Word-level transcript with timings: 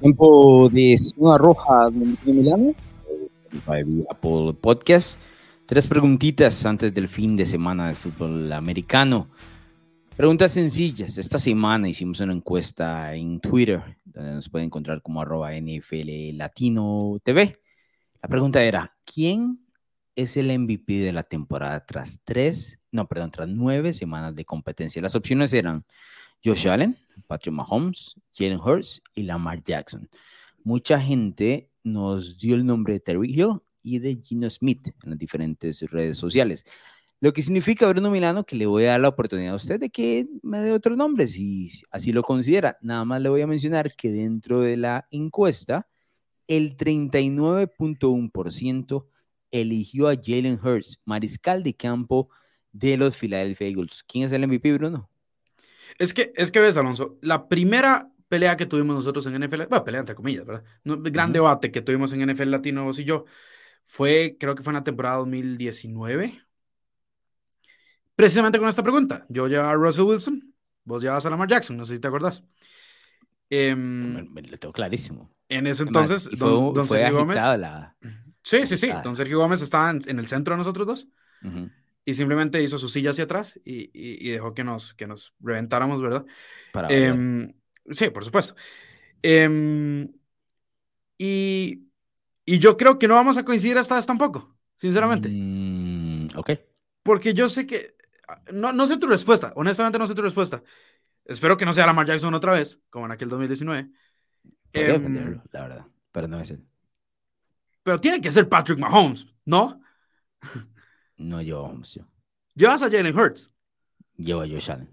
Tiempo 0.00 0.68
de 0.68 0.98
zona 0.98 1.38
roja 1.38 1.90
de 1.90 2.32
Milano. 2.32 2.74
Apple 4.10 4.52
Podcast. 4.60 5.18
Tres 5.64 5.86
preguntitas 5.86 6.66
antes 6.66 6.92
del 6.92 7.08
fin 7.08 7.34
de 7.34 7.46
semana 7.46 7.88
de 7.88 7.94
fútbol 7.94 8.52
americano. 8.52 9.28
Preguntas 10.14 10.52
sencillas. 10.52 11.16
Esta 11.16 11.38
semana 11.38 11.88
hicimos 11.88 12.20
una 12.20 12.34
encuesta 12.34 13.14
en 13.14 13.40
Twitter, 13.40 13.82
donde 14.04 14.34
nos 14.34 14.48
pueden 14.50 14.66
encontrar 14.66 15.00
como 15.00 15.22
arroba 15.22 15.52
NFL 15.54 16.36
Latino 16.36 17.18
TV. 17.22 17.58
La 18.22 18.28
pregunta 18.28 18.62
era, 18.62 18.94
¿quién 19.04 19.66
es 20.14 20.36
el 20.36 20.56
MVP 20.58 21.00
de 21.00 21.12
la 21.12 21.22
temporada 21.22 21.86
tras 21.86 22.20
tres, 22.22 22.80
no, 22.92 23.08
perdón, 23.08 23.30
tras 23.30 23.48
nueve 23.48 23.94
semanas 23.94 24.34
de 24.34 24.44
competencia? 24.44 25.00
Las 25.00 25.14
opciones 25.14 25.54
eran 25.54 25.84
Josh 26.44 26.68
Allen, 26.68 26.98
Patrick 27.26 27.54
Mahomes, 27.54 28.14
Jalen 28.32 28.60
Hurts 28.60 29.02
y 29.14 29.22
Lamar 29.22 29.62
Jackson. 29.62 30.08
Mucha 30.64 31.00
gente 31.00 31.70
nos 31.84 32.36
dio 32.38 32.56
el 32.56 32.66
nombre 32.66 32.94
de 32.94 33.00
Terry 33.00 33.32
Hill 33.32 33.60
y 33.82 33.98
de 33.98 34.18
Gino 34.22 34.50
Smith 34.50 34.88
en 35.04 35.10
las 35.10 35.18
diferentes 35.18 35.80
redes 35.90 36.18
sociales. 36.18 36.64
Lo 37.20 37.32
que 37.32 37.40
significa, 37.40 37.88
Bruno 37.88 38.10
Milano, 38.10 38.44
que 38.44 38.56
le 38.56 38.66
voy 38.66 38.84
a 38.84 38.90
dar 38.90 39.00
la 39.00 39.08
oportunidad 39.08 39.54
a 39.54 39.56
usted 39.56 39.80
de 39.80 39.88
que 39.88 40.28
me 40.42 40.60
dé 40.60 40.72
otro 40.72 40.94
nombre, 40.96 41.26
si 41.26 41.70
así 41.90 42.12
lo 42.12 42.22
considera. 42.22 42.76
Nada 42.82 43.06
más 43.06 43.22
le 43.22 43.30
voy 43.30 43.40
a 43.40 43.46
mencionar 43.46 43.96
que 43.96 44.10
dentro 44.10 44.60
de 44.60 44.76
la 44.76 45.08
encuesta, 45.10 45.88
el 46.46 46.76
39.1% 46.76 49.06
eligió 49.50 50.08
a 50.08 50.14
Jalen 50.14 50.60
Hurts, 50.62 51.00
mariscal 51.04 51.62
de 51.62 51.74
campo 51.74 52.28
de 52.72 52.98
los 52.98 53.16
Philadelphia 53.16 53.68
Eagles. 53.68 54.04
¿Quién 54.06 54.24
es 54.24 54.32
el 54.32 54.46
MVP, 54.46 54.74
Bruno? 54.74 55.08
Es 55.98 56.14
que, 56.14 56.32
es 56.36 56.50
que 56.50 56.60
ves, 56.60 56.76
Alonso, 56.76 57.18
la 57.22 57.48
primera 57.48 58.10
pelea 58.28 58.56
que 58.56 58.66
tuvimos 58.66 58.96
nosotros 58.96 59.26
en 59.26 59.42
NFL, 59.42 59.66
bueno, 59.68 59.84
pelea 59.84 60.00
entre 60.00 60.14
comillas, 60.14 60.44
¿verdad? 60.44 60.64
No, 60.84 61.00
gran 61.00 61.32
debate 61.32 61.70
que 61.70 61.82
tuvimos 61.82 62.12
en 62.12 62.28
NFL 62.28 62.50
Latino, 62.50 62.84
vos 62.84 62.98
y 62.98 63.04
yo, 63.04 63.24
fue, 63.84 64.36
creo 64.38 64.54
que 64.54 64.62
fue 64.62 64.72
en 64.72 64.76
la 64.76 64.84
temporada 64.84 65.16
2019. 65.16 66.42
Precisamente 68.14 68.58
con 68.58 68.68
esta 68.68 68.82
pregunta. 68.82 69.26
Yo 69.28 69.46
llevaba 69.46 69.70
a 69.70 69.74
Russell 69.74 70.04
Wilson, 70.04 70.54
vos 70.84 71.02
llevabas 71.02 71.26
a 71.26 71.30
Lamar 71.30 71.48
Jackson, 71.48 71.76
no 71.76 71.84
sé 71.84 71.94
si 71.94 72.00
te 72.00 72.08
acordás. 72.08 72.42
Em, 73.48 74.32
me, 74.32 74.42
lo 74.42 74.56
tengo 74.56 74.72
clarísimo. 74.72 75.32
En 75.48 75.66
ese 75.66 75.84
entonces, 75.84 76.28
don, 76.36 76.86
Sergio 76.86 77.18
Gómez. 77.18 77.40
Sí, 78.42 78.66
sí, 78.66 78.76
sí. 78.76 78.90
Don 79.04 79.16
Sergio 79.16 79.38
Gómez 79.38 79.60
estaba 79.60 79.90
en, 79.90 80.18
el 80.18 80.26
centro 80.26 80.54
de 80.54 80.58
nosotros 80.58 80.86
dos. 80.86 81.08
Y 82.06 82.14
simplemente 82.14 82.62
hizo 82.62 82.78
su 82.78 82.88
silla 82.88 83.10
hacia 83.10 83.24
atrás 83.24 83.60
y, 83.64 84.30
dejó 84.30 84.54
que 84.54 84.64
nos, 84.64 84.94
que 84.94 85.06
nos 85.06 85.34
reventáramos, 85.40 86.00
¿verdad? 86.00 86.24
Em, 86.88 87.52
sí, 87.90 88.08
por 88.10 88.24
supuesto. 88.24 88.54
Em, 89.22 90.08
y 91.18 91.86
y 92.48 92.60
yo 92.60 92.76
creo 92.76 92.98
que 92.98 93.08
no 93.08 93.16
vamos 93.16 93.36
a 93.36 93.44
coincidir 93.44 93.76
vez 93.76 94.06
tampoco, 94.06 94.56
sinceramente. 94.76 95.28
Mm, 95.30 96.28
ok. 96.36 96.50
Porque 97.02 97.34
yo 97.34 97.48
sé 97.48 97.66
que. 97.66 97.96
No, 98.52 98.72
no 98.72 98.86
sé 98.86 98.96
tu 98.96 99.08
respuesta, 99.08 99.52
honestamente 99.56 99.98
no 99.98 100.06
sé 100.06 100.14
tu 100.14 100.22
respuesta. 100.22 100.62
Espero 101.24 101.56
que 101.56 101.64
no 101.64 101.72
sea 101.72 101.86
Lamar 101.86 102.06
Jackson 102.06 102.32
otra 102.34 102.52
vez, 102.52 102.80
como 102.88 103.06
en 103.06 103.12
aquel 103.12 103.28
2019. 103.28 103.90
Eh, 104.72 104.84
defenderlo, 104.84 105.42
la 105.50 105.60
verdad, 105.62 105.86
pero 106.12 106.28
no 106.28 106.40
es 106.40 106.52
él. 106.52 106.64
Pero 107.82 108.00
tiene 108.00 108.20
que 108.20 108.30
ser 108.30 108.48
Patrick 108.48 108.78
Mahomes, 108.78 109.26
¿no? 109.44 109.80
No 111.16 111.42
Mahomes, 111.42 111.94
yo. 111.94 112.04
¿Llevas 112.54 112.82
a 112.82 112.90
Jalen 112.90 113.16
Hurts? 113.16 113.50
Llevo 114.16 114.42
a 114.42 114.48
Josh 114.48 114.70
Allen. 114.70 114.90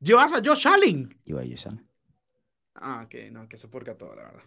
¿Llevas 0.00 0.32
a 0.32 0.42
Josh 0.44 0.66
Allen? 0.66 1.20
Llevo 1.24 1.40
a 1.40 1.42
Josh 1.42 1.66
Allen. 1.66 1.88
Ah, 2.74 3.02
ok, 3.04 3.14
no, 3.30 3.48
que 3.48 3.56
se 3.56 3.68
porca 3.68 3.96
todo, 3.96 4.14
la 4.14 4.22
verdad. 4.22 4.42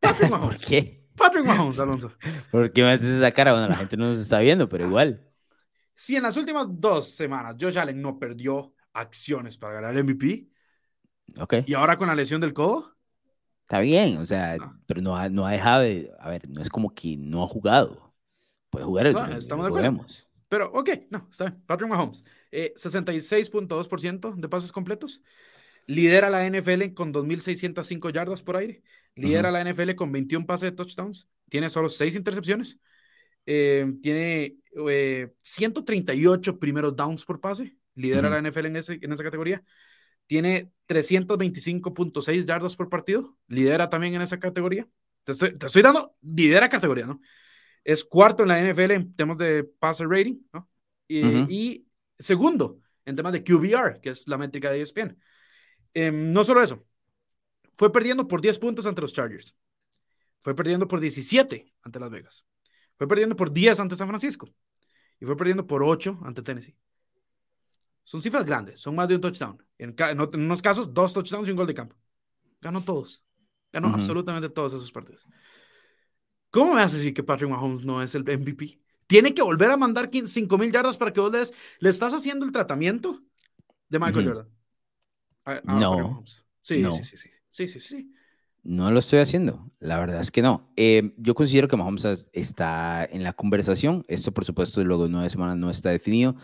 Patrick 0.00 0.30
Mahomes. 0.30 0.58
¿Por 0.58 0.66
qué? 0.66 1.08
Patrick 1.16 1.44
Mahomes, 1.44 1.78
Alonso. 1.78 2.12
¿Por 2.50 2.72
qué 2.72 2.82
me 2.82 2.92
haces 2.92 3.10
esa 3.10 3.32
cara? 3.32 3.52
Bueno, 3.52 3.68
la 3.68 3.76
gente 3.76 3.96
no 3.96 4.06
nos 4.08 4.18
está 4.18 4.40
viendo, 4.40 4.68
pero 4.68 4.86
igual. 4.86 5.24
Si 5.94 6.16
en 6.16 6.22
las 6.22 6.36
últimas 6.36 6.66
dos 6.68 7.10
semanas 7.14 7.56
Josh 7.60 7.78
Allen 7.78 8.00
no 8.00 8.18
perdió 8.18 8.74
acciones 8.92 9.56
para 9.58 9.74
ganar 9.74 9.96
el 9.96 10.04
MVP, 10.04 10.48
okay. 11.40 11.64
y 11.66 11.74
ahora 11.74 11.96
con 11.96 12.08
la 12.08 12.14
lesión 12.14 12.40
del 12.40 12.52
codo, 12.52 12.98
Está 13.68 13.80
bien, 13.80 14.16
o 14.16 14.24
sea, 14.24 14.56
pero 14.86 15.02
no 15.02 15.14
ha, 15.14 15.28
no 15.28 15.46
ha 15.46 15.50
dejado 15.50 15.82
de. 15.82 16.10
A 16.20 16.30
ver, 16.30 16.48
no 16.48 16.62
es 16.62 16.70
como 16.70 16.94
que 16.94 17.18
no 17.18 17.44
ha 17.44 17.46
jugado. 17.46 18.07
Puede 18.70 18.84
jugar 18.84 19.06
el 19.06 19.14
no, 19.14 19.26
estamos 19.36 19.66
de 19.66 19.68
acuerdo. 19.68 20.06
Pero, 20.48 20.70
ok, 20.72 20.90
no, 21.10 21.28
está 21.30 21.46
bien. 21.46 21.62
Patrick 21.66 21.90
Mahomes, 21.90 22.24
eh, 22.50 22.72
66.2% 22.76 24.34
de 24.34 24.48
pases 24.48 24.72
completos. 24.72 25.22
Lidera 25.86 26.28
la 26.30 26.46
NFL 26.46 26.92
con 26.94 27.12
2.605 27.12 28.10
yardas 28.10 28.42
por 28.42 28.56
aire. 28.56 28.82
Lidera 29.14 29.50
la 29.50 29.60
NFL 29.64 29.94
con 29.94 30.12
21 30.12 30.46
pases 30.46 30.70
de 30.70 30.76
touchdowns. 30.76 31.28
Tiene 31.48 31.70
solo 31.70 31.88
6 31.88 32.14
intercepciones. 32.14 32.78
Eh, 33.46 33.94
tiene 34.02 34.56
138 35.42 36.50
eh, 36.50 36.54
primeros 36.54 36.94
downs 36.94 37.24
por 37.24 37.40
pase. 37.40 37.76
Lidera 37.94 38.28
la 38.28 38.38
NFL 38.38 38.66
en, 38.66 38.76
ese, 38.76 38.98
en 39.00 39.12
esa 39.12 39.24
categoría. 39.24 39.64
Tiene 40.26 40.70
325.6 40.86 42.44
yardas 42.44 42.76
por 42.76 42.90
partido. 42.90 43.36
Lidera 43.48 43.88
también 43.88 44.14
en 44.14 44.22
esa 44.22 44.38
categoría. 44.38 44.86
Te 45.24 45.32
estoy, 45.32 45.82
dando, 45.82 46.14
lidera 46.22 46.68
categoría, 46.68 47.06
¿no? 47.06 47.20
Es 47.88 48.04
cuarto 48.04 48.42
en 48.42 48.50
la 48.50 48.60
NFL 48.60 48.90
en 48.90 49.14
temas 49.14 49.38
de 49.38 49.64
passer 49.64 50.08
rating, 50.08 50.42
¿no? 50.52 50.68
Y, 51.08 51.22
y 51.48 51.86
segundo 52.18 52.82
en 53.06 53.16
temas 53.16 53.32
de 53.32 53.42
QBR, 53.42 54.00
que 54.02 54.10
es 54.10 54.28
la 54.28 54.36
métrica 54.36 54.70
de 54.70 54.82
ESPN. 54.82 55.16
Em, 55.94 56.30
no 56.30 56.44
solo 56.44 56.62
eso, 56.62 56.84
fue 57.78 57.90
perdiendo 57.90 58.28
por 58.28 58.42
10 58.42 58.58
puntos 58.58 58.84
ante 58.84 59.00
los 59.00 59.14
Chargers. 59.14 59.54
Fue 60.40 60.54
perdiendo 60.54 60.86
por 60.86 61.00
17 61.00 61.72
ante 61.80 61.98
Las 61.98 62.10
Vegas. 62.10 62.44
Fue 62.98 63.08
perdiendo 63.08 63.34
por 63.36 63.50
10 63.50 63.80
ante 63.80 63.96
San 63.96 64.08
Francisco. 64.08 64.50
Y 65.18 65.24
fue 65.24 65.34
perdiendo 65.34 65.66
por 65.66 65.82
8 65.82 66.20
ante 66.24 66.42
Tennessee. 66.42 66.76
Son 68.04 68.20
cifras 68.20 68.44
grandes, 68.44 68.80
son 68.80 68.94
más 68.94 69.08
de 69.08 69.14
un 69.14 69.22
touchdown. 69.22 69.64
En, 69.78 69.96
unos 70.34 70.60
casos, 70.60 70.92
dos 70.92 71.14
touchdowns 71.14 71.48
y 71.48 71.52
un 71.52 71.56
gol 71.56 71.66
de 71.66 71.74
campo. 71.74 71.96
Ganó 72.60 72.82
todos. 72.82 73.24
Ganó 73.72 73.88
absolutamente 73.88 74.50
todos 74.50 74.74
esos 74.74 74.92
partidos. 74.92 75.26
¿Cómo 76.50 76.74
me 76.74 76.82
hace 76.82 76.96
decir 76.96 77.14
que 77.14 77.22
Patrick 77.22 77.50
Mahomes 77.50 77.84
no 77.84 78.02
es 78.02 78.14
el 78.14 78.22
MVP? 78.22 78.80
Tiene 79.06 79.34
que 79.34 79.42
volver 79.42 79.70
a 79.70 79.76
mandar 79.76 80.10
5 80.24 80.58
mil 80.58 80.72
yardas 80.72 80.96
para 80.96 81.12
que 81.12 81.20
vos 81.20 81.52
le, 81.80 81.90
estás 81.90 82.12
haciendo 82.12 82.44
el 82.44 82.52
tratamiento 82.52 83.22
de 83.88 83.98
Michael 83.98 84.26
Jordan 84.28 84.58
no. 85.64 86.22
Sí, 86.60 86.84
sí, 86.84 87.04
sí, 87.04 87.16
sí, 87.16 87.30
sí, 87.48 87.68
sí, 87.68 87.80
sí. 87.80 88.14
No 88.62 88.90
lo 88.90 88.98
estoy 88.98 89.20
haciendo, 89.20 89.70
la 89.78 89.98
verdad 89.98 90.20
es 90.20 90.30
que 90.30 90.42
no. 90.42 90.70
Eh, 90.76 91.14
yo 91.16 91.34
considero 91.34 91.68
que 91.68 91.76
Mahomes 91.76 92.28
está 92.32 93.04
en 93.04 93.22
la 93.22 93.32
conversación. 93.32 94.04
Esto, 94.08 94.32
por 94.32 94.44
supuesto, 94.44 94.84
luego 94.84 95.04
de 95.04 95.10
nueve 95.10 95.28
semanas 95.28 95.56
no 95.56 95.70
está 95.70 95.90
definido. 95.90 96.36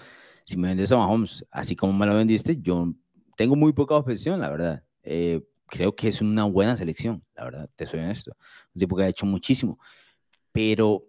Si 0.47 0.57
me 0.57 0.69
vendes 0.69 0.93
a 0.93 0.97
Mahomes, 0.97 1.45
así 1.51 1.77
como 1.77 1.93
me 1.93 2.07
lo 2.07 2.15
vendiste, 2.15 2.61
yo 2.61 2.95
tengo 3.37 3.57
muy 3.57 3.73
poca 3.73 3.97
objeción, 3.97 4.41
la 4.41 4.49
verdad. 4.49 4.85
Eh, 5.03 5.43
creo 5.67 5.95
que 5.95 6.09
es 6.09 6.21
una 6.21 6.45
buena 6.45 6.77
selección, 6.77 7.25
la 7.35 7.45
verdad, 7.45 7.71
te 7.77 7.87
soy 7.87 8.01
honesto. 8.01 8.37
Un 8.75 8.79
tipo 8.81 8.97
que 8.97 9.05
ha 9.05 9.09
hecho 9.09 9.27
muchísimo. 9.27 9.79
Pero 10.53 11.05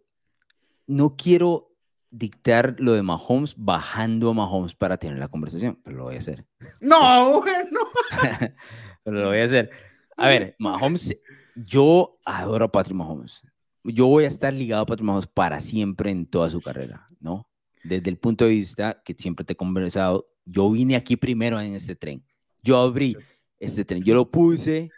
no 0.88 1.16
quiero 1.16 1.72
dictar 2.10 2.76
lo 2.80 2.94
de 2.94 3.04
Mahomes 3.04 3.56
bajando 3.58 4.30
a 4.30 4.34
Mahomes 4.34 4.74
para 4.76 4.98
tener 4.98 5.20
la 5.20 5.28
conversación, 5.28 5.80
pero 5.84 5.98
lo 5.98 6.04
voy 6.06 6.16
a 6.16 6.20
hacer. 6.20 6.46
No, 6.80 7.44
no. 7.72 7.82
pero 9.04 9.18
lo 9.18 9.28
voy 9.28 9.40
a 9.40 9.44
hacer. 9.44 9.70
A 10.16 10.28
ver, 10.28 10.56
Mahomes, 10.60 11.18
yo 11.56 12.18
adoro 12.26 12.66
a 12.66 12.72
Patrick 12.72 12.96
Mahomes. 12.96 13.44
Yo 13.84 14.08
voy 14.08 14.24
a 14.24 14.28
estar 14.28 14.54
ligado 14.54 14.84
a 14.84 14.86
Patrick 14.86 15.06
Mahomes 15.06 15.28
para 15.28 15.60
siempre 15.60 16.10
en 16.10 16.26
toda 16.26 16.50
su 16.50 16.62
carrera, 16.62 17.08
¿no? 17.20 17.50
Desde 17.84 18.10
el 18.10 18.18
punto 18.18 18.46
de 18.46 18.52
vista 18.52 19.02
que 19.04 19.14
siempre 19.14 19.46
te 19.46 19.54
he 19.54 19.56
conversado, 19.58 20.28
yo 20.46 20.72
vine 20.72 20.96
aquí 20.96 21.18
primero 21.18 21.60
en 21.60 21.76
este 21.76 21.96
tren. 21.96 22.24
Yo 22.64 22.78
abrí 22.78 23.16
este 23.66 23.86
tren, 23.86 24.04
yo 24.04 24.14
lo 24.14 24.30
puse. 24.30 24.90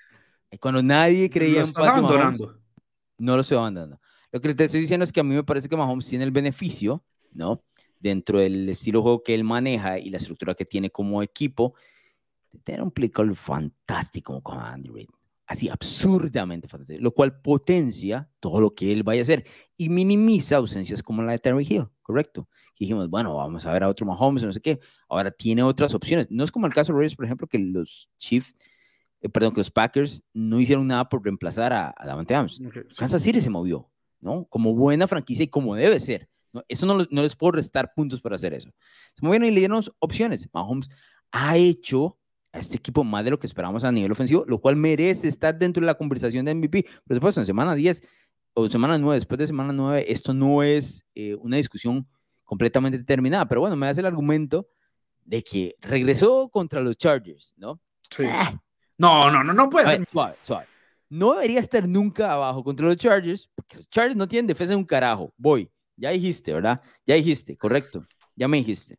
Cuando 0.60 0.82
nadie 0.82 1.30
creía 1.30 1.62
en 1.62 1.72
Patrick 1.72 2.04
Mahomes, 2.04 2.42
no 3.18 3.36
lo 3.36 3.42
estoy 3.42 3.58
abandonando. 3.58 4.00
Lo 4.32 4.42
que 4.42 4.54
te 4.54 4.66
estoy 4.66 4.82
diciendo 4.82 5.04
es 5.04 5.12
que 5.12 5.20
a 5.20 5.24
mí 5.24 5.36
me 5.36 5.44
parece 5.44 5.68
que 5.70 5.78
Mahomes 5.78 6.08
tiene 6.08 6.24
el 6.24 6.32
beneficio, 6.32 7.04
¿no? 7.32 7.64
Dentro 8.00 8.40
del 8.40 8.70
estilo 8.70 9.00
de 9.00 9.04
juego 9.04 9.24
que 9.24 9.34
él 9.34 9.44
maneja 9.44 10.00
y 10.00 10.10
la 10.10 10.18
estructura 10.18 10.54
que 10.54 10.66
tiene 10.66 10.90
como 10.90 11.24
equipo, 11.24 11.74
de 12.52 12.60
tener 12.60 12.82
un 12.82 12.92
play 12.92 13.10
call 13.10 13.36
fantástico 13.36 14.42
con 14.42 14.60
Andy 14.60 14.90
Reid. 14.90 15.08
Así 15.48 15.70
absurdamente 15.70 16.68
fantástico, 16.68 17.02
lo 17.02 17.12
cual 17.12 17.42
potencia 17.42 18.30
todo 18.40 18.60
lo 18.60 18.76
que 18.76 18.92
él 18.92 19.04
vaya 19.04 19.22
a 19.22 19.24
hacer 19.24 19.46
y 19.78 19.88
minimiza 19.90 20.58
ausencias 20.58 21.02
como 21.02 21.24
la 21.24 21.32
de 21.32 21.40
Terry 21.40 21.66
Hill, 21.68 21.88
¿correcto? 22.02 22.50
Y 22.76 22.84
dijimos, 22.86 23.10
bueno, 23.10 23.36
vamos 23.36 23.66
a 23.66 23.72
ver 23.72 23.84
a 23.84 23.90
otro 23.90 24.06
Mahomes, 24.06 24.44
no 24.44 24.54
sé 24.54 24.62
qué. 24.62 24.80
Ahora 25.08 25.32
tiene 25.32 25.64
otras 25.64 25.96
opciones. 25.96 26.28
No 26.30 26.44
es 26.44 26.52
como 26.52 26.68
el 26.68 26.74
caso 26.74 26.92
de 26.92 27.00
Reyes, 27.00 27.16
por 27.16 27.26
ejemplo, 27.26 27.48
que 27.48 27.60
los 27.60 28.10
Chiefs 28.20 28.54
eh, 29.22 29.30
perdón, 29.30 29.54
que 29.54 29.62
los 29.62 29.72
Packers 29.72 30.24
no 30.34 30.60
hicieron 30.60 30.88
nada 30.88 31.10
por 31.10 31.24
reemplazar 31.24 31.74
a, 31.74 31.94
a 31.96 32.06
Davante 32.06 32.36
Adams. 32.36 32.62
Kansas 32.98 33.22
City 33.22 33.42
se 33.42 33.50
movió, 33.50 33.90
¿no? 34.20 34.46
Como 34.46 34.74
buena 34.76 35.08
franquicia 35.08 35.44
y 35.44 35.48
como 35.48 35.76
debe 35.76 36.00
ser. 36.00 36.30
¿no? 36.54 36.64
Eso 36.68 36.86
no, 36.86 37.06
no, 37.10 37.24
les 37.24 37.36
puedo 37.36 37.52
restar 37.54 37.94
puntos 37.96 38.22
para 38.22 38.36
hacer 38.36 38.54
eso. 38.54 38.70
Se 39.16 39.26
movieron 39.26 39.48
y 39.48 39.52
le 39.52 39.60
dieron 39.60 39.84
opciones. 40.00 40.48
Mahomes 40.54 40.90
ha 41.32 41.58
hecho, 41.58 42.18
a 42.58 42.60
este 42.60 42.78
equipo 42.78 43.04
más 43.04 43.24
de 43.24 43.32
lo 43.32 43.40
que 43.40 43.48
esperamos 43.48 43.84
a 43.84 43.92
nivel 43.92 44.12
ofensivo, 44.12 44.44
lo 44.48 44.60
cual 44.60 44.76
merece 44.76 45.28
estar 45.28 45.58
dentro 45.58 45.82
de 45.82 45.88
la 45.88 45.96
conversación 45.96 46.46
de 46.46 46.56
MVP. 46.56 46.86
Por 47.06 47.16
supuesto, 47.16 47.42
en 47.42 47.46
semana 47.46 47.76
10 47.76 48.02
o 48.54 48.70
semana 48.70 48.98
9, 48.98 49.16
después 49.16 49.38
de 49.38 49.48
semana 49.48 49.72
9, 49.72 50.06
esto 50.08 50.34
no 50.34 50.64
es 50.64 51.06
eh, 51.16 51.36
una 51.36 51.58
discusión 51.58 52.08
completamente 52.44 52.98
determinada, 52.98 53.48
pero 53.48 53.62
bueno, 53.62 53.76
me 53.76 53.88
hace 53.88 54.02
el 54.02 54.08
argumento 54.08 54.68
de 55.24 55.44
que 55.44 55.76
regresó 55.82 56.50
contra 56.50 56.82
los 56.82 56.98
Chargers, 56.98 57.54
¿no? 57.58 57.80
Sí. 58.10 58.24
Ah. 58.26 58.60
No, 58.98 59.30
no, 59.30 59.44
no, 59.44 59.54
no 59.54 59.70
puede 59.70 59.88
ser. 59.88 60.08
suave, 60.10 60.36
suave. 60.42 60.66
No 61.10 61.36
debería 61.36 61.60
estar 61.60 61.88
nunca 61.88 62.34
abajo 62.34 62.64
contra 62.64 62.88
los 62.88 62.98
Chargers, 62.98 63.50
porque 63.54 63.78
los 63.78 63.90
Chargers 63.90 64.16
no 64.16 64.28
tienen 64.28 64.48
defensa 64.48 64.72
de 64.72 64.78
un 64.78 64.86
carajo. 64.86 65.34
Voy, 65.38 65.70
ya 65.96 66.10
dijiste, 66.10 66.54
¿verdad? 66.54 66.82
Ya 67.06 67.16
dijiste, 67.16 67.56
correcto, 67.58 68.06
ya 68.36 68.48
me 68.48 68.58
dijiste. 68.58 68.98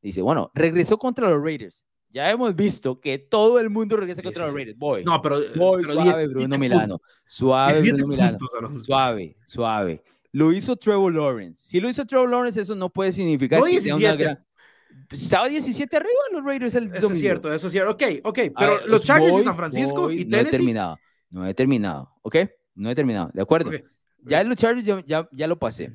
Dice, 0.00 0.22
bueno, 0.22 0.50
regresó 0.54 0.98
contra 0.98 1.28
los 1.28 1.42
Raiders. 1.42 1.84
Ya 2.10 2.30
hemos 2.30 2.54
visto 2.54 3.00
que 3.00 3.18
todo 3.18 3.60
el 3.60 3.68
mundo 3.68 3.96
regresa 3.96 4.22
contra 4.22 4.46
los 4.46 4.54
Raiders. 4.54 4.78
Voy. 4.78 5.04
No, 5.04 5.20
pero, 5.20 5.42
suave, 5.42 6.28
Bruno 6.28 6.58
Milano. 6.58 7.00
Suave, 7.24 7.80
Bruno 7.80 8.06
Milano. 8.06 8.38
suave, 8.82 9.36
suave. 9.44 10.02
Lo 10.32 10.52
hizo 10.52 10.76
Trevor 10.76 11.14
Lawrence. 11.14 11.62
Si 11.64 11.80
lo 11.80 11.88
hizo 11.88 12.04
Trevor 12.06 12.30
Lawrence, 12.30 12.60
eso 12.60 12.74
no 12.74 12.90
puede 12.90 13.12
significar 13.12 13.62
que 13.62 13.80
sea 13.80 13.96
una 13.96 14.14
gran... 14.14 14.46
Estaba 15.10 15.48
17 15.48 15.96
arriba 15.96 16.12
los 16.32 16.44
Raiders 16.44 16.74
el 16.74 16.86
Eso 16.86 17.10
es 17.10 17.18
cierto, 17.18 17.52
eso 17.52 17.66
es 17.66 17.72
cierto. 17.72 17.92
Ok, 17.92 18.02
ok, 18.24 18.38
pero 18.58 18.86
los 18.86 19.02
Chargers 19.04 19.36
de 19.36 19.42
San 19.42 19.56
Francisco 19.56 20.10
y 20.10 20.24
Tennessee... 20.24 20.30
No 20.30 20.38
he 20.38 20.50
terminado, 20.50 20.98
no 21.30 21.46
he 21.46 21.54
terminado, 21.54 22.12
¿ok? 22.22 22.36
No 22.74 22.90
he 22.90 22.94
terminado, 22.94 23.30
¿de 23.32 23.42
acuerdo? 23.42 23.70
Ya 24.22 24.42
los 24.42 24.56
Chargers 24.56 25.04
ya, 25.06 25.28
ya, 25.30 25.46
lo 25.46 25.58
pasé. 25.58 25.92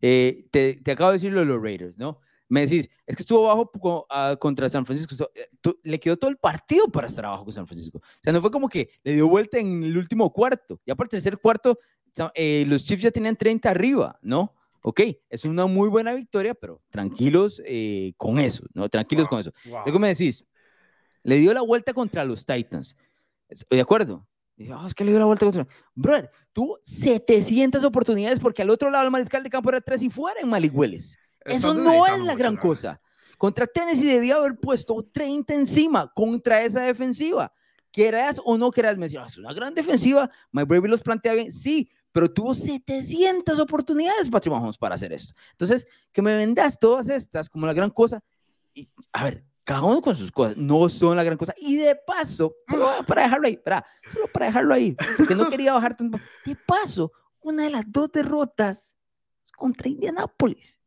Eh, 0.00 0.46
te, 0.50 0.74
te, 0.74 0.92
acabo 0.92 1.10
de 1.10 1.14
decir 1.14 1.32
lo 1.32 1.40
de 1.40 1.46
los 1.46 1.62
Raiders, 1.62 1.96
¿no? 1.98 2.20
Me 2.48 2.60
decís, 2.60 2.88
es 3.06 3.16
que 3.16 3.22
estuvo 3.22 3.44
bajo 3.44 4.06
ah, 4.10 4.36
contra 4.38 4.68
San 4.68 4.86
Francisco. 4.86 5.30
Eh, 5.34 5.48
le 5.82 5.98
quedó 5.98 6.16
todo 6.16 6.30
el 6.30 6.36
partido 6.36 6.86
para 6.86 7.06
estar 7.06 7.24
abajo 7.24 7.44
con 7.44 7.52
San 7.52 7.66
Francisco. 7.66 7.98
O 7.98 8.22
sea, 8.22 8.32
no 8.32 8.40
fue 8.40 8.50
como 8.50 8.68
que 8.68 8.90
le 9.02 9.14
dio 9.14 9.28
vuelta 9.28 9.58
en 9.58 9.82
el 9.82 9.96
último 9.96 10.32
cuarto. 10.32 10.80
Ya 10.86 10.94
para 10.94 11.06
el 11.06 11.10
tercer 11.10 11.38
cuarto, 11.38 11.78
eh, 12.34 12.64
los 12.66 12.84
Chiefs 12.84 13.02
ya 13.02 13.10
tenían 13.10 13.36
30 13.36 13.68
arriba, 13.68 14.18
¿no? 14.22 14.54
Ok, 14.82 15.00
es 15.28 15.44
una 15.44 15.66
muy 15.66 15.88
buena 15.88 16.14
victoria, 16.14 16.54
pero 16.54 16.80
tranquilos 16.90 17.60
eh, 17.66 18.12
con 18.16 18.38
eso, 18.38 18.64
¿no? 18.72 18.88
Tranquilos 18.88 19.26
con 19.26 19.40
eso. 19.40 19.52
Luego 19.64 19.98
me 19.98 20.08
decís, 20.08 20.44
le 21.24 21.38
dio 21.38 21.52
la 21.52 21.62
vuelta 21.62 21.92
contra 21.92 22.24
los 22.24 22.46
Titans. 22.46 22.96
¿De 23.68 23.80
acuerdo? 23.80 24.28
Ah, 24.70 24.84
es 24.86 24.94
que 24.94 25.04
le 25.04 25.10
dio 25.10 25.18
la 25.18 25.26
vuelta 25.26 25.44
contra. 25.44 25.66
Brother, 25.94 26.30
tuvo 26.52 26.78
700 26.82 27.82
oportunidades 27.84 28.38
porque 28.38 28.62
al 28.62 28.70
otro 28.70 28.90
lado 28.90 29.04
el 29.04 29.10
mariscal 29.10 29.42
de 29.42 29.50
campo 29.50 29.68
era 29.68 29.80
3 29.80 30.04
y 30.04 30.10
fuera 30.10 30.40
en 30.40 30.48
Malihueles. 30.48 31.18
Eso 31.46 31.74
no 31.74 32.06
es 32.06 32.18
la 32.20 32.34
gran 32.34 32.56
cosa. 32.56 33.00
Contra 33.38 33.66
Tennessee 33.66 34.06
debía 34.06 34.36
haber 34.36 34.58
puesto 34.58 35.02
30 35.12 35.54
encima 35.54 36.10
contra 36.14 36.62
esa 36.62 36.82
defensiva. 36.82 37.52
Quieras 37.90 38.40
o 38.44 38.56
no 38.58 38.70
quieras, 38.70 38.96
me 38.96 39.06
decías, 39.06 39.32
es 39.32 39.38
una 39.38 39.52
gran 39.52 39.74
defensiva. 39.74 40.30
Mike 40.52 40.66
Brady 40.66 40.88
los 40.88 41.02
plantea 41.02 41.34
bien. 41.34 41.52
Sí, 41.52 41.90
pero 42.12 42.32
tuvo 42.32 42.54
700 42.54 43.58
oportunidades 43.58 44.30
Patrick 44.30 44.54
Mahomes 44.54 44.78
para 44.78 44.94
hacer 44.94 45.12
esto. 45.12 45.34
Entonces, 45.52 45.86
que 46.12 46.22
me 46.22 46.36
vendas 46.36 46.78
todas 46.78 47.08
estas 47.08 47.48
como 47.48 47.66
la 47.66 47.74
gran 47.74 47.90
cosa. 47.90 48.22
Y, 48.74 48.88
a 49.12 49.24
ver, 49.24 49.44
cada 49.64 49.82
uno 49.82 50.00
con 50.00 50.16
sus 50.16 50.30
cosas, 50.30 50.56
no 50.56 50.88
son 50.88 51.16
la 51.16 51.24
gran 51.24 51.36
cosa. 51.36 51.54
Y 51.58 51.76
de 51.76 51.94
paso, 51.94 52.54
solo 52.68 52.88
para 53.06 53.22
dejarlo 53.22 53.46
ahí, 53.46 53.56
para, 53.56 53.84
solo 54.12 54.28
para 54.32 54.46
dejarlo 54.46 54.74
ahí, 54.74 54.96
porque 55.16 55.34
no 55.34 55.48
quería 55.50 55.72
bajar 55.72 55.96
tanto. 55.96 56.18
De 56.44 56.56
paso, 56.56 57.12
una 57.40 57.64
de 57.64 57.70
las 57.70 57.84
dos 57.86 58.10
derrotas 58.12 58.94
contra 59.56 59.88
Indianapolis 59.88 60.78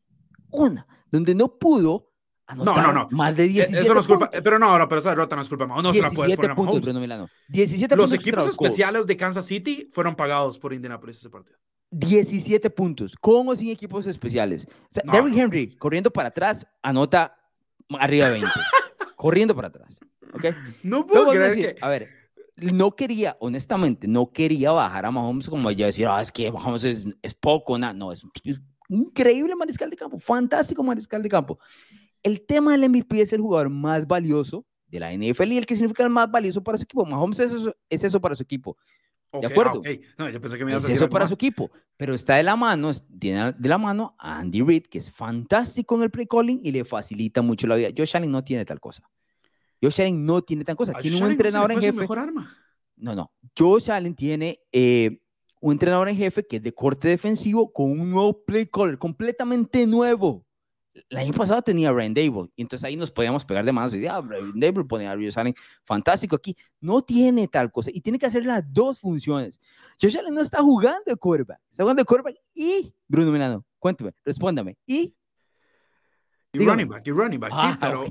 una, 0.51 0.87
donde 1.11 1.35
no 1.35 1.57
pudo 1.57 2.11
anotar 2.45 2.75
no, 2.77 2.93
no, 2.93 2.99
no. 3.01 3.07
más 3.11 3.35
de 3.35 3.47
17 3.47 3.81
Eso 3.81 3.93
no 3.93 3.99
es 3.99 4.07
culpa, 4.07 4.29
pero 4.31 4.57
no, 4.59 4.77
no, 4.77 4.89
pero 4.89 4.99
esa 4.99 5.09
derrota 5.09 5.35
no 5.35 5.41
es 5.41 5.49
culpa 5.49 5.67
No 5.67 5.91
17 5.91 5.93
se 5.93 6.01
la 6.01 6.15
puedes 6.15 6.35
poner 6.35 6.55
puntos, 6.55 6.81
Bruno 6.81 6.99
Milano. 6.99 7.29
17 7.49 7.95
Los 7.95 8.11
equipos 8.13 8.47
especiales 8.47 9.05
de 9.05 9.17
Kansas 9.17 9.45
City 9.45 9.87
fueron 9.91 10.15
pagados 10.15 10.57
por 10.57 10.73
Indianapolis 10.73 11.17
ese 11.17 11.29
partido. 11.29 11.57
17 11.91 12.69
puntos, 12.69 13.15
con 13.15 13.47
o 13.47 13.55
sin 13.55 13.69
equipos 13.69 14.05
especiales. 14.05 14.67
O 14.69 14.87
sea, 14.91 15.03
Derrick 15.11 15.35
Henry, 15.35 15.75
corriendo 15.75 16.11
para 16.11 16.29
atrás, 16.29 16.65
anota 16.83 17.35
arriba 17.99 18.27
de 18.27 18.31
20. 18.33 18.49
corriendo 19.15 19.55
para 19.55 19.69
atrás. 19.69 19.99
¿okay? 20.33 20.53
No 20.83 21.05
puedo 21.05 21.29
creer 21.29 21.55
que... 21.55 21.75
A 21.81 21.89
ver, 21.89 22.09
no 22.55 22.95
quería, 22.95 23.37
honestamente, 23.39 24.07
no 24.07 24.31
quería 24.31 24.71
bajar 24.71 25.05
a 25.05 25.11
Mahomes 25.11 25.49
como 25.49 25.71
ya 25.71 25.87
decir, 25.87 26.07
ah, 26.07 26.21
es 26.21 26.31
que 26.31 26.51
Mahomes 26.51 26.83
es, 26.83 27.07
es 27.21 27.33
poco, 27.33 27.77
nada. 27.77 27.93
No, 27.93 28.11
es 28.11 28.25
increíble 28.89 29.55
mariscal 29.55 29.89
de 29.89 29.95
campo, 29.95 30.19
fantástico 30.19 30.83
mariscal 30.83 31.23
de 31.23 31.29
campo. 31.29 31.59
El 32.21 32.45
tema 32.45 32.73
del 32.73 32.89
MVP 32.89 33.21
es 33.21 33.31
el 33.31 33.41
jugador 33.41 33.69
más 33.69 34.05
valioso 34.05 34.65
de 34.87 34.99
la 34.99 35.13
NFL 35.13 35.51
y 35.53 35.57
el 35.57 35.65
que 35.65 35.75
significa 35.75 36.03
el 36.03 36.09
más 36.09 36.29
valioso 36.29 36.61
para 36.63 36.77
su 36.77 36.83
equipo. 36.83 37.05
Mahomes 37.05 37.39
es 37.39 37.53
eso, 37.53 37.75
es 37.89 38.03
eso 38.03 38.19
para 38.19 38.35
su 38.35 38.43
equipo. 38.43 38.77
¿De 39.31 39.45
acuerdo? 39.45 39.81
no, 40.17 40.29
yo 40.29 40.41
pensé 40.41 40.57
que 40.57 40.65
me 40.65 40.75
es 40.75 40.89
eso 40.89 41.07
para 41.07 41.27
su 41.27 41.35
equipo, 41.35 41.69
pero 41.95 42.15
está 42.15 42.35
de 42.35 42.43
la 42.43 42.55
mano, 42.55 42.89
tiene 43.19 43.53
de 43.53 43.69
la 43.69 43.77
mano 43.77 44.15
a 44.17 44.39
Andy 44.39 44.61
Reid, 44.61 44.87
que 44.87 44.97
es 44.97 45.11
fantástico 45.11 45.95
en 45.95 46.03
el 46.03 46.09
play 46.09 46.25
calling 46.25 46.59
y 46.63 46.71
le 46.71 46.83
facilita 46.83 47.43
mucho 47.43 47.67
la 47.67 47.75
vida. 47.75 47.89
Josh 47.95 48.17
Allen 48.17 48.31
no 48.31 48.43
tiene 48.43 48.65
tal 48.65 48.79
cosa. 48.79 49.03
Josh 49.81 50.01
Allen 50.01 50.25
no 50.25 50.41
tiene 50.41 50.63
tal 50.63 50.75
cosa. 50.75 50.93
tiene 50.93 51.21
un 51.21 51.31
entrenador 51.31 51.71
en 51.71 51.79
jefe. 51.79 51.99
Mejor 51.99 52.17
arma. 52.17 52.57
No, 52.95 53.13
no. 53.13 53.31
Josh 53.57 53.91
Allen 53.91 54.15
tiene 54.15 54.61
eh, 54.71 55.21
un 55.59 55.73
entrenador 55.73 56.09
en 56.09 56.15
jefe 56.15 56.45
que 56.45 56.57
es 56.57 56.63
de 56.63 56.73
corte 56.73 57.07
defensivo 57.07 57.71
con 57.71 57.91
un 57.91 58.11
nuevo 58.11 58.43
play 58.43 58.65
caller 58.65 58.97
completamente 58.97 59.85
nuevo. 59.85 60.45
El 61.09 61.17
año 61.17 61.33
pasado 61.33 61.61
tenía 61.61 61.93
Ryan 61.93 62.13
Dable, 62.13 62.49
y 62.55 62.61
entonces 62.61 62.83
ahí 62.83 62.95
nos 62.95 63.11
podíamos 63.11 63.45
pegar 63.45 63.63
de 63.63 63.71
manos 63.71 63.93
y 63.93 63.97
decir, 63.97 64.09
ah, 64.09 64.21
Ryan 64.21 64.59
Dable 64.59 64.83
pone 64.83 65.07
a 65.07 65.13
Josh 65.13 65.37
Allen, 65.37 65.55
fantástico 65.85 66.35
aquí. 66.35 66.57
No 66.81 67.01
tiene 67.01 67.47
tal 67.47 67.71
cosa, 67.71 67.89
y 67.93 68.01
tiene 68.01 68.19
que 68.19 68.25
hacer 68.25 68.45
las 68.45 68.63
dos 68.73 68.99
funciones. 68.99 69.61
Josh 70.01 70.17
Allen 70.17 70.33
no 70.33 70.41
está 70.41 70.61
jugando 70.61 71.03
de 71.05 71.15
quarterback, 71.15 71.59
está 71.69 71.83
jugando 71.83 72.01
de 72.01 72.05
quarterback 72.05 72.35
y, 72.53 72.93
Bruno 73.07 73.31
Milano, 73.31 73.65
cuéntame, 73.77 74.11
respóndame, 74.25 74.77
y 74.85 75.15
y 76.51 76.65
running 76.65 76.87
back, 76.87 77.05
y 77.05 77.11
running 77.11 77.39
back, 77.39 77.51
sí, 77.51 77.61
ah, 77.61 77.77
pero... 77.79 78.05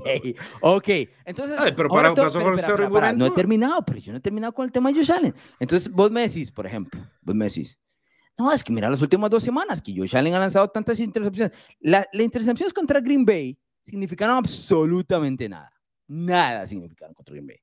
Ok, 0.61 0.87
entonces... 1.25 1.57
pero 1.75 1.89
para, 1.89 2.13
para, 2.13 3.13
No 3.13 3.25
he 3.25 3.31
terminado, 3.31 3.83
pero 3.85 3.99
yo 3.99 4.13
no 4.13 4.17
he 4.17 4.21
terminado 4.21 4.53
con 4.53 4.65
el 4.65 4.71
tema 4.71 4.89
de 4.91 4.95
Josh 4.99 5.11
Allen. 5.11 5.33
Entonces, 5.59 5.91
vos 5.91 6.09
me 6.09 6.21
decís, 6.21 6.49
por 6.49 6.65
ejemplo, 6.65 7.01
vos 7.21 7.35
me 7.35 7.45
decís, 7.45 7.77
no, 8.37 8.53
es 8.53 8.63
que 8.63 8.71
mira 8.71 8.89
las 8.89 9.01
últimas 9.01 9.29
dos 9.29 9.43
semanas 9.43 9.81
que 9.81 9.93
Josh 9.93 10.15
Allen 10.15 10.33
ha 10.33 10.39
lanzado 10.39 10.69
tantas 10.69 10.97
intercepciones. 11.01 11.57
Las 11.81 12.05
la 12.13 12.23
intercepciones 12.23 12.71
contra 12.71 13.01
Green 13.01 13.25
Bay 13.25 13.59
significaron 13.81 14.37
absolutamente 14.37 15.49
nada. 15.49 15.69
Nada 16.07 16.65
significaron 16.65 17.13
contra 17.13 17.33
Green 17.33 17.47
Bay. 17.47 17.57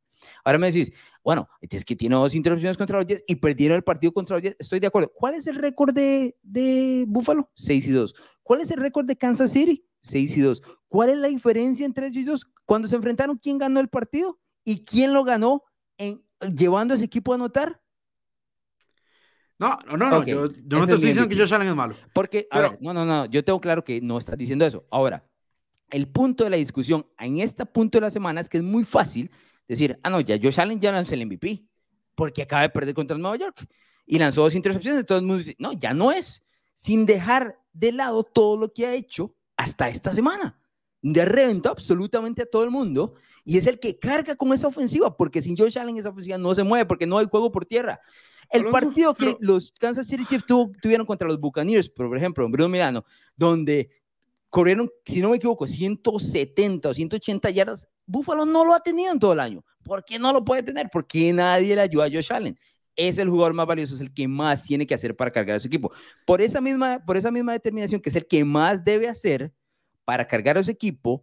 Ahora 0.44 0.58
me 0.58 0.66
decís, 0.66 0.92
bueno, 1.24 1.48
es 1.62 1.84
que 1.84 1.96
tiene 1.96 2.14
dos 2.16 2.34
intercepciones 2.34 2.76
contra 2.76 2.98
los 2.98 3.06
Jets 3.06 3.24
y 3.26 3.36
perdieron 3.36 3.76
el 3.76 3.84
partido 3.84 4.12
contra 4.12 4.36
los 4.36 4.42
Jets. 4.42 4.56
Estoy 4.58 4.80
de 4.80 4.86
acuerdo. 4.86 5.10
¿Cuál 5.14 5.34
es 5.34 5.46
el 5.46 5.56
récord 5.56 5.94
de, 5.94 6.36
de 6.42 7.04
Buffalo? 7.08 7.50
6 7.54 7.88
y 7.88 7.92
2. 7.92 8.14
¿Cuál 8.42 8.60
es 8.60 8.70
el 8.70 8.78
récord 8.78 9.06
de 9.06 9.16
Kansas 9.16 9.52
City? 9.52 9.82
6 10.06 10.36
y 10.36 10.40
2. 10.40 10.62
¿Cuál 10.88 11.10
es 11.10 11.16
la 11.16 11.28
diferencia 11.28 11.84
entre 11.84 12.06
ellos 12.06 12.26
dos? 12.26 12.46
Cuando 12.64 12.88
se 12.88 12.96
enfrentaron, 12.96 13.36
¿quién 13.36 13.58
ganó 13.58 13.80
el 13.80 13.88
partido? 13.88 14.38
¿Y 14.64 14.84
quién 14.84 15.12
lo 15.12 15.24
ganó 15.24 15.64
en, 15.98 16.22
llevando 16.54 16.94
a 16.94 16.96
ese 16.96 17.04
equipo 17.04 17.32
a 17.32 17.36
anotar? 17.36 17.80
No, 19.58 19.78
no, 19.86 19.96
no, 19.96 20.24
yo, 20.24 20.42
no 20.42 20.48
te 20.86 20.92
estoy 20.94 21.08
diciendo 21.08 21.28
que 21.28 21.36
Josh 21.36 21.54
Allen 21.54 21.68
es 21.68 21.74
malo. 21.74 21.96
Porque, 22.12 22.46
a 22.50 22.60
ver, 22.60 22.78
no, 22.80 22.92
no, 22.92 23.06
no, 23.06 23.24
yo 23.26 23.42
tengo 23.42 23.60
claro 23.60 23.82
que 23.82 24.00
no 24.02 24.18
estás 24.18 24.36
diciendo 24.36 24.66
eso. 24.66 24.86
Ahora, 24.90 25.26
el 25.88 26.08
punto 26.08 26.44
de 26.44 26.50
la 26.50 26.56
discusión 26.56 27.06
en 27.18 27.38
este 27.38 27.64
punto 27.64 27.96
de 27.96 28.02
la 28.02 28.10
semana 28.10 28.40
es 28.40 28.48
que 28.48 28.58
es 28.58 28.62
muy 28.62 28.84
fácil 28.84 29.30
decir, 29.66 29.98
ah, 30.02 30.10
no, 30.10 30.20
ya 30.20 30.38
Josh 30.40 30.60
Allen 30.60 30.78
ya 30.78 30.92
lanzó 30.92 31.14
el 31.14 31.24
MVP, 31.24 31.64
porque 32.14 32.42
acaba 32.42 32.62
de 32.62 32.70
perder 32.70 32.94
contra 32.94 33.16
el 33.16 33.22
Nueva 33.22 33.36
York 33.36 33.66
y 34.04 34.18
lanzó 34.18 34.42
dos 34.42 34.54
intercepciones. 34.54 35.06
Todo 35.06 35.18
el 35.18 35.24
mundo 35.24 35.38
dice, 35.38 35.56
no, 35.58 35.72
ya 35.72 35.94
no 35.94 36.12
es, 36.12 36.42
sin 36.74 37.06
dejar 37.06 37.58
de 37.72 37.92
lado 37.92 38.24
todo 38.24 38.58
lo 38.58 38.72
que 38.72 38.86
ha 38.86 38.94
hecho 38.94 39.35
hasta 39.56 39.88
esta 39.88 40.12
semana. 40.12 40.58
De 41.02 41.24
reventó 41.24 41.70
absolutamente 41.70 42.42
a 42.42 42.46
todo 42.46 42.64
el 42.64 42.70
mundo 42.70 43.14
y 43.44 43.58
es 43.58 43.66
el 43.66 43.78
que 43.78 43.98
carga 43.98 44.34
con 44.34 44.52
esa 44.52 44.68
ofensiva, 44.68 45.16
porque 45.16 45.40
sin 45.40 45.56
Josh 45.56 45.78
Allen 45.78 45.96
esa 45.96 46.08
ofensiva 46.08 46.36
no 46.36 46.54
se 46.54 46.64
mueve, 46.64 46.84
porque 46.86 47.06
no 47.06 47.18
hay 47.18 47.26
juego 47.26 47.52
por 47.52 47.64
tierra. 47.64 48.00
El 48.50 48.64
partido 48.66 49.14
que 49.14 49.36
los 49.40 49.72
Kansas 49.72 50.06
City 50.06 50.24
Chiefs 50.24 50.46
tuvieron 50.46 51.06
contra 51.06 51.26
los 51.26 51.40
Buccaneers, 51.40 51.88
por 51.88 52.16
ejemplo, 52.16 52.44
en 52.44 52.52
Bruno 52.52 52.68
Milano, 52.68 53.04
donde 53.36 53.90
corrieron, 54.50 54.90
si 55.04 55.20
no 55.20 55.30
me 55.30 55.36
equivoco, 55.36 55.66
170 55.66 56.88
o 56.88 56.94
180 56.94 57.50
yardas, 57.50 57.88
Buffalo 58.06 58.46
no 58.46 58.64
lo 58.64 58.74
ha 58.74 58.80
tenido 58.80 59.12
en 59.12 59.18
todo 59.18 59.32
el 59.32 59.40
año. 59.40 59.64
¿Por 59.82 60.04
qué 60.04 60.18
no 60.18 60.32
lo 60.32 60.44
puede 60.44 60.62
tener? 60.62 60.88
Porque 60.92 61.32
nadie 61.32 61.74
le 61.74 61.82
ayuda 61.82 62.06
a 62.06 62.10
Josh 62.10 62.32
Allen 62.32 62.58
es 62.96 63.18
el 63.18 63.28
jugador 63.28 63.54
más 63.54 63.66
valioso, 63.66 63.94
es 63.94 64.00
el 64.00 64.12
que 64.12 64.26
más 64.26 64.64
tiene 64.64 64.86
que 64.86 64.94
hacer 64.94 65.14
para 65.14 65.30
cargar 65.30 65.56
a 65.56 65.60
su 65.60 65.68
equipo. 65.68 65.92
Por 66.24 66.40
esa 66.40 66.60
misma, 66.60 67.04
por 67.04 67.16
esa 67.16 67.30
misma 67.30 67.52
determinación, 67.52 68.00
que 68.00 68.08
es 68.08 68.16
el 68.16 68.26
que 68.26 68.44
más 68.44 68.84
debe 68.84 69.08
hacer 69.08 69.52
para 70.04 70.26
cargar 70.26 70.58
a 70.58 70.62
su 70.62 70.70
equipo, 70.70 71.22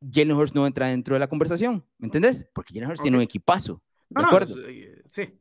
Jalen 0.00 0.32
Hurts 0.32 0.54
no 0.54 0.66
entra 0.66 0.88
dentro 0.88 1.14
de 1.14 1.20
la 1.20 1.28
conversación, 1.28 1.84
¿me 1.98 2.06
entendés? 2.06 2.46
Porque 2.52 2.74
Jalen 2.74 2.90
Hurts 2.90 3.02
tiene 3.02 3.16
un 3.16 3.22
equipazo, 3.22 3.82
¿de 4.08 4.22
acuerdo? 4.22 4.54
Eh, 4.66 5.02
sí. 5.08 5.38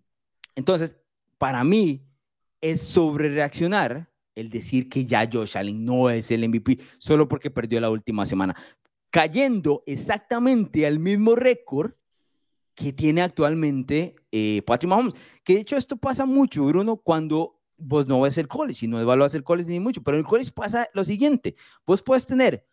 Entonces, 0.55 0.97
para 1.37 1.63
mí, 1.63 2.05
es 2.61 2.81
sobre 2.81 3.29
reaccionar 3.29 4.09
el 4.35 4.49
decir 4.49 4.89
que 4.89 5.05
ya 5.05 5.27
Josh 5.31 5.57
Allen 5.57 5.83
no 5.83 6.09
es 6.09 6.31
el 6.31 6.47
MVP 6.47 6.79
solo 6.97 7.27
porque 7.27 7.51
perdió 7.51 7.79
la 7.79 7.89
última 7.89 8.25
semana, 8.25 8.55
cayendo 9.09 9.83
exactamente 9.85 10.85
al 10.85 10.99
mismo 10.99 11.35
récord 11.35 11.93
que 12.79 12.93
tiene 12.93 13.21
actualmente 13.21 14.15
eh, 14.31 14.61
Patrick 14.65 14.89
Mahomes. 14.89 15.13
Que 15.43 15.55
de 15.55 15.59
hecho 15.59 15.75
esto 15.75 15.97
pasa 15.97 16.25
mucho, 16.25 16.65
Bruno, 16.65 16.95
cuando 16.95 17.59
vos 17.77 18.07
no 18.07 18.21
ves 18.21 18.37
el 18.37 18.47
college 18.47 18.85
y 18.85 18.89
no 18.89 18.99
evaluas 19.01 19.35
el 19.35 19.43
college 19.43 19.69
ni 19.69 19.79
mucho, 19.79 20.01
pero 20.01 20.15
en 20.15 20.19
el 20.19 20.25
college 20.25 20.51
pasa 20.51 20.87
lo 20.93 21.03
siguiente, 21.03 21.55
vos 21.85 22.01
puedes 22.01 22.25
tener 22.25 22.65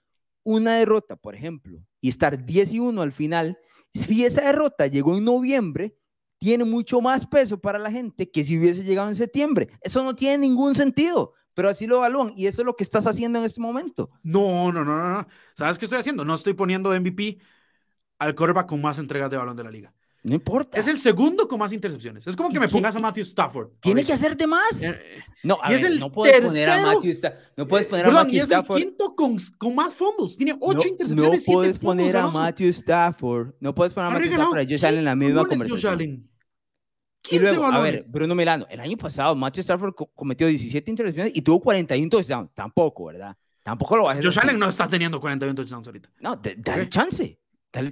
una 0.45 0.77
derrota, 0.77 1.17
por 1.17 1.35
ejemplo, 1.35 1.81
y 2.01 2.09
estar 2.09 2.45
10 2.45 2.75
y 2.75 2.79
1 2.79 3.03
al 3.03 3.13
final, 3.13 3.59
si 3.93 4.25
esa 4.25 4.43
derrota 4.43 4.87
llegó 4.87 5.17
en 5.17 5.25
noviembre, 5.25 5.97
tiene 6.39 6.65
mucho 6.65 7.01
más 7.01 7.27
peso 7.27 7.61
para 7.61 7.79
la 7.79 7.91
gente 7.91 8.31
que 8.31 8.45
si 8.45 8.59
hubiese 8.59 8.85
llegado 8.85 9.09
en 9.09 9.15
septiembre. 9.17 9.69
Eso 9.81 10.05
no 10.05 10.15
tiene 10.15 10.39
ningún 10.39 10.75
sentido, 10.77 11.33
pero 11.55 11.69
así 11.69 11.87
lo 11.87 11.97
evalúan 11.97 12.33
y 12.37 12.47
eso 12.47 12.63
es 12.63 12.67
lo 12.67 12.77
que 12.77 12.85
estás 12.85 13.07
haciendo 13.09 13.39
en 13.39 13.45
este 13.45 13.61
momento. 13.61 14.11
No, 14.23 14.71
no, 14.71 14.85
no, 14.85 14.97
no, 14.97 15.09
no. 15.15 15.27
¿Sabes 15.57 15.79
qué 15.79 15.87
estoy 15.87 15.99
haciendo? 15.99 16.25
No 16.25 16.35
estoy 16.35 16.55
poniendo 16.55 16.93
MVP 16.95 17.39
al 18.19 18.35
quarterback 18.35 18.69
con 18.69 18.81
más 18.81 18.99
entregas 18.99 19.31
de 19.31 19.37
balón 19.37 19.57
de 19.57 19.65
la 19.65 19.71
liga. 19.71 19.96
No 20.27 20.35
importa. 20.35 20.77
Es 20.79 20.89
el 20.89 20.99
segundo 20.99 21.47
con 21.47 21.59
más 21.61 21.73
intercepciones. 21.73 22.27
Es 22.27 22.35
como 22.35 22.49
que 22.51 22.59
me 22.59 22.69
pongas 22.69 22.97
a 22.97 22.99
Matthew 22.99 23.23
Stafford. 23.23 23.69
Tiene 23.81 24.03
que 24.05 24.13
hacerte 24.13 24.47
más. 24.47 24.83
Eh, 24.83 24.99
no, 25.45 25.57
a 25.63 25.73
es 25.73 25.83
ver, 25.83 25.93
el 25.93 26.01
no 26.01 26.11
puedes 26.11 26.35
tercero. 26.35 26.49
poner 26.51 26.69
a 26.71 26.83
Matthew 26.83 27.11
Stafford. 27.13 27.41
No 27.57 27.69
puedes 27.69 27.87
poner 27.87 28.07
a 28.07 28.11
Matthew 28.11 28.35
y 28.35 28.37
es 28.39 28.43
el 28.45 28.51
Stafford. 28.51 28.77
quinto 28.79 29.15
con, 29.15 29.37
con 29.57 29.75
más 29.77 29.95
fumbles. 29.95 30.37
Tiene 30.37 30.53
No, 30.55 30.59
ocho 30.63 30.79
no 30.83 30.87
intercepciones, 30.89 31.45
siete 31.45 31.55
puedes 31.57 31.79
fumbles, 31.79 32.13
poner 32.13 32.17
a. 32.17 32.27
Matthew 32.27 32.69
Stafford. 32.71 33.55
No 33.61 33.75
puedes 33.75 33.95
poner 33.95 34.11
a 34.11 34.15
Matthew 34.15 34.33
Stafford 34.33 34.59
y 34.59 34.63
a 34.63 34.69
Josh 34.77 34.85
Allen 34.87 34.99
en 34.99 35.05
la 35.05 35.11
¿qué 35.13 35.17
misma 35.17 35.41
Josh 35.43 35.49
conversación. 35.49 35.93
Allen? 35.93 36.31
Y 37.23 37.29
15 37.29 37.43
luego, 37.45 37.65
a 37.65 37.71
balones. 37.71 37.93
ver, 37.95 38.05
Bruno 38.09 38.35
Milano, 38.35 38.67
el 38.71 38.81
año 38.81 38.97
pasado 38.97 39.35
Matthew 39.35 39.61
Stafford 39.63 39.95
co- 39.95 40.11
cometió 40.15 40.47
17 40.47 40.91
intercepciones 40.91 41.33
y 41.37 41.43
tuvo 41.43 41.61
41 41.61 42.09
touchdowns. 42.11 42.51
Tampoco, 42.55 43.07
¿verdad? 43.07 43.37
Tampoco 43.63 43.97
lo 43.97 44.05
bajes 44.05 44.25
Josh 44.25 44.39
así. 44.39 44.47
Allen 44.49 44.59
no 44.61 44.69
está 44.69 44.87
teniendo 44.89 45.21
41 45.21 45.55
touchdowns 45.55 45.87
ahorita. 45.89 46.09
No, 46.21 46.41
dale 46.59 46.89
chance. 46.89 47.39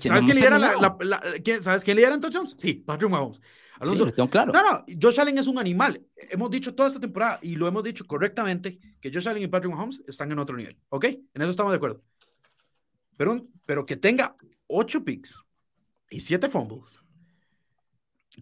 ¿Sabes 0.00 0.24
quién 0.24 0.36
lidera, 0.36 0.58
la, 0.58 0.76
la- 0.80 0.96
la- 1.00 1.22
quién- 1.44 1.62
¿Sabes 1.62 1.84
quién 1.84 1.96
lidera 1.96 2.14
en 2.14 2.20
touchdowns? 2.20 2.56
Sí, 2.58 2.74
Patrick 2.74 3.10
Mahomes. 3.10 3.36
Sí, 3.38 3.42
Alonso, 3.80 4.04
lo 4.06 4.12
tengo 4.12 4.30
claro. 4.30 4.52
No, 4.52 4.62
no, 4.62 4.84
Josh 5.00 5.20
Allen 5.20 5.36
es 5.38 5.46
un 5.46 5.58
animal. 5.58 6.00
Hemos 6.30 6.50
dicho 6.50 6.74
toda 6.74 6.88
esta 6.88 7.00
temporada 7.00 7.38
y 7.42 7.56
lo 7.56 7.66
hemos 7.66 7.82
dicho 7.82 8.06
correctamente 8.06 8.78
que 9.00 9.10
Josh 9.12 9.28
Allen 9.28 9.42
y 9.42 9.48
Patrick 9.48 9.72
Mahomes 9.74 10.02
están 10.06 10.30
en 10.32 10.38
otro 10.38 10.56
nivel. 10.56 10.76
¿Ok? 10.90 11.04
En 11.06 11.42
eso 11.42 11.50
estamos 11.50 11.72
de 11.72 11.76
acuerdo. 11.76 12.02
Pero, 13.16 13.46
pero 13.66 13.84
que 13.84 13.96
tenga 13.96 14.36
8 14.68 15.04
picks 15.04 15.40
y 16.10 16.20
7 16.20 16.48
fumbles. 16.48 17.00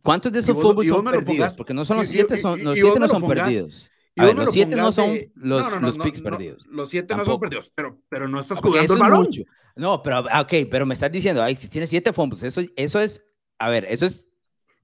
¿Cuántos 0.03 0.33
de 0.33 0.39
esos 0.41 0.55
vos 0.55 0.63
fumbles 0.65 0.87
y 0.87 0.89
son 0.91 1.05
perdidos? 1.05 1.27
pongas- 1.27 1.57
Porque 1.57 1.75
no 1.75 1.85
son 1.85 1.99
los 1.99 2.09
siete, 2.09 2.37
son, 2.39 2.63
los 2.65 2.75
siete 2.75 2.99
no 2.99 3.09
son 3.09 3.23
pongas- 3.23 3.45
perdidos. 3.45 3.91
A 4.16 4.26
ver, 4.26 4.37
los 4.37 4.47
lo 4.47 4.52
siete 4.52 4.76
no 4.76 4.92
son 4.92 5.11
los, 5.35 5.64
no, 5.64 5.71
no, 5.71 5.81
no, 5.81 5.87
los 5.87 5.97
no, 5.99 6.04
picks 6.04 6.19
no, 6.23 6.31
perdidos. 6.31 6.66
Los 6.66 6.90
7 6.90 7.14
no 7.14 7.19
Tampoco. 7.23 7.33
son 7.33 7.40
perdidos, 7.40 7.73
pero, 7.75 7.99
pero 8.09 8.28
no 8.28 8.40
estás 8.40 8.61
jugando 8.61 8.95
el 8.95 9.00
balón. 9.00 9.28
No, 9.75 10.02
pero, 10.02 10.25
ah, 10.31 10.42
ok, 10.42 10.52
pero 10.71 10.85
me 10.85 10.92
estás 10.95 11.11
diciendo, 11.11 11.42
ay, 11.42 11.57
si 11.57 11.69
tienes 11.69 11.88
siete 11.88 12.12
fumbles, 12.12 12.42
eso, 12.42 12.61
eso 12.76 13.00
es, 13.00 13.25
a 13.59 13.71
ver, 13.71 13.87
eso 13.88 14.04
es 14.04 14.26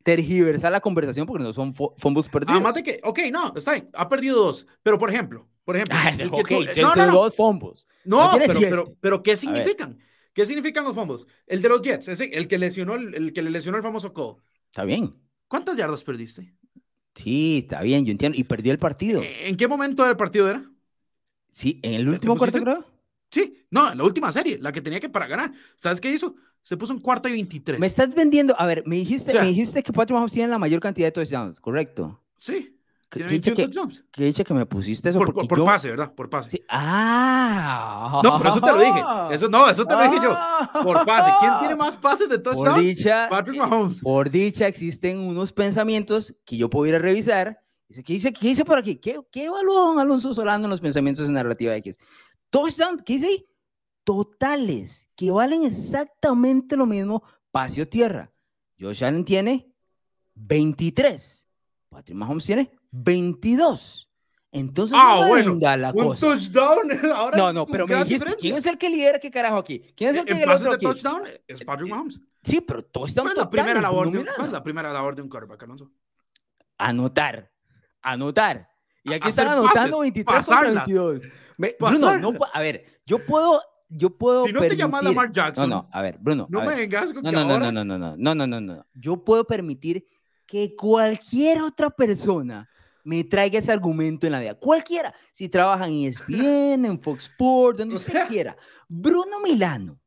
tergiversar 0.02 0.72
la 0.72 0.80
conversación 0.80 1.26
porque 1.26 1.44
no 1.44 1.52
son 1.52 1.74
fu- 1.74 1.92
fumbles 1.98 2.28
perdidos. 2.28 2.54
Además 2.54 2.74
de 2.74 2.82
que, 2.82 3.00
ok, 3.04 3.18
no, 3.30 3.52
está 3.54 3.72
bien, 3.72 3.90
ha 3.92 4.08
perdido 4.08 4.36
dos. 4.38 4.66
Pero 4.82 4.98
por 4.98 5.10
ejemplo, 5.10 5.46
por 5.64 5.76
ejemplo, 5.76 5.96
Ah, 5.98 6.10
el 6.10 6.30
que 6.30 6.40
ok, 6.40 6.48
tú- 6.48 6.62
eh, 6.62 6.74
no, 6.80 6.94
no, 6.94 7.06
no, 7.06 7.12
dos 7.12 7.34
fumbles. 7.36 7.86
No, 8.04 8.32
No 8.32 8.38
pero, 8.38 8.52
siete. 8.54 8.70
pero, 8.70 8.96
pero 9.00 9.22
¿qué 9.22 9.36
significan? 9.36 9.98
¿Qué 10.32 10.46
significan 10.46 10.84
los 10.84 10.94
fumbles? 10.94 11.26
El 11.46 11.60
de 11.60 11.68
los 11.68 11.82
Jets, 11.82 12.08
ese, 12.08 12.24
el 12.34 12.48
que 12.48 12.56
lesionó 12.58 12.94
el, 12.94 13.14
el 13.14 13.32
que 13.32 13.42
le 13.42 13.50
lesionó 13.50 13.76
el 13.76 13.82
famoso 13.82 14.12
codo. 14.14 14.38
Está 14.66 14.84
bien. 14.84 15.14
¿Cuántas 15.48 15.76
yardas 15.76 16.04
perdiste? 16.04 16.54
Sí, 17.22 17.58
está 17.64 17.82
bien, 17.82 18.04
yo 18.04 18.12
entiendo. 18.12 18.38
Y 18.38 18.44
perdió 18.44 18.72
el 18.72 18.78
partido. 18.78 19.22
¿En 19.44 19.56
qué 19.56 19.66
momento 19.68 20.04
del 20.04 20.16
partido 20.16 20.48
era? 20.48 20.64
Sí, 21.50 21.80
en 21.82 21.94
el 21.94 22.04
¿te 22.04 22.10
último 22.10 22.36
cuarto, 22.36 22.60
creo. 22.60 22.84
Sí, 23.30 23.66
no, 23.70 23.90
en 23.92 23.98
la 23.98 24.04
última 24.04 24.30
serie, 24.32 24.58
la 24.60 24.72
que 24.72 24.80
tenía 24.80 25.00
que 25.00 25.08
para 25.08 25.26
ganar. 25.26 25.52
¿Sabes 25.76 26.00
qué 26.00 26.10
hizo? 26.12 26.34
Se 26.62 26.76
puso 26.76 26.92
en 26.92 27.00
cuarta 27.00 27.28
y 27.28 27.32
23. 27.32 27.78
Me 27.80 27.86
estás 27.86 28.14
vendiendo, 28.14 28.54
a 28.58 28.66
ver, 28.66 28.82
me 28.86 28.96
dijiste, 28.96 29.30
O 29.30 29.32
sea- 29.32 29.42
me 29.42 29.48
dijiste 29.48 29.82
que 29.82 29.92
Patrick 29.92 30.14
Mahomes 30.14 30.32
tiene 30.32 30.48
la 30.48 30.58
mayor 30.58 30.80
cantidad 30.80 31.08
de 31.08 31.12
touchdowns, 31.12 31.60
¿correcto? 31.60 32.22
Sí, 32.36 32.77
¿Qué, 33.10 33.20
tiene 33.24 33.28
qué 33.30 33.34
dicha 33.36 33.54
21 33.54 33.88
que, 33.88 33.94
qué 34.12 34.24
dicha 34.24 34.44
que 34.44 34.52
me 34.54 34.66
pusiste 34.66 35.08
eso? 35.08 35.18
Por, 35.18 35.32
por- 35.32 35.48
por 35.48 35.58
yo- 35.58 35.64
pase, 35.64 35.88
¿verdad? 35.90 36.12
Por 36.14 36.28
pase. 36.28 36.50
Sí. 36.50 36.62
Ah. 36.68 38.20
No, 38.22 38.36
pero 38.38 38.50
eso 38.50 38.60
te 38.60 38.70
lo 38.72 38.78
dije. 38.78 39.02
Eso, 39.30 39.48
no, 39.48 39.68
eso 39.68 39.84
te 39.86 39.94
lo 39.94 40.02
dije 40.02 40.16
yo. 40.22 40.36
Por 40.82 41.06
pase. 41.06 41.32
¿Quién 41.40 41.52
tiene 41.60 41.74
más 41.76 41.96
pases 41.96 42.28
de 42.28 42.38
Por 42.38 42.54
touchdown? 42.54 42.80
dicha, 42.80 43.26
Patrick 43.30 43.58
Mahomes. 43.58 44.00
por 44.02 44.28
dicha 44.30 44.66
existen 44.66 45.18
unos 45.20 45.52
pensamientos 45.52 46.34
que 46.44 46.56
yo 46.56 46.68
puedo 46.68 46.86
ir 46.86 46.94
a 46.96 46.98
revisar. 46.98 47.60
¿qué 48.04 48.12
dice, 48.12 48.32
qué 48.34 48.48
dice 48.48 48.64
por 48.66 48.76
aquí? 48.78 48.96
¿Qué, 48.96 49.18
qué 49.32 49.44
evaluó 49.46 49.86
don 49.86 49.98
Alonso 49.98 50.34
Solano 50.34 50.64
en 50.64 50.70
los 50.70 50.80
pensamientos 50.82 51.26
de 51.26 51.32
narrativa 51.32 51.74
X? 51.76 51.96
Touchdown, 52.50 52.98
¿qué 53.04 53.14
dice 53.14 53.26
ahí? 53.28 53.46
Totales, 54.04 55.08
que 55.16 55.30
valen 55.30 55.64
exactamente 55.64 56.76
lo 56.76 56.84
mismo 56.86 57.22
pase 57.50 57.80
o 57.82 57.86
tierra. 57.88 58.30
Josh 58.78 59.02
Allen 59.04 59.24
tiene 59.24 59.72
23. 60.34 61.37
Patrick 61.88 62.16
Mahomes 62.16 62.44
tiene 62.44 62.70
22. 62.90 64.04
Entonces, 64.50 64.96
Ah, 64.98 65.18
no 65.20 65.28
bueno, 65.28 65.58
la 65.76 65.90
Un 65.90 66.04
cosa. 66.06 66.26
touchdown. 66.26 66.90
Ahora 67.14 67.36
No, 67.36 67.52
no, 67.52 67.66
pero 67.66 67.86
me 67.86 68.02
dijiste. 68.04 68.34
¿quién 68.36 68.56
es 68.56 68.64
el 68.66 68.78
que 68.78 68.88
lidera 68.88 69.18
qué 69.18 69.30
carajo 69.30 69.58
aquí? 69.58 69.80
¿Quién 69.94 70.10
es 70.10 70.16
el 70.16 70.24
que 70.24 70.32
En 70.32 70.38
el 70.42 70.48
otro 70.50 70.70
de 70.70 70.74
aquí? 70.76 70.86
touchdown 70.86 71.22
es 71.46 71.62
Patrick 71.64 71.90
Mahomes. 71.90 72.20
Sí, 72.42 72.60
pero 72.62 72.82
touchdown 72.82 73.26
¿Cuál 73.26 73.36
es 73.36 73.38
la 73.44 73.50
primera 73.50 73.80
labor 73.80 74.10
de, 74.10 74.18
un- 74.20 74.26
cuál 74.36 74.46
es 74.46 74.52
la 74.52 74.62
primera 74.62 74.92
labor 74.92 75.14
de 75.16 75.22
un 75.22 75.28
quarterback, 75.28 75.62
Alonso? 75.64 75.90
anotar, 76.78 77.50
anotar. 78.02 78.68
Y 79.04 79.12
aquí 79.12 79.28
están 79.28 79.48
anotando 79.48 79.98
pases, 79.98 80.00
23 80.00 80.24
contra 80.36 80.54
pasarla. 80.56 80.84
22. 80.86 81.22
Me- 81.58 81.76
Bruno, 81.78 82.18
no, 82.18 82.32
a 82.52 82.60
ver, 82.60 83.00
yo 83.04 83.24
puedo, 83.24 83.60
yo 83.88 84.16
puedo 84.16 84.44
Si 84.46 84.52
no 84.52 84.60
te 84.60 84.76
llamas 84.76 85.00
permitir- 85.02 85.16
Lamar 85.16 85.32
Jackson, 85.32 85.68
No, 85.68 85.76
no, 85.82 85.88
a 85.92 86.02
ver, 86.02 86.18
Bruno, 86.20 86.46
no 86.50 86.60
a 86.60 86.62
me 86.62 86.68
ver. 86.68 86.76
vengas 86.78 87.12
con 87.12 87.22
no, 87.22 87.30
que 87.30 87.36
no, 87.36 87.44
no, 87.44 87.52
ahora... 87.54 87.72
no, 87.72 87.84
no, 87.84 87.98
no, 87.98 88.16
no, 88.16 88.16
no, 88.16 88.34
no, 88.34 88.46
no, 88.46 88.60
no. 88.60 88.86
Yo 88.94 89.24
puedo 89.24 89.44
permitir 89.46 90.06
que 90.48 90.74
cualquier 90.74 91.60
otra 91.60 91.90
persona 91.90 92.66
me 93.04 93.22
traiga 93.22 93.58
ese 93.58 93.70
argumento 93.70 94.26
en 94.26 94.32
la 94.32 94.40
vida. 94.40 94.54
Cualquiera. 94.54 95.14
Si 95.30 95.48
trabaja 95.48 95.86
en 95.86 96.06
ESPN, 96.06 96.86
en 96.86 97.00
Fox 97.00 97.24
Sports, 97.24 97.78
donde 97.78 97.96
usted 97.96 98.26
quiera. 98.26 98.56
Bruno 98.88 99.40
Milano, 99.40 100.00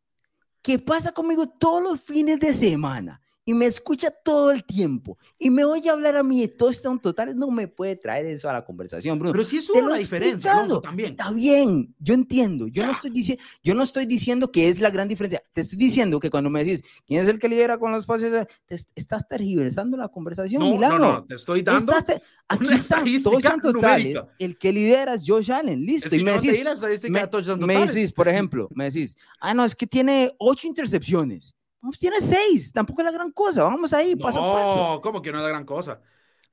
que 0.64 0.80
pasa 0.80 1.12
conmigo 1.12 1.48
todos 1.48 1.84
los 1.84 2.02
fines 2.02 2.40
de 2.40 2.54
semana 2.54 3.22
y 3.52 3.54
me 3.54 3.66
escucha 3.66 4.10
todo 4.12 4.52
el 4.52 4.64
tiempo 4.64 5.18
y 5.38 5.50
me 5.50 5.66
oye 5.66 5.90
hablar 5.90 6.16
a 6.16 6.24
mí 6.24 6.40
de 6.40 6.48
touchdown 6.48 7.00
totales, 7.02 7.36
no 7.36 7.52
me 7.52 7.68
puede 7.68 7.98
traer 7.98 8.26
eso 8.28 8.50
a 8.50 8.54
la 8.54 8.64
conversación, 8.64 9.20
Bruno. 9.20 9.34
Pero 9.34 9.44
sí 9.44 9.58
es 9.58 9.70
una 9.72 9.96
diferencia, 9.96 10.54
Alonso, 10.54 10.80
también. 10.80 11.12
Está 11.12 11.32
bien, 11.32 11.94
yo 12.00 12.14
entiendo. 12.14 12.68
Yo 12.68 12.86
no 12.86 12.92
estoy 12.94 13.10
diciendo, 13.12 13.44
yo 13.62 13.76
no 13.76 13.84
estoy 13.84 14.06
diciendo 14.06 14.52
que 14.52 14.70
es 14.70 14.80
la 14.80 14.90
gran 14.90 15.08
diferencia. 15.10 15.44
Te 15.52 15.62
estoy 15.62 15.78
diciendo 15.78 16.20
que 16.20 16.30
cuando 16.30 16.50
me 16.50 16.64
decís 16.64 16.82
quién 17.06 17.20
es 17.20 17.28
el 17.28 17.40
que 17.40 17.50
lidera 17.50 17.78
con 17.78 17.92
los 17.92 18.06
pases, 18.06 18.48
te 18.66 18.76
est- 18.76 18.90
estás 18.96 19.28
tergiversando 19.28 19.98
la 19.98 20.08
conversación, 20.08 20.62
No, 20.62 20.68
no, 20.70 20.74
Milano. 20.76 20.98
no, 21.00 21.24
te 21.26 21.36
estoy 21.36 21.62
dando... 21.62 21.92
Estás 21.94 22.20
aquí 22.48 22.74
están 22.74 23.06
son 23.22 23.42
totales. 23.62 23.74
numérica. 23.74 24.28
El 24.40 24.58
que 24.58 24.72
lidera 24.72 25.16
es 25.16 25.24
Josh 25.26 25.52
Allen, 25.52 25.82
listo. 25.86 26.08
Es 26.08 26.12
que 26.12 26.18
y 26.20 26.24
me 26.24 26.32
no 26.32 26.38
decís, 26.38 26.54
di 26.54 26.64
la 26.64 26.72
estadística 26.74 27.12
me, 27.14 27.20
de 27.22 27.28
touchdown 27.28 27.60
me 27.66 27.86
decís, 27.86 28.14
por 28.14 28.28
ejemplo, 28.28 28.68
me 28.74 28.86
decís, 28.86 29.18
ah, 29.40 29.54
no, 29.54 29.66
es 29.66 29.76
que 29.76 29.88
tiene 29.88 30.32
ocho 30.38 30.68
intercepciones. 30.68 31.54
Pues 31.82 31.98
tiene 31.98 32.22
seis, 32.22 32.72
tampoco 32.72 33.02
es 33.02 33.06
la 33.06 33.12
gran 33.12 33.32
cosa. 33.32 33.64
Vamos 33.64 33.92
ahí, 33.94 34.16
paso 34.16 34.40
a 34.44 34.54
paso. 34.54 34.76
No, 34.94 35.02
¿cómo 35.02 35.22
que 35.22 35.32
no 35.32 35.38
es 35.38 35.44
la 35.44 35.50
gran 35.50 35.66
cosa? 35.66 36.00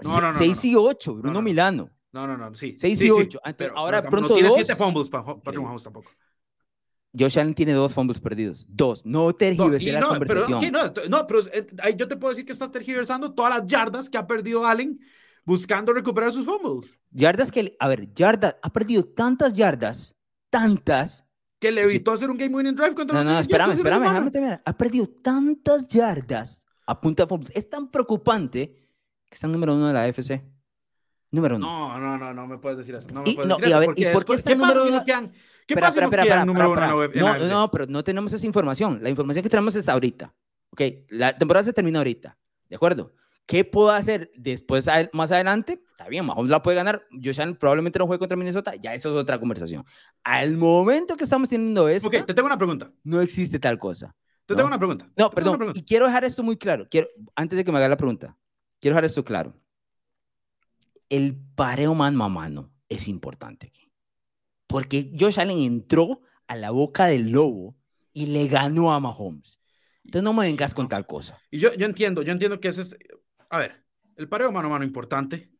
No, 0.02 0.14
no, 0.14 0.20
no, 0.20 0.32
no, 0.32 0.38
Seis 0.38 0.64
no. 0.64 0.70
y 0.70 0.74
ocho, 0.76 1.14
Bruno 1.14 1.40
no. 1.42 1.42
Brunno 1.42 1.90
No, 2.12 2.26
no, 2.26 2.36
no, 2.36 2.54
sí. 2.54 2.76
Seis 2.78 2.98
sí, 2.98 3.08
y 3.08 3.10
ocho. 3.10 3.38
Pero- 3.56 3.76
ahora 3.76 4.00
pero 4.00 4.10
pronto 4.10 4.28
no 4.30 4.34
tiene 4.34 4.48
dos. 4.48 4.56
siete 4.56 4.74
fumbles 4.76 5.08
para 5.10 5.24
Patrick. 5.24 5.60
Mahomes 5.60 5.82
tampoco. 5.82 6.10
Josh 7.18 7.38
Allen 7.38 7.54
tiene 7.54 7.72
dos 7.72 7.92
fumbles 7.92 8.20
perdidos. 8.20 8.66
Dos. 8.68 9.04
No 9.04 9.18
No, 9.20 9.26
la 9.30 9.30
no, 9.30 9.38
pero, 9.38 9.56
conversación. 9.56 10.58
ok, 10.58 10.64
no, 10.70 11.08
no, 11.08 11.26
pero 11.26 11.40
eh, 11.52 11.66
yo 11.96 12.06
te 12.06 12.16
puedo 12.16 12.30
decir 12.30 12.44
que 12.44 12.52
estás 12.52 12.70
tergiversando 12.70 13.32
todas 13.34 13.58
las 13.58 13.66
yardas 13.66 14.08
que 14.10 14.18
ha 14.18 14.26
perdido 14.26 14.64
Allen 14.66 15.00
buscando 15.44 15.92
recuperar 15.92 16.32
sus 16.32 16.44
fumbles. 16.46 16.90
Yardas 17.10 17.50
que, 17.50 17.74
a 17.80 17.88
ver, 17.88 18.12
yardas, 18.14 18.56
ha 18.62 18.72
perdido 18.72 19.04
tantas 19.04 19.52
yardas, 19.54 20.14
tantas. 20.50 21.24
Que 21.58 21.72
le 21.72 21.82
evitó 21.82 22.12
hacer 22.12 22.30
un 22.30 22.36
game 22.36 22.54
winning 22.54 22.74
drive 22.74 22.94
contra 22.94 23.16
No, 23.18 23.24
los 23.24 23.32
no, 23.32 23.38
Jets 23.40 23.48
espérame, 23.48 23.72
espérame, 23.72 24.02
déjame 24.02 24.30
terminar. 24.30 24.62
Ha 24.64 24.76
perdido 24.76 25.06
tantas 25.08 25.88
yardas 25.88 26.66
a 26.86 27.00
punta 27.00 27.26
de. 27.26 27.38
Es 27.54 27.68
tan 27.68 27.90
preocupante 27.90 28.76
que 29.28 29.34
está 29.34 29.46
en 29.46 29.52
número 29.52 29.74
uno 29.74 29.88
de 29.88 29.92
la 29.92 30.04
AFC. 30.04 30.42
Número 31.30 31.56
uno. 31.56 31.66
No, 31.66 32.00
no, 32.00 32.16
no, 32.16 32.32
no 32.32 32.46
me 32.46 32.58
puedes 32.58 32.78
decir 32.78 32.94
eso. 32.94 33.08
No 33.12 33.22
me 33.22 33.30
Y- 33.30 33.34
puedes 33.34 33.48
no, 33.48 33.56
decir 33.56 33.68
y 33.68 33.70
eso. 33.72 33.80
ver, 33.80 33.88
¿y 33.96 34.04
por 34.14 34.24
qué 34.24 34.34
está 34.34 34.50
¿qué 34.50 34.56
pasa 34.56 34.66
número 34.68 34.84
si 34.84 34.90
no 34.90 34.96
uno? 34.96 35.04
quedan? 35.04 35.32
¿Qué 35.66 35.74
pasa 35.76 35.92
si 35.92 36.00
no 36.00 36.10
quedan 36.10 36.46
número 36.46 36.72
uno 36.72 37.02
en 37.04 37.22
la 37.22 37.38
No, 37.38 37.44
no, 37.48 37.70
pero 37.70 37.86
no 37.86 38.02
tenemos 38.04 38.32
esa 38.32 38.46
información. 38.46 39.00
La 39.02 39.10
información 39.10 39.42
que 39.42 39.50
tenemos 39.50 39.74
es 39.76 39.88
ahorita. 39.88 40.32
Ok, 40.70 40.80
la 41.10 41.36
temporada 41.36 41.64
se 41.64 41.72
termina 41.72 41.98
ahorita. 41.98 42.38
¿De 42.68 42.76
acuerdo? 42.76 43.12
¿Qué 43.48 43.64
puedo 43.64 43.90
hacer 43.90 44.30
después, 44.36 44.86
más 45.14 45.32
adelante? 45.32 45.82
Está 45.92 46.06
bien, 46.06 46.26
Mahomes 46.26 46.50
la 46.50 46.60
puede 46.60 46.76
ganar. 46.76 47.02
Josh 47.10 47.40
Allen 47.40 47.56
probablemente 47.56 47.98
no 47.98 48.06
juegue 48.06 48.18
contra 48.18 48.36
Minnesota. 48.36 48.74
Ya 48.76 48.92
eso 48.92 49.08
es 49.08 49.16
otra 49.16 49.40
conversación. 49.40 49.86
Al 50.22 50.58
momento 50.58 51.16
que 51.16 51.24
estamos 51.24 51.48
teniendo 51.48 51.88
esto, 51.88 52.08
Ok, 52.08 52.26
te 52.26 52.34
tengo 52.34 52.44
una 52.44 52.58
pregunta. 52.58 52.92
no 53.04 53.22
existe 53.22 53.58
tal 53.58 53.78
cosa. 53.78 54.14
Te 54.44 54.52
No. 54.52 54.56
tengo 54.58 54.66
una 54.68 54.76
pregunta. 54.76 55.10
No, 55.16 55.30
perdón. 55.30 55.56
pregunta. 55.56 55.80
Y 55.80 55.82
quiero 55.82 56.04
dejar 56.04 56.24
esto 56.24 56.42
muy 56.42 56.58
claro. 56.58 56.86
Quiero, 56.90 57.08
antes 57.34 57.56
de 57.56 57.64
que 57.64 57.72
me 57.72 57.78
haga 57.78 57.88
la 57.88 57.96
pregunta, 57.96 58.36
quiero 58.80 58.94
dejar 58.94 59.06
esto 59.06 59.24
claro. 59.24 59.54
El 61.08 61.34
pareo 61.54 61.94
mano 61.94 62.22
a 62.24 62.28
mano 62.28 62.70
es 62.90 63.08
importante 63.08 63.68
aquí. 63.68 63.90
Porque 64.66 65.10
Josh 65.18 65.40
Allen 65.40 65.58
entró 65.60 66.20
a 66.46 66.54
la 66.54 66.70
boca 66.70 67.06
del 67.06 67.30
lobo 67.30 67.76
y 68.12 68.26
le 68.26 68.46
ganó 68.46 68.92
a 68.92 69.00
Mahomes. 69.00 69.58
Entonces 70.04 70.22
no 70.22 70.34
me 70.34 70.46
vengas 70.46 70.74
con 70.74 70.86
tal 70.86 71.06
cosa. 71.06 71.38
Y 71.50 71.58
yo, 71.58 71.72
yo 71.74 71.86
entiendo, 71.86 72.20
yo 72.22 72.32
entiendo 72.32 72.60
que 72.60 72.68
es 72.68 72.76
este. 72.78 72.98
A 73.50 73.58
ver, 73.58 73.82
el 74.16 74.28
pareo 74.28 74.52
mano 74.52 74.68
a 74.68 74.70
mano 74.70 74.84
importante 74.84 75.50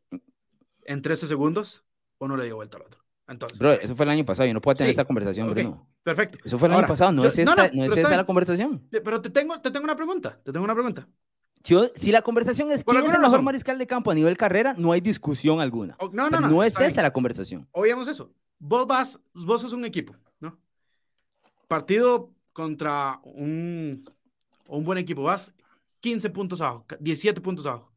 en 0.84 1.02
13 1.02 1.26
segundos 1.28 1.84
o 2.18 2.28
no 2.28 2.36
le 2.36 2.44
dio 2.44 2.56
vuelta 2.56 2.76
al 2.76 2.84
otro. 2.84 3.00
Entonces, 3.28 3.58
Bro, 3.58 3.72
eso 3.72 3.94
fue 3.94 4.04
el 4.04 4.10
año 4.10 4.24
pasado. 4.24 4.46
Yo 4.46 4.54
no 4.54 4.60
puedo 4.60 4.74
tener 4.76 4.88
Sí, 4.88 4.92
esta 4.92 5.04
conversación, 5.04 5.50
Bruno. 5.50 5.86
Perfecto. 6.02 6.38
Eso 6.42 6.58
fue 6.58 6.68
el 6.68 6.72
Ahora, 6.74 6.86
año 6.86 6.92
pasado. 6.92 7.12
No 7.12 7.24
es 7.26 7.36
esta, 7.38 7.54
no, 7.54 7.56
no, 7.56 7.62
no, 7.62 7.70
pero 7.70 7.82
es 7.84 7.88
está 7.90 8.00
esta 8.00 8.08
bien. 8.10 8.16
la 8.18 8.24
conversación. 8.26 8.88
Pero 8.90 9.20
te 9.20 9.30
tengo, 9.30 9.60
te 9.60 9.70
tengo 9.70 9.84
una 9.84 9.96
pregunta. 9.96 10.40
Te 10.42 10.50
tengo 10.50 10.64
una 10.64 10.74
pregunta. 10.74 11.06
Yo- 11.64 11.90
si 11.94 12.10
la 12.10 12.22
conversación 12.22 12.70
es 12.70 12.84
quién 12.84 13.04
es 13.04 13.12
el 13.12 13.20
mejor 13.20 13.42
mariscal 13.42 13.78
de 13.78 13.86
campo 13.86 14.10
a 14.10 14.14
nivel 14.14 14.36
carrera, 14.38 14.74
no 14.78 14.92
hay 14.92 15.02
discusión 15.02 15.60
alguna. 15.60 15.94
O- 15.98 16.08
no, 16.12 16.30
no, 16.30 16.40
no. 16.40 16.48
no 16.48 16.62
es 16.62 16.74
bien. 16.78 16.88
esa 16.90 17.02
la 17.02 17.12
conversación. 17.12 17.68
Oíamos 17.72 18.08
eso. 18.08 18.32
Vos 18.58 18.86
vas, 18.86 19.20
vos 19.34 19.60
sos 19.60 19.72
un 19.74 19.84
equipo, 19.84 20.16
¿no? 20.40 20.58
Partido 21.66 22.32
contra 22.54 23.20
un, 23.24 24.04
un 24.68 24.84
buen 24.84 24.98
equipo. 24.98 25.22
Vas 25.22 25.52
15 26.00 26.30
puntos 26.30 26.60
abajo, 26.60 26.86
17 27.00 27.40
puntos 27.40 27.66
abajo. 27.66 27.92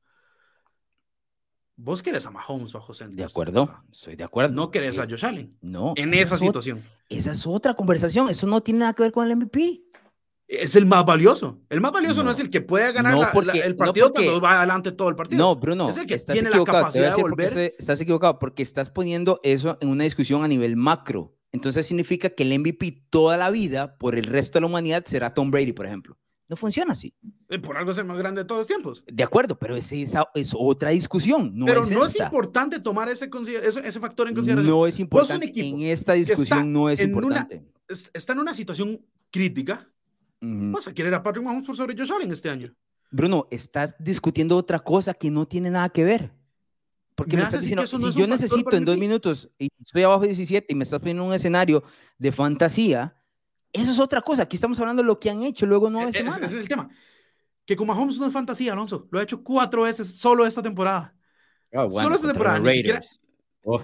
Vos 1.76 2.04
querés 2.04 2.26
a 2.28 2.32
Mahomes 2.32 2.74
bajo 2.74 2.94
centro. 2.94 3.16
De 3.16 3.24
acuerdo, 3.24 3.82
estoy 3.92 4.16
de 4.16 4.24
acuerdo. 4.24 4.54
No 4.54 4.70
querés 4.70 5.00
a 5.00 5.06
Eh, 5.06 5.08
Josh 5.10 5.26
Allen. 5.26 5.58
No. 5.62 5.94
En 5.96 6.14
esa 6.14 6.36
es 6.36 6.42
situación. 6.42 6.84
Esa 7.10 7.32
es 7.32 7.48
otra 7.48 7.74
conversación. 7.74 8.30
Eso 8.30 8.46
no 8.46 8.62
tiene 8.62 8.82
nada 8.82 8.94
que 8.94 9.04
ver 9.04 9.12
con 9.12 9.26
el 9.26 9.36
MVP. 9.36 9.82
Es 10.48 10.76
el 10.76 10.86
más 10.86 11.06
valioso. 11.06 11.60
El 11.70 11.82
más 11.82 11.92
valioso 11.92 12.18
no, 12.18 12.26
No. 12.26 12.32
es 12.32 12.40
el 12.40 12.50
que 12.50 12.62
pueda 12.62 12.92
ganar 12.92 13.14
No 13.14 13.22
la- 13.22 13.28
la- 13.28 13.34
porque- 13.34 13.60
el 13.62 13.72
no 13.72 13.78
partido 13.78 14.08
porque- 14.08 14.26
cuando 14.26 14.42
va 14.42 14.58
adelante 14.58 14.92
todo 14.92 15.10
el 15.10 15.16
partido. 15.16 15.40
No, 15.44 15.56
Bruno, 15.56 15.90
Es 15.90 15.98
el 15.98 16.06
que 16.06 16.14
estás 16.16 16.34
tiene 16.34 16.50
la 16.50 16.58
equivocado. 16.58 16.92
Te 16.92 17.00
voy 17.00 17.08
a 17.08 17.10
capacidad 17.12 17.16
de 17.16 17.22
volver. 17.24 17.76
estás 17.80 18.02
equivocado, 18.02 18.38
porque 18.38 18.62
estás 18.62 18.90
poniendo 18.92 19.40
eso 19.44 19.78
en 19.82 19.90
una 19.90 20.04
discusión 20.04 20.44
a 20.44 20.48
nivel 20.48 20.76
macro. 20.76 21.36
Entonces 21.54 21.86
significa 21.88 22.30
que 22.30 22.44
el 22.44 22.52
MVP 22.54 23.06
toda 23.10 23.38
la 23.38 23.50
vida, 23.50 23.98
por 23.98 24.16
el 24.16 24.26
resto 24.26 24.58
de 24.58 24.62
la 24.62 24.68
humanidad, 24.68 25.04
será 25.06 25.34
Tom 25.34 25.52
Brady, 25.52 25.72
por 25.74 25.86
ejemplo. 25.86 26.18
No 26.52 26.58
funciona 26.58 26.92
así. 26.92 27.14
Eh, 27.48 27.60
Por 27.60 27.78
algo 27.78 27.92
es 27.92 27.98
el 27.98 28.04
más 28.04 28.18
grande 28.18 28.42
de 28.42 28.46
todos 28.46 28.60
los 28.60 28.68
tiempos. 28.68 29.06
De 29.10 29.24
acuerdo, 29.24 29.58
pero 29.58 29.78
es, 29.78 29.90
esa, 29.94 30.28
es 30.36 30.52
otra 30.54 30.90
discusión. 30.90 31.58
No 31.58 31.66
Pero 31.66 31.84
es 31.84 31.90
no 31.90 32.06
es 32.06 32.14
importante 32.18 32.82
tomar 32.82 33.08
ese, 33.08 33.30
ese, 33.64 34.00
factor 34.02 34.28
en 34.28 34.36
consideración. 34.36 34.70
No 34.70 34.86
es 34.86 35.00
importante. 35.00 35.46
equipo 35.46 35.78
En 35.78 35.84
esta 35.84 36.12
discusión 36.12 36.74
no 36.74 36.90
es 36.90 37.00
una- 37.00 37.08
importante. 37.08 37.64
Es- 37.88 38.12
Está 38.14 38.34
en 38.34 38.40
una 38.40 38.54
situación 38.54 39.00
crítica. 39.32 39.90
Vas 40.42 40.90
a 40.90 40.94
querer 40.94 41.14
a 41.14 41.24
Patrick 41.24 41.46
Mahomes 41.46 41.66
por 41.66 41.74
sobre 41.78 41.96
Josh 41.98 42.12
Allen 42.12 42.34
este 42.34 42.50
año. 42.50 42.76
Bruno, 43.12 43.48
estás 43.50 43.96
discutiendo 43.98 44.58
otra 44.58 44.80
cosa 44.80 45.14
que 45.14 45.32
no 45.32 45.48
tiene 45.48 45.72
nada 45.72 45.88
que 45.88 46.04
ver. 46.04 46.34
Porque 47.16 47.38
Me 47.38 47.44
estás 47.44 47.62
diciendo, 47.62 47.84
no 47.84 47.88
si 47.88 48.08
es 48.10 48.16
yo 48.16 48.28
necesito 48.28 48.76
en 48.76 48.84
dos 48.84 48.98
minutos 48.98 49.50
y 49.58 49.70
estoy 49.82 50.04
abajo 50.04 50.24
de 50.24 50.28
17 50.28 50.68
y 50.68 50.76
me 50.76 50.84
estás 50.84 51.00
poniendo 51.00 51.24
un 51.24 51.34
escenario 51.34 51.82
de 52.18 52.34
fantasía, 52.34 53.16
eso 53.74 53.92
es 53.92 54.00
otra 54.00 54.22
cosa. 54.22 54.44
Aquí 54.44 54.56
estamos 54.56 54.80
hablando 54.80 55.02
de 55.02 55.08
lo 55.08 55.20
que 55.20 55.30
han 55.30 55.42
hecho 55.42 55.66
luego 55.66 55.90
nueve 55.90 56.12
E- 56.14 56.16
e- 56.16 56.18
semanas. 56.20 56.42
Ese 56.44 56.56
es 56.58 56.62
el 56.64 56.68
tema. 56.68 56.90
Que 57.66 57.76
con 57.76 57.88
Mahomes 57.88 58.18
no 58.18 58.26
es 58.26 58.34
fantasía, 58.34 58.74
Alonso. 58.74 59.08
Lo 59.12 59.20
ha 59.20 59.24
hecho 59.24 59.44
cuatro 59.44 59.84
veces 59.84 60.16
solo 60.18 60.46
esta 60.46 60.62
temporada. 60.62 61.16
Bueno, 61.72 61.92
solo 61.92 62.16
esta 62.16 62.28
temporada, 62.28 62.60
ni 62.60 62.72
siquiera-. 62.74 63.02
Oh, 63.64 63.82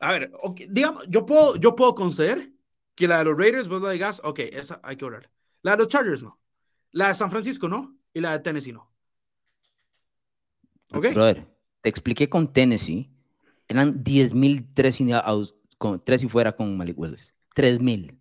A 0.00 0.12
ver, 0.12 0.32
digamos, 0.70 1.06
yo 1.08 1.26
puedo, 1.26 1.56
yo 1.56 1.76
puedo 1.76 1.94
conceder 1.94 2.50
que 2.94 3.06
la 3.06 3.18
de 3.18 3.24
los 3.26 3.38
Raiders, 3.38 3.68
vos 3.68 3.80
la 3.82 3.90
digas, 3.90 4.20
ok, 4.24 4.40
esa 4.40 4.80
hay 4.82 4.96
que 4.96 5.04
orar. 5.04 5.30
La 5.62 5.72
de 5.72 5.78
los 5.78 5.88
Chargers, 5.88 6.22
no. 6.22 6.38
La 6.92 7.08
de 7.08 7.14
San 7.14 7.30
Francisco, 7.30 7.68
no. 7.68 7.96
Y 8.12 8.20
la 8.20 8.32
de 8.32 8.40
Tennessee, 8.40 8.72
no. 8.72 8.90
¿Ok? 10.92 11.12
Brother, 11.14 11.46
te 11.82 11.88
expliqué 11.88 12.28
con 12.28 12.52
Tennessee. 12.52 13.10
Eran 13.68 14.02
10.000 14.02 14.66
tres 14.74 15.00
y, 15.00 15.10
tres 16.04 16.24
y 16.24 16.28
fuera 16.28 16.56
con 16.56 16.76
Malik 16.76 16.98
Willis. 16.98 17.32
3.000. 17.54 18.19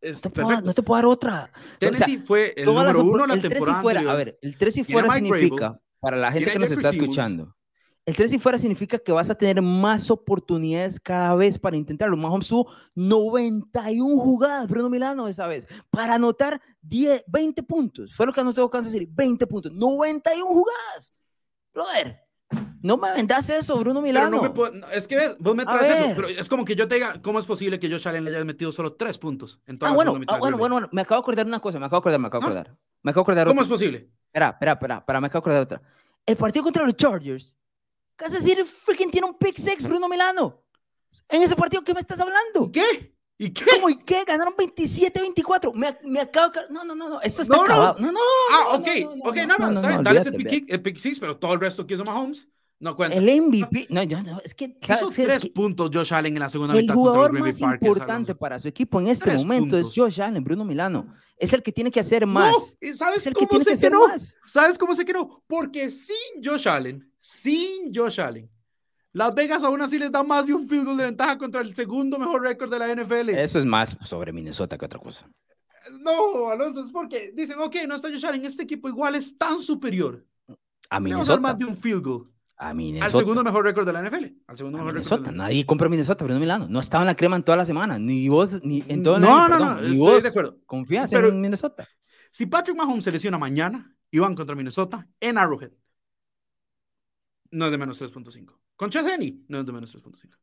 Es 0.00 0.24
No 0.24 0.30
te, 0.30 0.42
puedo, 0.42 0.60
no 0.62 0.74
te 0.74 0.82
puedo 0.82 0.96
dar 0.96 1.06
otra. 1.06 1.52
Tennessee 1.78 2.18
fue 2.18 2.54
el 2.56 2.64
todas 2.64 2.86
las 2.86 2.94
número 2.94 3.14
uno 3.14 3.26
la 3.26 3.34
el 3.34 3.42
temporada 3.42 3.82
fuera, 3.82 4.00
anterior. 4.00 4.14
A 4.14 4.24
ver, 4.24 4.38
el 4.40 4.56
3 4.56 4.76
y 4.78 4.84
fuera 4.84 5.08
Mike 5.08 5.26
significa, 5.26 5.68
Vrabel, 5.68 5.80
para 6.00 6.16
la 6.16 6.32
gente 6.32 6.50
que 6.50 6.58
nos 6.58 6.68
Jeffrey 6.68 6.78
está 6.78 6.92
Simmons. 6.92 7.08
escuchando, 7.10 7.56
el 8.06 8.16
3 8.16 8.32
y 8.32 8.38
fuera 8.38 8.58
significa 8.58 8.98
que 8.98 9.12
vas 9.12 9.28
a 9.28 9.34
tener 9.34 9.60
más 9.60 10.10
oportunidades 10.10 10.98
cada 10.98 11.34
vez 11.34 11.58
para 11.58 11.76
intentarlo. 11.76 12.16
Mahomes 12.16 12.48
tuvo 12.48 12.72
91 12.94 14.16
jugadas, 14.22 14.68
Bruno 14.68 14.88
Milano, 14.88 15.28
esa 15.28 15.46
vez, 15.46 15.66
para 15.90 16.14
anotar 16.14 16.60
10, 16.80 17.24
20 17.26 17.62
puntos. 17.62 18.14
Fue 18.14 18.24
lo 18.24 18.32
que 18.32 18.40
anotó 18.40 18.68
Kansas 18.70 18.92
City, 18.92 19.06
20 19.10 19.46
puntos, 19.46 19.72
91 19.72 20.46
jugadas. 20.46 21.12
Brother, 21.74 22.20
no 22.82 22.96
me 22.96 23.12
vendas 23.12 23.48
eso, 23.50 23.74
Bruno 23.78 24.00
Pero 24.00 24.02
Milano. 24.02 24.36
no 24.38 24.42
me 24.42 24.50
puedo- 24.50 24.72
no, 24.72 24.86
es 24.90 25.06
que 25.06 25.36
vos 25.38 25.54
me 25.54 25.64
traes 25.64 25.88
eso, 26.06 26.12
pero 26.16 26.28
es 26.28 26.48
como 26.48 26.64
que 26.64 26.74
yo 26.74 26.88
te 26.88 26.96
diga, 26.96 27.20
¿cómo 27.22 27.38
es 27.38 27.46
posible 27.46 27.78
que 27.78 27.90
Josh 27.90 28.08
Allen 28.08 28.24
le 28.24 28.30
haya 28.36 28.44
metido 28.44 28.72
solo 28.72 28.94
tres 28.94 29.18
puntos 29.18 29.60
en 29.66 29.78
toda 29.78 29.92
Ah, 29.92 29.94
bueno, 29.94 30.12
ah, 30.28 30.38
bueno, 30.38 30.56
bueno, 30.58 30.74
bueno, 30.74 30.88
me 30.92 31.02
acabo 31.02 31.20
de 31.20 31.24
acordar 31.24 31.46
una 31.46 31.60
cosa, 31.60 31.78
me 31.78 31.86
acabo 31.86 31.98
de 31.98 32.00
acordar, 32.00 32.20
me 32.20 32.26
acabo 32.28 32.40
de 32.42 32.46
¿Ah? 32.46 32.60
acordar. 32.60 32.78
Me 33.02 33.10
acabo 33.10 33.20
de 33.24 33.24
acordar 33.32 33.46
¿Cómo 33.48 33.60
otra. 33.60 33.62
es 33.62 33.68
posible? 33.80 34.10
Espera, 34.26 34.48
espera, 34.50 34.72
espera, 34.72 34.96
espera, 34.98 35.20
me 35.20 35.26
acabo 35.26 35.40
de 35.44 35.50
acordar 35.58 35.62
otra. 35.62 35.82
El 36.26 36.36
partido 36.36 36.62
contra 36.64 36.84
los 36.84 36.94
Chargers. 36.96 37.56
Kansas 38.16 38.42
City 38.42 38.62
freaking 38.64 39.10
tiene 39.10 39.26
un 39.26 39.38
pick 39.38 39.56
six, 39.58 39.84
Bruno 39.84 40.08
Milano. 40.08 40.62
En 41.28 41.42
ese 41.42 41.56
partido, 41.56 41.82
¿qué 41.82 41.94
me 41.94 42.00
estás 42.00 42.20
hablando? 42.20 42.64
¿Y 42.66 42.72
qué? 42.72 43.14
¿Y 43.42 43.50
qué? 43.54 43.64
¿Cómo 43.72 43.88
y 43.88 43.96
qué? 43.96 44.22
Ganaron 44.26 44.52
27-24. 44.54 45.72
Me, 45.72 45.96
me 46.04 46.20
acabo. 46.20 46.52
No, 46.68 46.84
no, 46.84 46.94
no, 46.94 47.08
no. 47.08 47.20
Esto 47.22 47.40
está 47.40 47.56
No, 47.56 47.62
no. 47.62 47.72
acabado. 47.72 47.96
No, 47.98 48.12
no. 48.12 48.20
Ah, 48.52 48.64
no, 48.64 48.78
ok, 48.78 48.86
no, 48.86 49.14
no, 49.16 49.22
ok, 49.30 49.36
no, 49.46 49.70
no, 49.70 49.80
bien, 49.88 50.02
dale 50.02 50.20
ese 50.20 50.32
pick, 50.32 50.70
el 50.70 50.82
pick 50.82 50.98
six, 50.98 51.18
pero 51.18 51.38
todo 51.38 51.54
el 51.54 51.60
resto 51.60 51.86
que 51.86 51.94
hizo 51.94 52.04
Mahomes 52.04 52.46
no 52.80 52.94
cuenta. 52.94 53.16
El 53.16 53.40
MVP. 53.40 53.86
No, 53.88 54.02
yo 54.02 54.22
no. 54.22 54.42
Es 54.44 54.54
que. 54.54 54.76
¿sabes 54.82 55.00
Hizo 55.02 55.08
qué? 55.10 55.22
Es 55.22 55.28
tres 55.28 55.42
que 55.44 55.50
puntos 55.52 55.90
Josh 55.92 56.12
Allen 56.12 56.34
en 56.36 56.40
la 56.40 56.50
segunda 56.50 56.74
el 56.74 56.82
mitad 56.82 56.94
los 56.94 57.00
jugador 57.02 57.32
más 57.32 57.58
Packers, 57.58 57.82
importante 57.82 58.34
para 58.34 58.58
su 58.58 58.68
equipo 58.68 59.00
en 59.00 59.06
este 59.08 59.24
Tres 59.24 59.42
momento 59.42 59.76
puntos. 59.76 59.90
es 59.90 59.96
Josh 59.96 60.20
Allen, 60.20 60.44
Bruno 60.44 60.64
Milano. 60.66 61.14
Es 61.38 61.54
el 61.54 61.62
que 61.62 61.72
tiene 61.72 61.90
que 61.90 62.00
hacer 62.00 62.26
No, 62.26 62.34
más. 62.34 62.76
¿y 62.78 62.92
¿sabes 62.92 63.22
es 63.22 63.26
el 63.28 63.32
que 63.32 63.38
cómo 63.46 63.48
tiene 63.48 63.64
que 63.64 63.70
que 63.70 63.74
hacer 63.74 63.92
no? 63.92 64.06
más. 64.06 64.34
¿Sabes 64.44 64.76
cómo 64.76 64.94
sé 64.94 65.06
que 65.06 65.14
no? 65.14 65.42
Porque 65.46 65.90
sin 65.90 66.44
Josh 66.44 66.68
Allen, 66.68 67.10
sin 67.18 67.90
Josh 67.94 68.20
Allen, 68.20 68.50
Las 69.12 69.34
Vegas 69.34 69.64
aún 69.64 69.82
así 69.82 69.98
les 69.98 70.12
da 70.12 70.22
más 70.22 70.46
de 70.46 70.54
un 70.54 70.68
field 70.68 70.84
goal 70.84 70.96
de 70.96 71.04
ventaja 71.04 71.36
contra 71.36 71.60
el 71.62 71.74
segundo 71.74 72.18
mejor 72.18 72.42
récord 72.42 72.70
de 72.70 72.78
la 72.78 72.94
NFL. 72.94 73.30
Eso 73.30 73.58
es 73.58 73.64
más 73.66 73.96
sobre 74.04 74.32
Minnesota 74.32 74.78
que 74.78 74.84
otra 74.84 75.00
cosa. 75.00 75.28
No, 76.00 76.50
Alonso, 76.50 76.80
es 76.80 76.92
porque 76.92 77.32
dicen, 77.34 77.58
ok, 77.58 77.74
no 77.88 77.94
está 77.96 78.08
Josh 78.08 78.26
Allen, 78.26 78.44
este 78.44 78.62
equipo 78.62 78.88
igual 78.88 79.14
es 79.14 79.36
tan 79.36 79.60
superior. 79.62 80.24
A 80.90 81.00
Minnesota. 81.00 81.40
más 81.40 81.58
de 81.58 81.64
un 81.64 81.76
field 81.76 82.02
goal. 82.04 82.30
A 82.56 82.68
Al 82.70 82.76
Minnesota. 82.76 83.18
segundo 83.18 83.42
mejor 83.42 83.64
récord 83.64 83.86
de 83.86 83.92
la 83.94 84.02
NFL. 84.02 84.26
Al 84.46 84.56
segundo 84.58 84.78
A 84.78 84.82
mejor 84.82 84.94
récord. 84.94 85.10
Minnesota. 85.10 85.30
la 85.32 85.36
Nadie 85.44 85.64
compra 85.64 85.88
Minnesota, 85.88 86.24
Bruno 86.24 86.38
Milano. 86.40 86.66
No 86.68 86.80
estaba 86.80 87.02
en 87.04 87.06
la 87.06 87.14
crema 87.16 87.36
en 87.36 87.42
toda 87.42 87.56
la 87.56 87.64
semana. 87.64 87.98
Ni 87.98 88.28
vos, 88.28 88.62
ni 88.62 88.84
en 88.86 89.02
todo 89.02 89.16
el 89.16 89.22
No, 89.22 89.28
año, 89.34 89.48
no, 89.48 89.58
perdón, 89.58 89.68
no, 89.68 89.74
Ni 89.76 89.86
estoy 89.86 89.98
vos 89.98 90.22
de 90.22 90.28
acuerdo. 90.28 90.58
confías 90.66 91.10
Pero- 91.10 91.28
en 91.28 91.40
Minnesota. 91.40 91.88
Si 92.30 92.46
Patrick 92.46 92.76
Mahomes 92.76 93.02
se 93.02 93.10
lesiona 93.12 93.38
mañana 93.38 93.96
y 94.10 94.18
van 94.18 94.34
contra 94.36 94.54
Minnesota 94.54 95.08
en 95.20 95.38
Arrowhead, 95.38 95.72
no 97.50 97.66
es 97.66 97.70
de 97.70 97.78
menos 97.78 98.00
3.5. 98.00 98.54
Con 98.76 98.90
Chad 98.90 99.08
Henney, 99.08 99.44
no 99.48 99.60
es 99.60 99.66
de 99.66 99.72
menos 99.72 99.94
3.5. 99.94 100.36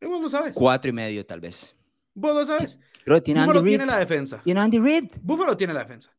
Y 0.00 0.06
Vos 0.06 0.20
lo 0.20 0.28
sabes. 0.28 0.54
Cuatro 0.54 0.88
y 0.88 0.92
medio, 0.92 1.24
tal 1.24 1.40
vez. 1.40 1.76
Vos 2.14 2.34
lo 2.34 2.44
sabes. 2.44 2.78
Pero 3.04 3.22
tiene 3.22 3.40
Buffalo 3.40 3.60
Andy 3.60 3.70
tiene 3.70 3.86
la 3.86 3.98
defensa. 3.98 4.40
Tiene 4.44 4.60
Andy 4.60 4.78
Reid. 4.78 5.12
Buffalo 5.22 5.56
tiene 5.56 5.72
la 5.72 5.80
defensa. 5.80 6.10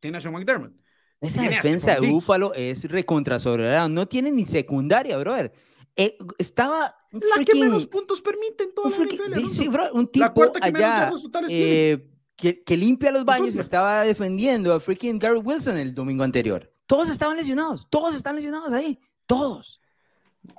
Tiene 0.00 0.18
a 0.18 0.20
Sean 0.20 0.32
McDermott. 0.34 0.72
Esa 1.20 1.40
Tiene 1.40 1.56
defensa 1.56 1.94
de. 1.98 2.10
Búfalo 2.10 2.52
es 2.54 2.84
recontra 2.90 3.38
sobre 3.38 3.88
No 3.88 4.06
tiene 4.06 4.30
ni 4.30 4.44
secundaria, 4.44 5.16
brother. 5.16 5.52
Eh, 5.96 6.18
estaba 6.36 6.94
La 7.10 7.42
que 7.44 7.54
menos 7.54 7.86
puntos 7.86 8.20
permite 8.20 8.64
en 8.64 8.70
la 8.76 8.90
freaking- 8.90 9.30
NFL. 9.30 9.48
sí, 9.48 9.68
bro, 9.68 9.84
un 9.94 10.02
La 10.04 10.10
tipo 10.10 10.34
cuarta 10.34 10.60
que 10.60 10.72
menos 10.72 10.82
allá 10.90 11.00
yardas 11.04 11.22
totales 11.22 11.50
eh, 11.54 12.10
que, 12.36 12.62
que 12.62 12.76
limpia 12.76 13.10
los 13.10 13.24
baños 13.24 13.56
estaba 13.56 14.02
defendiendo 14.02 14.74
a 14.74 14.80
freaking 14.80 15.18
Garrett 15.18 15.42
Wilson 15.46 15.78
el 15.78 15.94
domingo 15.94 16.22
anterior. 16.22 16.70
Todos 16.86 17.08
estaban 17.08 17.38
lesionados, 17.38 17.88
todos 17.88 18.14
están 18.14 18.36
lesionados 18.36 18.72
ahí, 18.74 19.00
todos. 19.26 19.80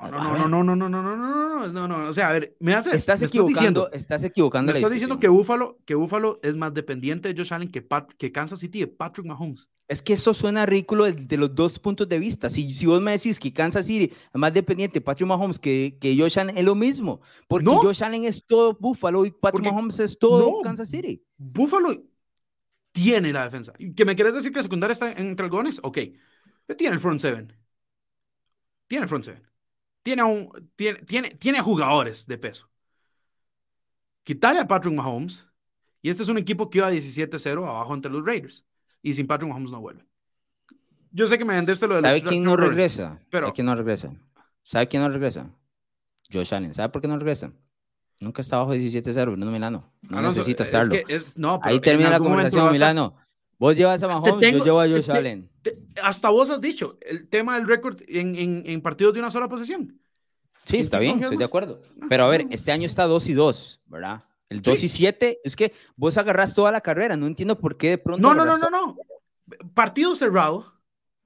No, 0.01 0.11
no, 0.11 0.19
no, 0.37 0.47
no, 0.47 0.63
no, 0.63 0.75
no, 0.75 0.89
no, 0.89 1.01
no, 1.01 1.15
no, 1.15 1.67
no, 1.67 1.87
no, 1.87 1.87
no, 1.87 2.09
o 2.09 2.13
sea, 2.13 2.29
a 2.29 2.33
ver, 2.33 2.57
me 2.59 2.73
haces, 2.73 2.93
Estás 2.93 3.21
me 3.21 3.25
estás 3.25 3.29
equivocando, 3.29 3.59
diciendo, 3.59 3.89
estás 3.93 4.23
equivocando 4.25 4.71
me 4.73 4.77
estás 4.77 4.91
diciendo 4.91 5.17
que. 5.17 5.29
Buffalo, 5.29 5.79
que 5.85 5.95
Buffalo 5.95 6.39
es 6.43 6.57
más 6.57 6.73
dependiente 6.73 7.33
de 7.33 7.39
Josh 7.39 7.53
Allen 7.53 7.71
que, 7.71 7.81
Pat- 7.81 8.11
que 8.17 8.31
Kansas 8.31 8.59
City 8.59 8.81
de 8.81 8.87
Patrick 8.87 9.25
Mahomes. 9.25 9.69
Es 9.87 10.01
que 10.01 10.11
eso 10.13 10.33
suena 10.33 10.65
ridículo 10.65 11.05
de, 11.05 11.37
los 11.37 11.55
dos 11.55 11.79
puntos 11.79 12.09
de 12.09 12.19
vista. 12.19 12.49
Si, 12.49 12.73
si 12.73 12.85
vos 12.85 13.01
me 13.01 13.13
decís 13.13 13.39
que 13.39 13.53
Kansas 13.53 13.85
City 13.85 14.11
es 14.13 14.29
más 14.33 14.53
dependiente 14.53 14.95
de 14.95 15.01
Patrick 15.01 15.27
Mahomes 15.27 15.57
que, 15.57 15.97
que 16.01 16.17
Josh 16.19 16.37
Allen, 16.37 16.57
es 16.57 16.65
lo 16.65 16.75
mismo. 16.75 17.21
Porque 17.47 17.63
No. 17.65 17.77
Josh 17.77 18.03
Allen 18.03 18.25
es 18.25 18.45
todo 18.45 18.77
Buffalo 18.77 19.25
y 19.25 19.31
Patrick 19.31 19.71
Mahomes 19.71 20.01
es 20.01 20.19
todo 20.19 20.39
no. 20.39 20.61
Kansas 20.63 20.89
City. 20.89 21.23
Buffalo 21.37 21.91
tiene 22.91 23.31
la 23.31 23.45
defensa. 23.45 23.71
¿Que 23.95 24.03
me 24.03 24.17
querés 24.17 24.33
decir 24.33 24.51
que 24.51 24.57
la 24.57 24.63
secundaria 24.63 24.91
está 24.91 25.13
entre 25.13 25.45
algodones? 25.45 25.79
Ok. 25.81 25.99
Tiene 26.77 26.95
el 26.95 26.99
front 26.99 27.21
seven. 27.21 27.53
Tiene 28.87 29.07
front 29.07 29.25
seven. 29.25 29.43
Tiene, 30.03 30.23
un, 30.23 30.71
tiene, 30.75 30.99
tiene, 30.99 31.29
tiene 31.31 31.59
jugadores 31.61 32.25
de 32.27 32.37
peso. 32.37 32.69
Quitarle 34.23 34.61
a 34.61 34.67
Patrick 34.67 34.93
Mahomes. 34.93 35.47
Y 36.01 36.09
este 36.09 36.23
es 36.23 36.29
un 36.29 36.37
equipo 36.37 36.69
que 36.69 36.77
iba 36.79 36.91
17-0 36.91 37.67
abajo 37.67 37.93
entre 37.93 38.11
los 38.11 38.25
Raiders. 38.25 38.65
Y 39.01 39.13
sin 39.13 39.27
Patrick 39.27 39.49
Mahomes 39.49 39.71
no 39.71 39.81
vuelve. 39.81 40.05
Yo 41.11 41.27
sé 41.27 41.37
que 41.37 41.45
me 41.45 41.55
vendiste 41.55 41.87
lo 41.87 41.95
de 41.95 42.01
los 42.01 42.09
¿Sabe 42.11 42.21
quién 42.23 42.43
no 42.43 42.55
regresa? 42.55 43.19
pero- 43.29 43.47
¿Sabe 43.47 43.53
quién 43.55 43.65
no 43.65 43.75
regresa? 43.75 44.13
¿Sabe 44.63 44.87
quién 44.87 45.03
no 45.03 45.09
regresa? 45.09 45.49
Josh 46.31 46.53
Allen. 46.53 46.73
¿Sabe 46.73 46.89
por 46.89 47.01
qué 47.01 47.07
no 47.07 47.17
regresa? 47.17 47.51
Nunca 48.19 48.41
está 48.41 48.57
bajo 48.57 48.73
17-0, 48.75 49.31
Bruno 49.31 49.51
Milano. 49.51 49.91
No 50.01 50.17
Alonso, 50.17 50.39
necesita 50.39 50.63
es 50.63 50.69
estarlo. 50.69 50.91
que 50.91 51.05
es- 51.13 51.37
no, 51.37 51.59
pero 51.59 51.73
Ahí 51.73 51.79
termina 51.79 52.09
la 52.09 52.19
conversación, 52.19 52.67
a- 52.67 52.71
Milano. 52.71 53.15
Vos 53.59 53.75
llevas 53.75 54.01
a 54.03 54.07
Mahomes, 54.07 54.39
tengo- 54.39 54.59
yo 54.59 54.65
llevo 54.65 54.81
a 54.81 54.87
Josh 54.87 55.05
te- 55.05 55.11
Allen. 55.11 55.49
Te- 55.71 56.01
hasta 56.01 56.29
vos 56.29 56.49
has 56.49 56.61
dicho 56.61 56.97
el 57.01 57.27
tema 57.27 57.55
del 57.57 57.67
récord 57.67 57.99
en, 58.07 58.35
en- 58.35 58.63
en 58.65 58.81
partidos 58.81 59.13
de 59.13 59.19
una 59.19 59.31
sola 59.31 59.47
posesión. 59.49 59.99
Sí, 60.65 60.75
¿en 60.77 60.81
está 60.81 60.99
bien, 60.99 61.21
estoy 61.21 61.37
de 61.37 61.45
acuerdo. 61.45 61.79
No, 61.95 62.07
Pero 62.09 62.25
a 62.25 62.29
ver, 62.29 62.45
este 62.49 62.71
año 62.71 62.85
está 62.85 63.05
2 63.05 63.29
y 63.29 63.33
2, 63.33 63.81
¿verdad? 63.85 64.23
El 64.49 64.61
2 64.61 64.79
Sí. 64.79 64.85
y 64.85 64.89
7, 64.89 65.39
es 65.43 65.55
que 65.55 65.73
vos 65.95 66.17
agarrás 66.17 66.53
toda 66.53 66.71
la 66.71 66.81
carrera, 66.81 67.15
no 67.17 67.27
entiendo 67.27 67.57
por 67.57 67.77
qué 67.77 67.91
de 67.91 67.97
pronto. 67.97 68.21
No, 68.21 68.33
no, 68.33 68.45
no, 68.45 68.57
no, 68.57 68.69
no. 68.69 68.97
Partido 69.73 70.15
cerrado, 70.15 70.73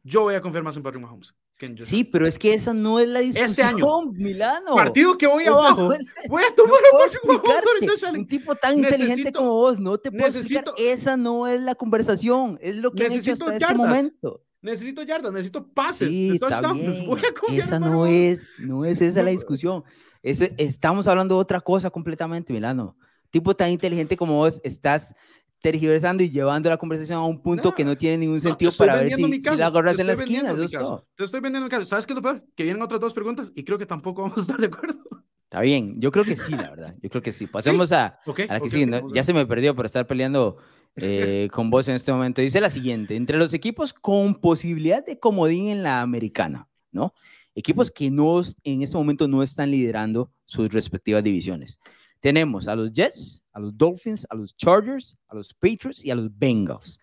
yo 0.04 0.22
voy 0.22 0.36
a 0.36 0.42
confiar 0.42 0.64
más 0.64 0.76
en 0.78 0.84
Patrick 0.84 1.02
Mahomes. 1.04 1.34
Sí, 1.78 2.04
pero 2.04 2.26
es 2.28 2.38
que 2.40 2.54
esa 2.54 2.74
no 2.74 3.00
es 3.00 3.08
la 3.08 3.20
discusión, 3.20 3.50
Este 3.50 3.64
año. 3.64 4.12
Milano. 4.14 4.76
Partido 4.76 5.18
que 5.18 5.28
voy 5.28 5.46
abajo. 5.46 5.84
no 5.90 5.94
es 5.94 6.00
la- 6.04 6.12
Voy 6.30 6.44
a 6.44 6.56
tomar 6.56 6.80
No. 8.14 8.20
Un 8.20 8.28
tipo 8.28 8.56
tan 8.56 8.78
inteligente 8.78 9.24
Necesito- 9.32 9.38
como 9.40 9.50
vos, 9.52 9.80
no 9.80 9.98
te 9.98 10.12
puedo 10.12 10.26
explicar. 10.26 10.64
necesito- 10.66 10.74
Esa 10.78 11.18
no 11.18 11.48
es 11.48 11.62
la 11.62 11.76
conversación, 11.76 12.58
es 12.62 12.76
lo 12.78 12.92
que 12.92 13.04
han 13.06 13.12
hecho 13.12 13.16
Necesito 13.32 13.44
hasta 13.46 13.56
este 13.56 13.66
yardas. 13.68 13.78
momento. 13.88 14.42
Necesito 14.62 15.02
yardas, 15.04 15.32
necesito 15.34 15.68
pases. 15.68 16.10
Sí, 16.10 16.32
está 16.36 16.72
bien. 16.74 17.06
Voy 17.08 17.20
a 17.20 17.56
Esa 17.58 17.80
no 17.80 18.06
es, 18.06 18.46
no 18.60 18.86
es 18.86 19.02
esa 19.02 19.20
la 19.22 19.26
No. 19.26 19.32
discusión. 19.32 19.84
Ese- 20.24 20.54
estamos 20.58 21.08
hablando 21.08 21.36
de 21.36 21.42
otra 21.42 21.62
cosa 21.62 21.90
completamente, 21.90 22.54
Milano. 22.54 22.96
Tipo 23.32 23.56
tan 23.56 23.72
inteligente 23.72 24.16
como 24.18 24.36
vos, 24.36 24.60
estás 24.64 25.16
tergiversando 25.62 26.24
y 26.24 26.30
llevando 26.30 26.70
la 26.70 26.78
conversación 26.78 27.20
a 27.20 27.24
un 27.26 27.42
punto 27.42 27.70
No, 27.70 27.76
que 27.76 27.86
no 27.86 27.96
tiene 27.96 28.18
ningún 28.18 28.38
No, 28.38 28.42
sentido 28.42 28.70
estoy 28.70 28.88
para 28.88 29.00
ver 29.00 29.12
si, 29.12 29.24
si 29.42 29.58
la 29.58 29.68
agarras 29.68 30.00
en 30.00 30.08
la 30.08 30.14
esquina. 30.14 30.52
Eso 30.52 30.64
es 30.64 30.72
todo. 30.72 31.08
Te 31.16 31.24
estoy 31.24 31.40
vendiendo 31.40 31.66
mi 31.66 31.70
caso. 31.70 31.86
¿Sabes 31.86 32.06
qué 32.08 32.14
es 32.14 32.16
lo 32.16 32.22
peor? 32.22 32.44
Que 32.56 32.64
vienen 32.64 32.82
otras 32.82 33.00
dos 33.00 33.14
preguntas 33.14 33.52
y 33.56 33.64
creo 33.64 33.78
que 33.78 33.86
tampoco 33.86 34.22
vamos 34.24 34.38
a 34.38 34.42
estar 34.42 34.58
de 34.58 34.68
acuerdo. 34.68 35.00
Está 35.44 35.62
bien, 35.62 36.00
yo 36.00 36.12
creo 36.12 36.24
que 36.26 36.36
sí, 36.36 36.52
la 36.54 36.70
verdad. 36.70 36.96
Yo 37.02 37.10
creo 37.10 37.22
que 37.22 37.32
sí. 37.32 37.46
Pasemos 37.46 37.92
a, 37.92 38.20
Ok, 38.26 38.42
a 38.42 38.54
la 38.54 38.60
que 38.60 38.66
ok, 38.68 38.72
sigue. 38.72 38.86
ok, 38.96 39.04
¿no? 39.04 39.14
Ya 39.14 39.24
se 39.24 39.34
me 39.34 39.46
perdió 39.46 39.76
por 39.76 39.86
estar 39.86 40.08
peleando 40.08 40.58
eh, 40.96 41.50
con 41.52 41.70
vos 41.70 41.88
en 41.88 41.96
este 41.96 42.12
momento. 42.12 42.42
Dice 42.42 42.62
la 42.62 42.70
siguiente: 42.70 43.16
entre 43.16 43.38
los 43.38 43.54
equipos 43.54 43.94
con 43.94 44.36
posibilidad 44.36 45.06
de 45.06 45.20
comodín 45.20 45.68
en 45.68 45.84
la 45.84 46.02
americana, 46.02 46.70
¿no? 46.92 47.14
Equipos 47.54 47.92
que 47.92 48.10
no, 48.10 48.40
en 48.64 48.82
este 48.82 48.96
momento 48.96 49.28
no 49.28 49.44
están 49.44 49.72
liderando 49.72 50.32
sus 50.46 50.72
respectivas 50.72 51.22
divisiones. 51.22 51.80
Tenemos 52.22 52.68
a 52.68 52.76
los 52.76 52.94
Jets, 52.94 53.44
a 53.52 53.60
los 53.60 53.76
Dolphins, 53.76 54.28
a 54.30 54.36
los 54.36 54.56
Chargers, 54.56 55.18
a 55.28 55.36
los 55.36 55.54
Patriots 55.56 56.06
y 56.06 56.12
a 56.12 56.16
los 56.16 56.30
Bengals. 56.38 57.00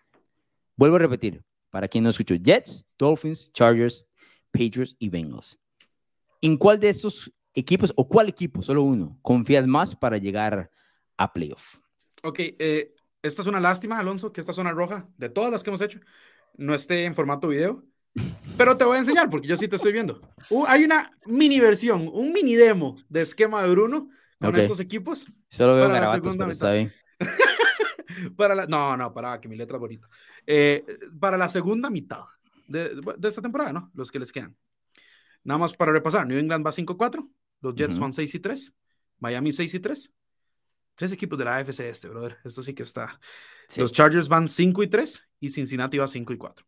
Vuelvo 0.77 0.95
a 0.95 0.99
repetir, 0.99 1.43
para 1.69 1.89
quien 1.89 2.05
no 2.05 2.09
escuchó, 2.09 2.35
Jets, 2.35 2.85
Dolphins, 2.97 3.51
Chargers, 3.51 4.07
Patriots 4.51 4.95
y 4.97 5.09
Bengals. 5.09 5.59
¿En 6.41 6.55
cuál 6.55 6.79
de 6.79 6.87
estos 6.87 7.31
equipos 7.53 7.91
o 7.97 8.07
cuál 8.07 8.29
equipo, 8.29 8.61
solo 8.61 8.83
uno, 8.83 9.19
confías 9.21 9.67
más 9.67 9.93
para 9.93 10.17
llegar 10.17 10.71
a 11.17 11.33
playoff? 11.33 11.79
Ok, 12.23 12.39
eh, 12.39 12.95
esta 13.21 13.41
es 13.41 13.47
una 13.49 13.59
lástima, 13.59 13.99
Alonso, 13.99 14.31
que 14.31 14.39
esta 14.39 14.53
zona 14.53 14.71
roja, 14.71 15.09
de 15.17 15.27
todas 15.27 15.51
las 15.51 15.63
que 15.63 15.69
hemos 15.69 15.81
hecho, 15.81 15.99
no 16.55 16.73
esté 16.73 17.03
en 17.03 17.13
formato 17.13 17.49
video. 17.49 17.83
Pero 18.57 18.77
te 18.77 18.85
voy 18.85 18.95
a 18.95 18.99
enseñar 18.99 19.29
porque 19.29 19.49
yo 19.49 19.57
sí 19.57 19.67
te 19.67 19.75
estoy 19.75 19.91
viendo. 19.91 20.21
Uh, 20.49 20.65
hay 20.65 20.85
una 20.85 21.11
mini 21.25 21.59
versión, 21.59 22.09
un 22.11 22.31
mini 22.31 22.55
demo 22.55 22.95
de 23.09 23.21
esquema 23.21 23.61
de 23.63 23.69
Bruno 23.69 24.09
con 24.39 24.55
estos 24.55 24.79
equipos. 24.79 25.25
Solo 25.49 25.75
veo 25.75 25.83
Para 25.83 25.93
la 25.93 25.99
garabatos, 25.99 26.33
segunda 26.33 26.45
pero 26.45 26.51
está 26.51 26.71
bien. 26.71 26.93
Para 28.35 28.55
la, 28.55 28.65
no, 28.65 28.97
no, 28.97 29.13
para 29.13 29.39
que 29.39 29.47
mi 29.47 29.55
letra 29.55 29.77
es 29.77 29.81
bonita. 29.81 30.09
Eh, 30.45 30.83
para 31.19 31.37
la 31.37 31.47
segunda 31.47 31.89
mitad 31.89 32.23
de, 32.67 32.99
de 33.17 33.27
esta 33.27 33.41
temporada, 33.41 33.71
¿no? 33.71 33.91
Los 33.93 34.11
que 34.11 34.19
les 34.19 34.31
quedan. 34.31 34.57
Nada 35.43 35.57
más 35.57 35.73
para 35.73 35.91
repasar. 35.91 36.27
New 36.27 36.37
England 36.37 36.65
va 36.65 36.71
5-4, 36.71 37.29
los 37.61 37.75
Jets 37.75 37.99
van 37.99 38.11
6 38.13 38.35
y 38.35 38.39
3, 38.39 38.73
Miami 39.19 39.51
6 39.51 39.73
y 39.73 39.79
3. 39.79 40.11
Tres 40.95 41.11
equipos 41.13 41.39
de 41.39 41.45
la 41.45 41.57
AFC 41.57 41.79
este, 41.81 42.09
brother. 42.09 42.37
Esto 42.43 42.61
sí 42.61 42.73
que 42.73 42.83
está. 42.83 43.19
Sí. 43.69 43.79
Los 43.79 43.93
Chargers 43.93 44.27
van 44.27 44.49
5 44.49 44.83
y 44.83 44.87
3 44.87 45.29
y 45.39 45.49
Cincinnati 45.49 45.97
va 45.97 46.07
5 46.07 46.33
y 46.33 46.37
4. 46.37 46.65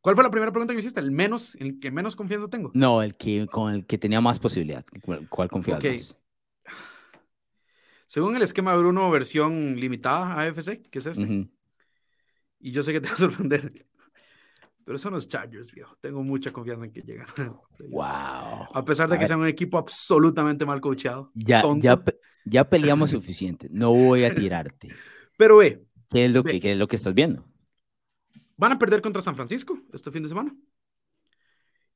¿Cuál 0.00 0.14
fue 0.14 0.24
la 0.24 0.30
primera 0.30 0.50
pregunta 0.50 0.72
que 0.72 0.76
me 0.76 0.80
hiciste? 0.80 0.98
El 0.98 1.12
menos, 1.12 1.54
el 1.56 1.78
que 1.78 1.90
menos 1.90 2.16
confianza 2.16 2.48
tengo. 2.48 2.70
No, 2.74 3.02
el 3.02 3.16
que 3.16 3.46
con 3.46 3.74
el 3.74 3.86
que 3.86 3.98
tenía 3.98 4.20
más 4.20 4.38
posibilidad. 4.38 4.84
¿Cuál, 5.02 5.28
cuál 5.28 5.48
confías 5.50 5.78
Ok. 5.78 5.84
más? 5.84 6.19
Según 8.10 8.34
el 8.34 8.42
esquema 8.42 8.72
de 8.72 8.78
Bruno, 8.78 9.08
versión 9.08 9.76
limitada 9.76 10.40
AFC, 10.40 10.82
que 10.90 10.98
es 10.98 11.06
este. 11.06 11.22
Ujú. 11.22 11.48
Y 12.58 12.72
yo 12.72 12.82
sé 12.82 12.92
que 12.92 13.00
te 13.00 13.06
va 13.06 13.14
a 13.14 13.16
sorprender. 13.16 13.86
Pero 14.84 14.98
son 14.98 15.12
los 15.12 15.28
Chargers, 15.28 15.70
viejo. 15.70 15.96
Tengo 16.00 16.20
mucha 16.24 16.52
confianza 16.52 16.86
en 16.86 16.90
que 16.90 17.02
llegan. 17.02 17.28
Wow. 17.88 18.66
A 18.74 18.84
pesar 18.84 19.08
de 19.08 19.14
A 19.14 19.16
que 19.18 19.22
ver. 19.22 19.28
sean 19.28 19.38
un 19.38 19.46
equipo 19.46 19.78
absolutamente 19.78 20.66
mal 20.66 20.80
coacheado. 20.80 21.30
Ya, 21.34 21.62
tonto. 21.62 21.84
ya, 21.84 22.02
ya 22.46 22.68
peleamos 22.68 23.12
suficiente. 23.12 23.68
No 23.70 23.92
voy 23.94 24.24
a 24.24 24.34
tirarte. 24.34 24.88
Pero, 25.38 25.58
ve, 25.58 25.86
¿Qué 26.10 26.24
es 26.24 26.32
lo 26.32 26.42
que, 26.42 26.58
qué 26.58 26.72
es 26.72 26.78
lo 26.78 26.88
que 26.88 26.96
estás 26.96 27.14
viendo? 27.14 27.46
van 28.56 28.72
a 28.72 28.78
perder 28.80 29.02
contra 29.02 29.22
San 29.22 29.36
Francisco 29.36 29.78
este 29.92 30.10
fin 30.10 30.24
de 30.24 30.30
semana. 30.30 30.52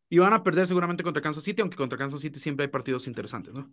Y 0.09 0.19
van 0.19 0.33
a 0.33 0.45
perder 0.45 0.69
seguramente 0.69 1.03
contra 1.03 1.21
Kansas 1.21 1.43
City, 1.43 1.61
aunque 1.61 1.77
contra 1.77 1.99
Kansas 1.99 2.21
City 2.21 2.39
siempre 2.39 2.67
hay 2.67 2.71
partidos 2.71 3.09
interesantes, 3.09 3.53
¿no? 3.53 3.69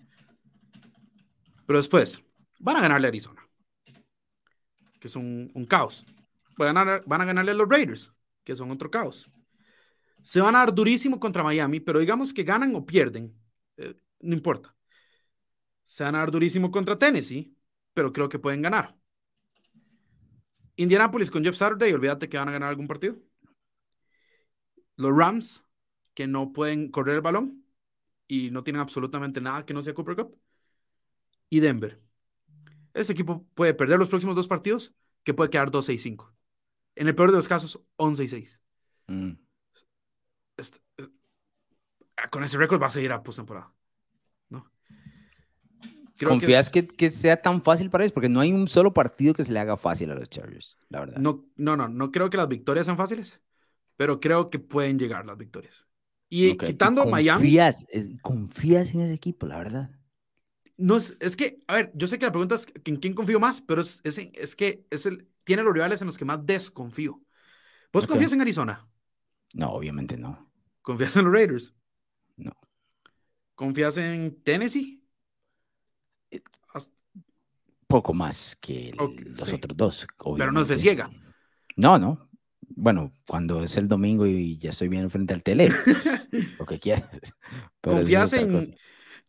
Pero 1.68 1.78
después, 1.78 2.24
van 2.62 2.78
a 2.78 2.82
ganarle 2.82 3.08
a 3.08 3.10
Arizona, 3.10 3.48
que 5.00 5.08
es 5.08 5.16
un, 5.16 5.52
caos. 5.68 6.06
Van 6.58 6.78
a, 6.78 6.84
ganar- 6.84 7.04
van 7.06 7.22
a 7.22 7.26
ganarle 7.26 7.52
a 7.52 7.56
los 7.56 7.68
Raiders, 7.70 8.14
que 8.44 8.56
son 8.56 8.72
otro 8.72 8.90
caos. 8.90 9.30
Se 10.22 10.40
van 10.42 10.56
a 10.56 10.60
dar 10.60 10.74
durísimo 10.74 11.20
contra 11.20 11.44
Miami, 11.44 11.80
pero 11.80 12.00
digamos 12.00 12.34
que 12.34 12.44
ganan 12.44 12.76
o 12.76 12.86
pierden, 12.86 13.36
eh, 13.78 13.96
no 14.20 14.36
importa. 14.36 14.76
Se 15.84 16.04
van 16.04 16.16
a 16.16 16.20
dar 16.20 16.32
durísimo 16.32 16.70
contra 16.72 16.98
Tennessee, 16.98 17.56
pero 17.94 18.14
creo 18.14 18.30
que 18.30 18.40
pueden 18.40 18.62
ganar. 18.62 18.96
Indianapolis 20.76 21.32
con 21.32 21.44
Jeff 21.44 21.56
Saturday, 21.56 21.94
olvídate 21.94 22.30
que 22.30 22.38
van 22.38 22.50
a 22.50 22.52
ganar 22.52 22.70
algún 22.70 22.88
partido. 22.88 23.18
Los 24.96 25.16
Rams, 25.18 25.66
que 26.14 26.28
no 26.28 26.54
pueden 26.54 26.92
correr 26.92 27.16
el 27.16 27.22
balón 27.22 27.66
y 28.28 28.52
no 28.52 28.64
tienen 28.64 28.82
absolutamente 28.82 29.42
nada 29.42 29.66
que 29.66 29.74
no 29.74 29.82
sea 29.84 29.94
Cooper 29.94 30.16
Cup. 30.16 30.38
Y 31.50 31.60
Denver. 31.60 32.00
Ese 32.94 33.14
equipo 33.14 33.46
puede 33.56 33.74
perder 33.74 34.00
los 34.00 34.10
próximos 34.10 34.36
dos 34.36 34.48
partidos, 34.48 34.94
que 35.24 35.34
puede 35.34 35.50
quedar 35.50 35.72
2-6-5. 35.72 36.34
En 36.96 37.08
el 37.08 37.16
peor 37.16 37.32
de 37.32 37.38
los 37.38 37.48
casos, 37.48 37.80
11-6. 37.98 38.60
Mm. 39.08 39.32
Este, 40.58 40.80
eh, 40.98 41.08
con 42.32 42.44
ese 42.44 42.58
récord 42.58 42.82
va 42.82 42.88
a 42.88 42.92
seguir 42.92 43.12
a 43.12 43.24
postemporada. 43.24 43.74
¿no? 44.50 44.70
Creo 46.18 46.18
que 46.18 46.26
¿Confías 46.26 46.68
es- 46.68 46.72
que, 46.72 46.88
que 46.88 47.10
sea 47.10 47.42
tan 47.42 47.62
fácil 47.62 47.90
para 47.90 48.04
ellos? 48.04 48.14
Porque 48.14 48.30
no 48.30 48.40
hay 48.42 48.52
un 48.52 48.68
solo 48.68 48.94
partido 48.94 49.34
que 49.34 49.44
se 49.44 49.54
le 49.54 49.60
haga 49.60 49.78
fácil 49.78 50.12
a 50.12 50.16
los 50.16 50.30
Chargers, 50.30 50.78
la 50.90 51.00
verdad. 51.00 51.18
No, 51.18 51.46
no, 51.56 51.78
no, 51.78 51.88
no 51.88 52.12
creo 52.12 52.30
que 52.30 52.38
las 52.38 52.48
victorias 52.48 52.86
sean 52.86 52.98
fáciles, 52.98 53.42
pero 53.96 54.20
creo 54.20 54.50
que 54.50 54.60
pueden 54.60 55.00
llegar 55.00 55.26
las 55.26 55.38
victorias. 55.38 55.88
Y 56.30 56.58
quitando 56.58 57.06
Miami, 57.06 57.42
Confías, 57.42 57.86
es- 57.90 58.10
confías 58.22 58.94
en 58.94 59.02
ese 59.02 59.14
equipo, 59.14 59.48
la 59.48 59.58
verdad. 59.58 59.90
No 60.82 60.98
es, 60.98 61.16
es 61.20 61.36
que, 61.36 61.60
a 61.68 61.76
ver, 61.76 61.92
yo 61.96 62.08
sé 62.08 62.20
que 62.20 62.26
la 62.26 62.32
pregunta 62.32 62.56
es 62.56 62.68
en 62.86 62.98
quién 62.98 63.14
confío 63.14 63.40
más, 63.40 63.62
pero 63.62 63.82
es, 63.82 64.02
es, 64.04 64.18
es 64.34 64.56
que 64.56 64.86
es 64.90 65.06
el, 65.06 65.28
tiene 65.44 65.64
los 65.64 65.74
rivales 65.74 66.02
en 66.02 66.08
los 66.08 66.18
que 66.18 66.26
más 66.26 66.46
desconfío. 66.46 67.22
¿Vos 67.94 68.04
Ok. 68.06 68.12
confías 68.12 68.34
en 68.34 68.42
Arizona? 68.42 68.88
No, 69.54 69.72
obviamente 69.72 70.18
no. 70.18 70.52
¿Confías 70.82 71.16
en 71.16 71.26
los 71.26 71.34
Raiders? 71.34 71.74
No. 72.38 72.52
¿Confías 73.56 73.98
en 73.98 74.42
Tennessee? 74.44 75.04
Hasta- 76.74 76.94
Poco 77.88 78.14
más 78.14 78.58
que 78.62 78.90
el- 78.90 79.34
los 79.38 79.48
sí. 79.48 79.56
otros 79.56 79.76
dos. 79.78 80.08
Pero 80.38 80.52
no 80.52 80.62
es 80.62 80.68
de 80.70 80.78
ciega. 80.78 81.12
No, 81.76 82.00
no. 82.00 82.30
Bueno, 82.74 83.12
cuando 83.28 83.62
es 83.64 83.76
el 83.78 83.88
domingo 83.88 84.26
y 84.26 84.58
ya 84.58 84.70
estoy 84.70 84.88
bien 84.88 85.10
frente 85.10 85.34
al 85.34 85.44
tele, 85.44 85.70
lo 86.60 86.66
que 86.66 86.80
quieras. 86.80 87.10
Pero 87.82 87.98
¿Confías 87.98 88.32
en... 88.34 88.54
cosa. 88.54 88.72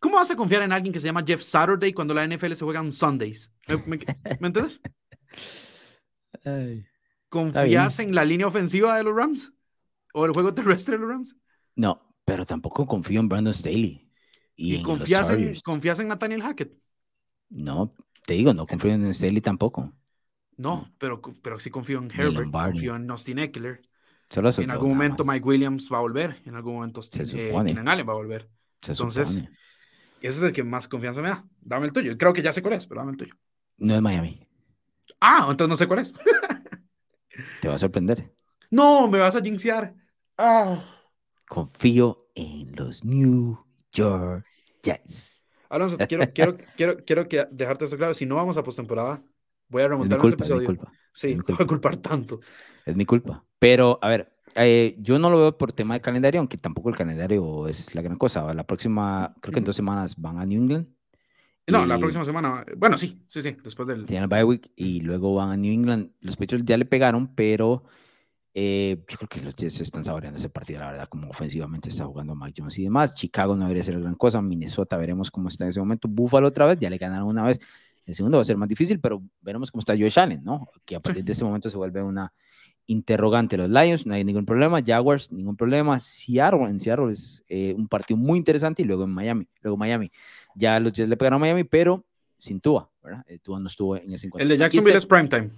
¿Cómo 0.02 0.16
vas 0.16 0.32
a 0.32 0.36
confiar 0.36 0.62
en 0.62 0.72
alguien 0.72 0.92
que 0.92 0.98
se 0.98 1.06
llama 1.06 1.22
Jeff 1.24 1.42
Saturday 1.42 1.92
cuando 1.92 2.12
la 2.12 2.26
NFL 2.26 2.54
se 2.54 2.64
juega 2.64 2.80
en 2.80 2.92
Sundays? 2.92 3.52
¿Me, 3.68 3.76
me, 3.76 3.98
me 4.40 4.46
entiendes? 4.48 4.80
Ay. 6.44 6.84
¿Confías 7.28 8.00
en 8.00 8.12
la 8.12 8.24
línea 8.24 8.48
ofensiva 8.48 8.96
de 8.96 9.04
los 9.04 9.14
Rams? 9.14 9.52
¿O 10.12 10.26
el 10.26 10.32
juego 10.32 10.52
terrestre 10.52 10.96
de 10.96 11.02
los 11.02 11.08
Rams? 11.08 11.36
No, 11.76 12.16
pero 12.24 12.44
tampoco 12.44 12.84
confío 12.84 13.20
en 13.20 13.28
Brandon 13.28 13.54
Staley. 13.54 14.10
Y, 14.56 14.72
¿Y, 14.72 14.74
en 14.74 14.82
los 14.82 14.90
confías, 14.90 15.30
en, 15.30 15.54
confías 15.60 16.00
en 16.00 16.08
Nathaniel 16.08 16.42
Hackett? 16.42 16.76
No, 17.48 17.94
te 18.26 18.34
digo, 18.34 18.52
no 18.52 18.66
confío 18.66 18.94
en 18.94 19.14
Staley 19.14 19.40
tampoco. 19.40 19.92
No, 20.56 20.92
pero, 20.98 21.22
pero 21.42 21.60
sí 21.60 21.70
confío 21.70 21.98
en 22.00 22.10
Herbert, 22.10 22.50
confío 22.50 22.96
en 22.96 23.08
Austin 23.08 23.38
Eckler. 23.38 23.82
Solo 24.28 24.50
En 24.58 24.70
algún 24.72 24.88
momento. 24.88 25.24
Mike 25.24 25.46
Williams 25.46 25.88
va 25.92 25.98
a 25.98 26.00
volver, 26.00 26.42
en 26.44 26.56
algún 26.56 26.74
momento 26.74 26.98
Austin, 26.98 27.38
eh, 27.38 27.54
Allen 27.54 28.08
va 28.08 28.12
a 28.12 28.16
volver. 28.16 28.50
Se 28.80 28.92
entonces- 28.92 29.28
supone. 29.28 29.61
Ese 30.22 30.38
es 30.38 30.42
el 30.44 30.52
que 30.52 30.62
más 30.64 30.88
confianza 30.88 31.20
me 31.22 31.28
da. 31.28 31.44
Dame 31.60 31.86
el 31.86 31.92
tuyo. 31.92 32.16
Creo 32.16 32.32
que 32.32 32.42
ya 32.42 32.52
sé 32.52 32.62
cuál 32.62 32.74
es, 32.74 32.86
pero 32.86 33.00
dame 33.00 33.12
el 33.12 33.16
tuyo. 33.18 33.34
No 33.78 33.94
es 33.94 34.00
Miami. 34.02 34.46
Ah, 35.20 35.46
entonces 35.50 35.68
no 35.68 35.76
sé 35.76 35.86
cuál 35.86 36.00
es. 36.00 36.12
Te 37.60 37.68
va 37.68 37.74
a 37.74 37.78
sorprender. 37.78 38.32
No, 38.70 39.08
me 39.08 39.18
vas 39.18 39.36
a 39.36 39.40
jinxear. 39.42 39.94
Ah. 40.38 40.84
Confío 41.46 42.30
en 42.34 42.72
los 42.76 43.04
New 43.04 43.58
York 43.92 44.46
Jets. 44.82 45.42
Alonso, 45.68 45.96
quiero, 45.98 46.24
quiero, 46.34 46.56
quiero, 46.76 46.96
quiero 47.04 47.28
que 47.28 47.46
dejarte 47.50 47.84
eso 47.86 47.96
claro. 47.96 48.14
Si 48.14 48.26
no 48.26 48.36
vamos 48.36 48.56
a 48.56 48.62
postemporada, 48.62 49.22
voy 49.68 49.82
a 49.82 49.86
Es 49.86 49.90
mi 49.90 49.90
remontar 49.90 50.18
este 50.18 50.36
culpa, 50.36 50.44
es 50.44 50.50
mi 50.50 50.58
episodio. 50.58 50.66
culpa. 50.66 50.92
Sí, 51.12 51.34
no 51.34 51.42
voy 51.46 51.56
a 51.60 51.66
culpar 51.66 51.96
tanto. 51.98 52.40
Es 52.84 52.96
mi 52.96 53.04
culpa. 53.04 53.44
Pero, 53.58 53.98
a 54.02 54.08
ver, 54.08 54.31
eh, 54.54 54.96
yo 54.98 55.18
no 55.18 55.30
lo 55.30 55.38
veo 55.38 55.58
por 55.58 55.72
tema 55.72 55.94
de 55.94 56.00
calendario, 56.00 56.40
aunque 56.40 56.58
tampoco 56.58 56.88
el 56.88 56.96
calendario 56.96 57.68
es 57.68 57.94
la 57.94 58.02
gran 58.02 58.18
cosa. 58.18 58.52
La 58.54 58.64
próxima, 58.64 59.34
creo 59.40 59.52
que 59.52 59.58
en 59.60 59.64
dos 59.64 59.76
semanas 59.76 60.16
van 60.16 60.38
a 60.38 60.46
New 60.46 60.62
England. 60.62 60.86
No, 61.68 61.86
la 61.86 61.98
próxima 61.98 62.24
semana. 62.24 62.64
Bueno, 62.76 62.98
sí, 62.98 63.22
sí, 63.28 63.40
sí, 63.40 63.56
después 63.62 63.86
del. 63.86 64.04
Tienen 64.04 64.24
el 64.24 64.28
bye 64.28 64.44
week 64.44 64.72
y 64.76 65.00
luego 65.00 65.34
van 65.34 65.50
a 65.50 65.56
New 65.56 65.72
England. 65.72 66.10
Los 66.20 66.36
Patriots 66.36 66.64
ya 66.66 66.76
le 66.76 66.84
pegaron, 66.84 67.34
pero 67.34 67.84
eh, 68.52 69.04
yo 69.08 69.16
creo 69.16 69.28
que 69.28 69.40
los 69.40 69.54
Jets 69.54 69.80
están 69.80 70.04
saboreando 70.04 70.38
ese 70.38 70.50
partido, 70.50 70.80
la 70.80 70.90
verdad, 70.90 71.08
como 71.08 71.30
ofensivamente 71.30 71.88
está 71.88 72.04
jugando 72.04 72.34
Mike 72.34 72.60
Jones 72.60 72.78
y 72.78 72.82
demás. 72.82 73.14
Chicago 73.14 73.54
no 73.54 73.62
debería 73.62 73.84
ser 73.84 73.98
gran 74.00 74.16
cosa. 74.16 74.42
Minnesota, 74.42 74.96
veremos 74.96 75.30
cómo 75.30 75.48
está 75.48 75.64
en 75.64 75.70
ese 75.70 75.80
momento. 75.80 76.08
Buffalo 76.08 76.48
otra 76.48 76.66
vez, 76.66 76.78
ya 76.80 76.90
le 76.90 76.98
ganaron 76.98 77.28
una 77.28 77.44
vez. 77.44 77.60
El 78.04 78.14
segundo 78.14 78.38
va 78.38 78.42
a 78.42 78.44
ser 78.44 78.56
más 78.56 78.68
difícil, 78.68 78.98
pero 79.00 79.22
veremos 79.40 79.70
cómo 79.70 79.80
está 79.80 79.94
Josh 79.96 80.18
Allen, 80.18 80.42
¿no? 80.42 80.68
Que 80.84 80.96
a 80.96 81.00
partir 81.00 81.24
de 81.24 81.32
ese 81.32 81.44
momento 81.44 81.70
se 81.70 81.76
vuelve 81.76 82.02
una 82.02 82.32
interrogante. 82.86 83.56
Los 83.56 83.70
Lions, 83.70 84.06
no 84.06 84.14
hay 84.14 84.24
ningún 84.24 84.44
problema. 84.44 84.80
Jaguars, 84.84 85.30
ningún 85.32 85.56
problema. 85.56 85.98
Seattle, 85.98 86.64
en 86.64 86.80
Seattle 86.80 87.10
es 87.10 87.44
eh, 87.48 87.74
un 87.76 87.88
partido 87.88 88.18
muy 88.18 88.38
interesante 88.38 88.82
y 88.82 88.84
luego 88.84 89.04
en 89.04 89.10
Miami. 89.10 89.48
Luego 89.60 89.76
Miami. 89.76 90.10
Ya 90.54 90.78
los 90.80 90.92
Jets 90.92 91.08
le 91.08 91.16
pegaron 91.16 91.36
a 91.36 91.40
Miami, 91.40 91.64
pero 91.64 92.04
sin 92.36 92.60
Tua, 92.60 92.90
¿verdad? 93.02 93.24
Eh, 93.28 93.38
Tua 93.38 93.60
no 93.60 93.68
estuvo 93.68 93.96
en 93.96 94.12
ese 94.12 94.26
encuentro. 94.26 94.42
El 94.42 94.48
de 94.48 94.58
Jacksonville 94.58 94.96
es 94.96 95.06
primetime. 95.06 95.50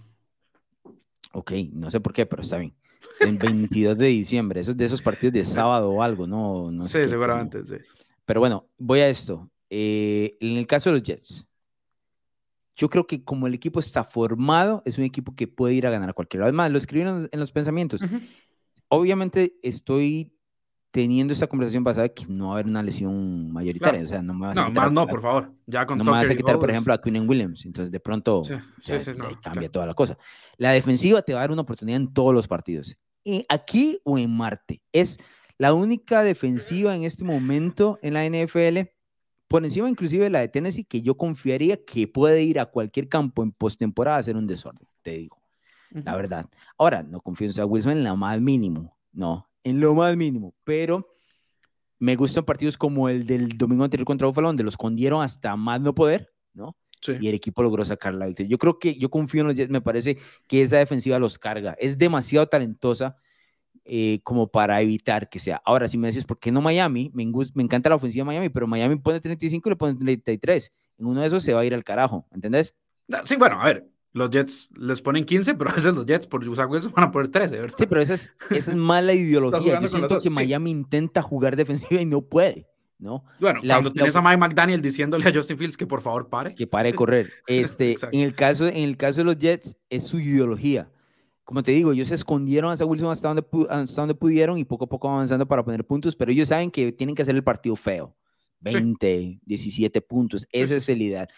Ok, 1.33 1.53
no 1.73 1.91
sé 1.91 2.01
por 2.01 2.13
qué, 2.13 2.27
pero 2.27 2.43
está 2.43 2.59
bien. 2.59 2.75
El 3.21 3.39
22 3.39 3.99
de 3.99 4.07
diciembre, 4.07 4.61
esos 4.61 4.77
de 4.77 4.85
esos 4.85 5.03
partidos 5.03 5.35
de 5.35 5.45
sábado 5.45 5.91
o 5.91 6.03
algo, 6.03 6.27
¿no? 6.27 6.71
no 6.71 6.83
sí, 6.83 7.09
seguramente, 7.09 7.65
sí. 7.65 7.77
Pero 8.25 8.41
bueno, 8.41 8.69
voy 8.79 9.01
a 9.01 9.09
esto. 9.09 9.51
Eh, 9.69 10.37
en 10.41 10.57
el 10.57 10.67
caso 10.67 10.91
de 10.91 10.99
los 10.99 11.03
Jets, 11.03 11.47
yo 12.77 12.91
creo 12.91 13.07
que 13.07 13.25
como 13.25 13.47
el 13.47 13.55
equipo 13.55 13.81
está 13.81 14.05
formado, 14.05 14.83
es 14.85 14.99
un 14.99 15.05
equipo 15.05 15.35
que 15.35 15.47
puede 15.47 15.75
ir 15.75 15.87
a 15.87 15.91
ganar 15.91 16.11
a 16.11 16.13
cualquier 16.13 16.41
lado. 16.41 16.49
Además, 16.49 16.73
lo 16.73 16.79
escribieron 16.79 17.29
en 17.31 17.41
los 17.41 17.53
pensamientos. 17.53 18.01
Obviamente 18.89 19.57
estoy 19.63 20.33
teniendo 20.91 21.33
esta 21.33 21.49
conversación 21.49 21.83
basada 21.83 22.09
que 22.09 22.25
no 22.27 22.47
va 22.47 22.51
a 22.53 22.55
haber 22.55 22.67
una 22.67 22.83
lesión 22.83 23.51
mayoritaria. 23.53 24.05
O 24.05 24.07
sea, 24.07 24.23
no 24.23 24.35
me 24.35 24.47
vas 24.47 24.59
a 24.59 24.67
quitar, 24.67 24.85
más 24.85 24.93
no, 24.93 25.07
por 25.07 25.21
favor. 25.21 25.53
Ya 25.67 25.87
con 25.87 25.99
no 25.99 26.05
me 26.05 26.11
vas 26.13 26.31
a 26.31 26.37
quitar, 26.37 26.57
por 26.57 26.71
ejemplo, 26.71 26.93
a 26.93 27.01
Quinn 27.01 27.29
Williams. 27.29 27.65
Entonces, 27.65 27.91
de 27.91 28.01
pronto 28.01 28.43
cambia 29.43 29.69
toda 29.71 29.87
la 29.87 29.95
cosa. 29.95 30.17
La 30.57 30.71
defensiva 30.71 31.23
te 31.23 31.33
va 31.33 31.41
a 31.41 31.43
dar 31.43 31.53
una 31.53 31.63
oportunidad 31.63 32.01
en 32.01 32.13
todos 32.13 32.33
los 32.33 32.47
partidos. 32.47 32.97
Y 33.25 33.45
aquí 33.49 33.99
o 34.05 34.19
en 34.19 34.37
Marte. 34.37 34.83
Es 34.93 35.19
la 35.59 35.75
única 35.75 36.23
defensiva 36.23 36.95
en 36.95 37.05
este 37.05 37.25
momento 37.25 37.99
en 38.03 38.15
la 38.15 38.25
NFL 38.25 38.91
por 39.49 39.65
encima 39.65 39.89
inclusive 39.89 40.25
de 40.25 40.31
la 40.31 40.41
de 40.41 40.49
Tennessee, 40.49 40.85
que 40.85 41.03
yo 41.03 41.17
confiaría 41.17 41.83
que 41.85 42.09
puede 42.09 42.43
ir 42.43 42.59
a 42.59 42.67
cualquier 42.67 43.09
campo 43.09 43.43
en 43.43 43.53
postemporada 43.53 44.17
a 44.17 44.21
hacer 44.21 44.37
un 44.37 44.47
desorden, 44.47 44.87
te 45.03 45.13
digo, 45.13 45.41
la 45.91 46.17
verdad. 46.17 46.47
Ahora, 46.77 47.03
no 47.03 47.21
confío 47.21 47.47
en 47.47 47.53
Zach 47.53 47.69
Wilson 47.69 47.93
en 47.93 48.05
lo 48.05 48.17
más 48.17 48.41
mínimo, 48.41 48.97
no, 49.13 49.49
en 49.63 49.81
lo 49.81 49.95
más 49.95 50.17
mínimo, 50.17 50.55
pero 50.65 51.15
me 51.99 52.17
gustan 52.17 52.45
partidos 52.45 52.77
como 52.77 53.09
el 53.09 53.27
del 53.27 53.57
domingo 53.57 53.85
anterior 53.85 54.05
contra 54.05 54.27
Buffalo, 54.27 54.49
donde 54.49 54.65
los 54.65 54.75
escondieron 54.75 55.23
hasta 55.23 55.57
más 55.57 55.81
no 55.81 55.95
poder, 55.95 56.33
¿no? 56.53 56.77
Y 57.21 57.29
el 57.29 57.35
equipo 57.35 57.63
logró 57.63 57.85
sacar 57.85 58.15
la 58.15 58.27
victoria. 58.27 58.49
Yo 58.49 58.59
creo 58.59 58.79
que 58.79 58.95
yo 58.95 59.11
confío 59.11 59.43
en 59.43 59.49
los 59.49 59.57
Jets, 59.57 59.71
me 59.71 59.83
parece 59.83 60.19
que 60.49 60.63
esa 60.63 60.79
defensiva 60.79 61.19
los 61.19 61.39
carga. 61.39 61.77
Es 61.79 61.99
demasiado 61.99 62.47
talentosa 62.47 63.17
eh, 63.85 64.21
como 64.23 64.49
para 64.49 64.81
evitar 64.81 65.29
que 65.29 65.39
sea. 65.39 65.61
Ahora, 65.65 65.89
si 65.89 65.99
me 65.99 66.07
dices, 66.07 66.25
¿por 66.25 66.39
qué 66.39 66.51
no 66.51 66.63
Miami? 66.63 67.11
Me, 67.15 67.27
me 67.55 67.63
encanta 67.63 67.91
la 67.91 67.97
ofensiva 67.97 68.23
de 68.23 68.27
Miami, 68.27 68.49
pero 68.49 68.67
Miami 68.67 68.97
pone 68.97 69.21
35 69.21 69.69
y 69.69 69.71
le 69.71 69.77
pone 69.77 69.95
33. 69.95 70.73
En 70.99 71.07
uno 71.07 71.21
de 71.21 71.27
esos 71.27 71.43
se 71.43 71.53
va 71.53 71.61
a 71.61 71.65
ir 71.65 71.75
al 71.75 71.85
carajo, 71.85 72.27
¿entendés? 72.33 72.75
Sí, 73.25 73.37
bueno, 73.37 73.61
a 73.61 73.67
ver, 73.67 73.87
los 74.13 74.31
Jets 74.31 74.71
les 74.79 75.03
ponen 75.03 75.25
15, 75.25 75.55
pero 75.55 75.71
a 75.71 75.75
veces 75.75 75.95
los 75.95 76.07
Jets 76.07 76.27
por 76.27 76.49
usar 76.49 76.67
Wilson 76.67 76.93
van 76.93 77.05
a 77.05 77.11
poner 77.11 77.29
13, 77.29 77.61
¿verdad? 77.61 77.77
Sí, 77.79 77.87
pero 77.87 78.01
esa 78.01 78.15
es, 78.15 78.33
esa 78.51 78.71
es 78.71 78.77
mala 78.77 79.13
ideología. 79.13 79.81
Yo 79.81 79.89
siento 79.89 80.19
que 80.19 80.31
Miami 80.31 80.71
intenta 80.71 81.21
jugar 81.21 81.57
defensiva 81.57 82.01
y 82.01 82.07
no 82.07 82.23
puede. 82.23 82.67
¿no? 82.97 83.25
Bueno, 83.39 83.61
cuando 83.67 83.93
tienes 83.93 84.17
a 84.17 84.23
Mike 84.23 84.39
McDaniel 84.39 84.81
diciéndole 84.81 85.29
a 85.29 85.35
Justin 85.35 85.59
Fields 85.59 85.77
que 85.77 85.87
por 85.87 86.01
favor 86.01 86.31
pare. 86.31 86.55
Que 86.55 86.67
pare 86.67 86.93
de 86.93 86.95
correr. 86.95 87.31
Este, 87.47 87.97
en, 88.13 88.21
el 88.21 88.35
caso, 88.35 88.67
en 88.67 88.77
el 88.77 88.97
caso 88.97 89.19
de 89.19 89.25
los 89.25 89.37
Jets, 89.37 89.77
es 89.91 90.05
su 90.05 90.19
ideología 90.21 90.89
como 91.45 91.63
te 91.63 91.73
digo, 91.73 91.93
ellos 91.93 92.09
se 92.09 92.15
escondieron 92.15 92.75
a 92.79 92.85
Wilson 92.85 93.11
hasta 93.11 93.29
donde, 93.29 93.45
hasta 93.69 94.03
donde 94.03 94.15
pudieron 94.15 94.57
y 94.59 94.65
poco 94.65 94.87
a 94.87 94.89
poco 94.89 95.11
avanzando 95.11 95.47
para 95.47 95.63
poner 95.63 95.85
puntos, 95.87 96.17
pero 96.17 96.33
ellos 96.33 96.49
saben 96.49 96.71
que 96.71 96.91
tienen 96.93 97.15
que 97.15 97.23
hacer 97.23 97.35
el 97.35 97.45
partido 97.45 97.77
feo. 97.77 98.17
20, 98.61 99.41
17 99.45 100.01
puntos, 100.01 100.47
esa 100.51 100.77
es 100.77 100.89
la 100.89 100.95
idea. 100.95 101.29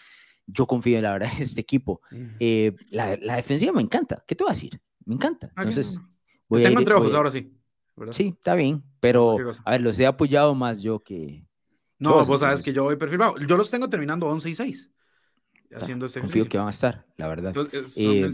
Yo 0.45 0.65
confío 0.65 0.95
en 0.95 1.03
la 1.03 1.11
verdad 1.11 1.29
en 1.35 1.43
este 1.43 1.59
equipo. 1.59 1.99
Eh, 2.39 2.73
la, 2.89 3.17
la, 3.17 3.35
defensiva 3.35 3.73
me 3.73 3.81
encanta. 3.81 4.23
¿Qué 4.25 4.33
te 4.33 4.45
voy 4.45 4.51
a 4.51 4.53
decir? 4.53 4.79
Me 5.03 5.15
encanta. 5.15 5.51
Ah, 5.53 5.63
Entonces, 5.63 5.99
voy 6.47 6.63
tengo 6.63 6.79
entre 6.79 6.93
ojos 6.93 7.13
ahora 7.13 7.29
sí. 7.29 7.53
Sí, 8.11 8.33
está 8.37 8.55
bien, 8.55 8.81
pero 9.01 9.35
a 9.65 9.71
ver, 9.71 9.81
los 9.81 9.99
he 9.99 10.05
apoyado 10.05 10.55
más 10.55 10.81
yo 10.81 10.99
que. 10.99 11.43
No, 11.99 12.23
vos 12.23 12.39
sabes 12.39 12.61
que 12.61 12.71
yo 12.71 12.83
voy 12.83 12.95
perfilado. 12.95 13.37
Yo 13.39 13.57
los 13.57 13.69
tengo 13.69 13.89
terminando 13.89 14.27
11 14.27 14.49
y 14.51 14.55
6 14.55 14.91
haciendo 15.75 16.05
ese 16.05 16.19
Confío 16.19 16.47
que 16.47 16.57
van 16.57 16.67
a 16.67 16.71
estar, 16.71 17.05
la 17.17 17.27
verdad. 17.27 17.53
Eh, 17.95 18.29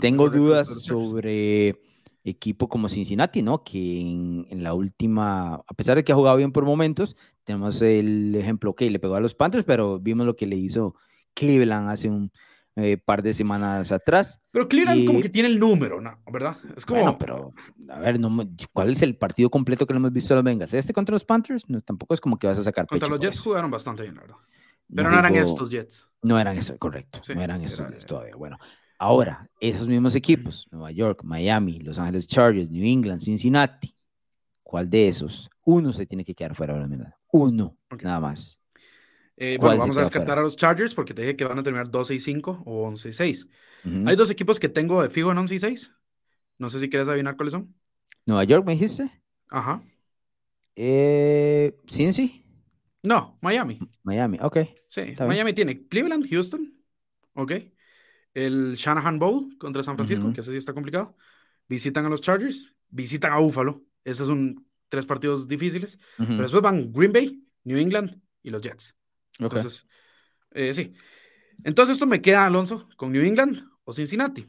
tengo 0.00 0.30
dudas 0.30 0.82
sobre 0.82 1.80
equipo 2.24 2.68
como 2.68 2.88
Cincinnati, 2.88 3.42
¿no? 3.42 3.62
Que 3.62 4.00
en, 4.00 4.62
la 4.62 4.74
última, 4.74 5.54
a 5.54 5.74
pesar 5.76 5.96
de 5.96 6.04
que 6.04 6.12
ha 6.12 6.16
jugado 6.16 6.36
bien 6.36 6.52
por 6.52 6.64
momentos, 6.64 7.16
tenemos 7.44 7.80
el 7.82 8.34
ejemplo, 8.34 8.70
ok, 8.70 8.82
le 8.82 8.98
pegó 8.98 9.14
a 9.14 9.20
los 9.20 9.34
Panthers, 9.34 9.64
pero 9.64 10.00
vimos 10.00 10.26
lo 10.26 10.34
que 10.34 10.46
le 10.46 10.56
hizo 10.56 10.94
Cleveland 11.34 11.90
hace 11.90 12.08
un 12.08 12.32
eh, 12.76 12.96
par 12.96 13.22
de 13.22 13.32
semanas 13.32 13.92
atrás. 13.92 14.40
Pero 14.50 14.68
Cleveland 14.68 15.06
como 15.06 15.20
que 15.20 15.28
tiene 15.28 15.48
el 15.48 15.60
número, 15.60 16.00
¿no? 16.00 16.18
¿Verdad? 16.32 16.56
Es 16.76 16.86
como... 16.86 17.00
Bueno, 17.00 17.18
pero, 17.18 17.52
a 17.88 17.98
ver, 18.00 18.18
no, 18.18 18.48
¿cuál 18.72 18.90
es 18.90 19.02
el 19.02 19.16
partido 19.16 19.50
completo 19.50 19.86
que 19.86 19.92
no 19.92 19.98
hemos 19.98 20.12
visto 20.12 20.32
a 20.34 20.36
los 20.36 20.44
Bengals? 20.44 20.74
¿Este 20.74 20.92
contra 20.92 21.12
los 21.12 21.24
Panthers? 21.24 21.68
No, 21.68 21.80
tampoco 21.82 22.14
es 22.14 22.20
como 22.20 22.38
que 22.38 22.46
vas 22.46 22.58
a 22.58 22.64
sacar 22.64 22.86
Contra 22.86 23.08
los 23.08 23.20
Jets 23.20 23.40
jugaron 23.40 23.70
bastante 23.70 24.02
bien, 24.02 24.14
la 24.14 24.22
verdad. 24.22 24.36
Pero 24.94 25.10
no, 25.10 25.18
eran 25.18 25.34
estos 25.34 25.70
Jets. 25.70 26.08
No 26.22 26.38
eran 26.38 26.56
eso, 26.56 26.78
correcto. 26.78 27.20
no 27.34 27.42
eran 27.42 27.62
estos 27.62 27.88
Jets 27.88 28.06
todavía. 28.06 28.36
Bueno, 28.36 28.58
ahora, 28.98 29.48
esos 29.60 29.88
mismos 29.88 30.14
equipos, 30.14 30.66
Nueva 30.70 30.90
York, 30.90 31.22
Miami, 31.24 31.80
Los 31.80 31.98
Ángeles 31.98 32.26
Chargers, 32.26 32.70
New 32.70 32.84
England, 32.84 33.20
Cincinnati, 33.20 33.94
¿cuál 34.62 34.88
de 34.88 35.08
esos? 35.08 35.50
Uno 35.64 35.92
se 35.92 36.06
tiene 36.06 36.24
que 36.24 36.34
quedar 36.34 36.54
fuera 36.54 36.74
de 36.74 36.96
la 36.96 37.16
Uno, 37.32 37.76
nada 38.02 38.20
más. 38.20 38.58
Eh, 39.36 39.58
bueno, 39.60 39.78
vamos 39.78 39.96
a 39.96 40.00
descartar 40.00 40.38
a 40.38 40.42
los 40.42 40.56
Chargers 40.56 40.94
porque 40.94 41.12
te 41.12 41.22
dije 41.22 41.36
que 41.36 41.44
van 41.44 41.58
a 41.58 41.62
terminar 41.62 41.90
12 41.90 42.14
y 42.14 42.20
5 42.20 42.62
o 42.64 42.86
11 42.86 43.08
y 43.08 43.12
6. 43.12 43.48
Hay 44.06 44.16
dos 44.16 44.30
equipos 44.30 44.58
que 44.58 44.68
tengo 44.68 45.02
de 45.02 45.10
fijo 45.10 45.30
en 45.30 45.38
11 45.38 45.54
y 45.56 45.58
6. 45.58 45.92
No 46.56 46.70
sé 46.70 46.78
si 46.78 46.88
quieres 46.88 47.08
adivinar 47.08 47.36
cuáles 47.36 47.52
son. 47.52 47.74
Nueva 48.24 48.44
York, 48.44 48.64
me 48.64 48.72
dijiste. 48.72 49.10
Ajá. 49.50 49.82
Eh, 50.76 51.76
Cincy. 51.86 52.43
No, 53.04 53.38
Miami. 53.42 53.78
Miami, 54.02 54.38
ok. 54.40 54.58
Sí, 54.88 55.14
Miami 55.20 55.52
tiene 55.52 55.86
Cleveland, 55.86 56.28
Houston, 56.28 56.74
ok. 57.34 57.52
El 58.32 58.74
Shanahan 58.74 59.18
Bowl 59.18 59.56
contra 59.58 59.82
San 59.82 59.96
Francisco, 59.96 60.32
que 60.32 60.40
ese 60.40 60.50
sí 60.50 60.56
está 60.56 60.72
complicado. 60.72 61.16
Visitan 61.68 62.04
a 62.06 62.08
los 62.08 62.20
Chargers, 62.20 62.74
visitan 62.88 63.32
a 63.32 63.38
Buffalo. 63.38 63.84
Esos 64.04 64.26
son 64.26 64.66
tres 64.88 65.06
partidos 65.06 65.46
difíciles. 65.46 65.98
Pero 66.16 66.42
después 66.42 66.62
van 66.62 66.92
Green 66.92 67.12
Bay, 67.12 67.46
New 67.64 67.78
England 67.78 68.20
y 68.42 68.50
los 68.50 68.62
Jets. 68.62 68.96
Entonces, 69.38 69.86
eh, 70.50 70.74
sí. 70.74 70.94
Entonces 71.62 71.94
esto 71.94 72.06
me 72.06 72.20
queda, 72.20 72.46
Alonso, 72.46 72.88
con 72.96 73.12
New 73.12 73.22
England 73.22 73.62
o 73.84 73.92
Cincinnati. 73.92 74.46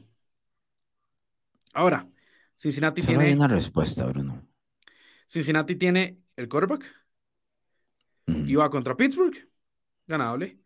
Ahora, 1.74 2.08
Cincinnati 2.56 3.02
tiene... 3.02 3.34
una 3.34 3.48
respuesta, 3.48 4.06
Bruno. 4.06 4.48
Cincinnati 5.26 5.76
tiene 5.76 6.22
el 6.36 6.48
quarterback, 6.48 6.90
Iba 8.26 8.68
contra 8.70 8.96
Pittsburgh, 8.96 9.36
ganable. 10.06 10.58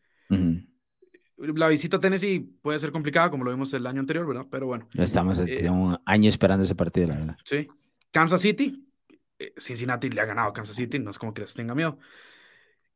La 1.37 1.69
visita 1.69 1.97
a 1.97 2.01
Tennessee 2.01 2.41
puede 2.61 2.79
ser 2.79 2.93
complicada, 2.93 3.31
como 3.31 3.45
lo 3.45 3.51
vimos 3.51 3.73
el 3.73 3.87
año 3.87 4.01
anterior, 4.01 4.27
¿verdad? 4.27 4.47
Pero 4.51 4.67
bueno. 4.67 4.89
Estamos 4.95 5.39
eh, 5.41 5.71
un 5.71 5.99
año 6.05 6.29
esperando 6.29 6.65
ese 6.65 6.75
partido, 6.75 7.09
la 7.09 7.17
verdad. 7.17 7.37
Sí. 7.45 7.67
Kansas 8.11 8.43
City, 8.43 8.87
eh, 9.39 9.55
Cincinnati 9.57 10.11
le 10.11 10.21
ha 10.21 10.27
ganado 10.27 10.51
a 10.51 10.53
Kansas 10.53 10.77
City, 10.77 10.99
no 10.99 11.11
es 11.11 11.19
como 11.19 11.33
que 11.33 11.41
les 11.43 11.55
tenga 11.55 11.75
miedo. 11.75 11.99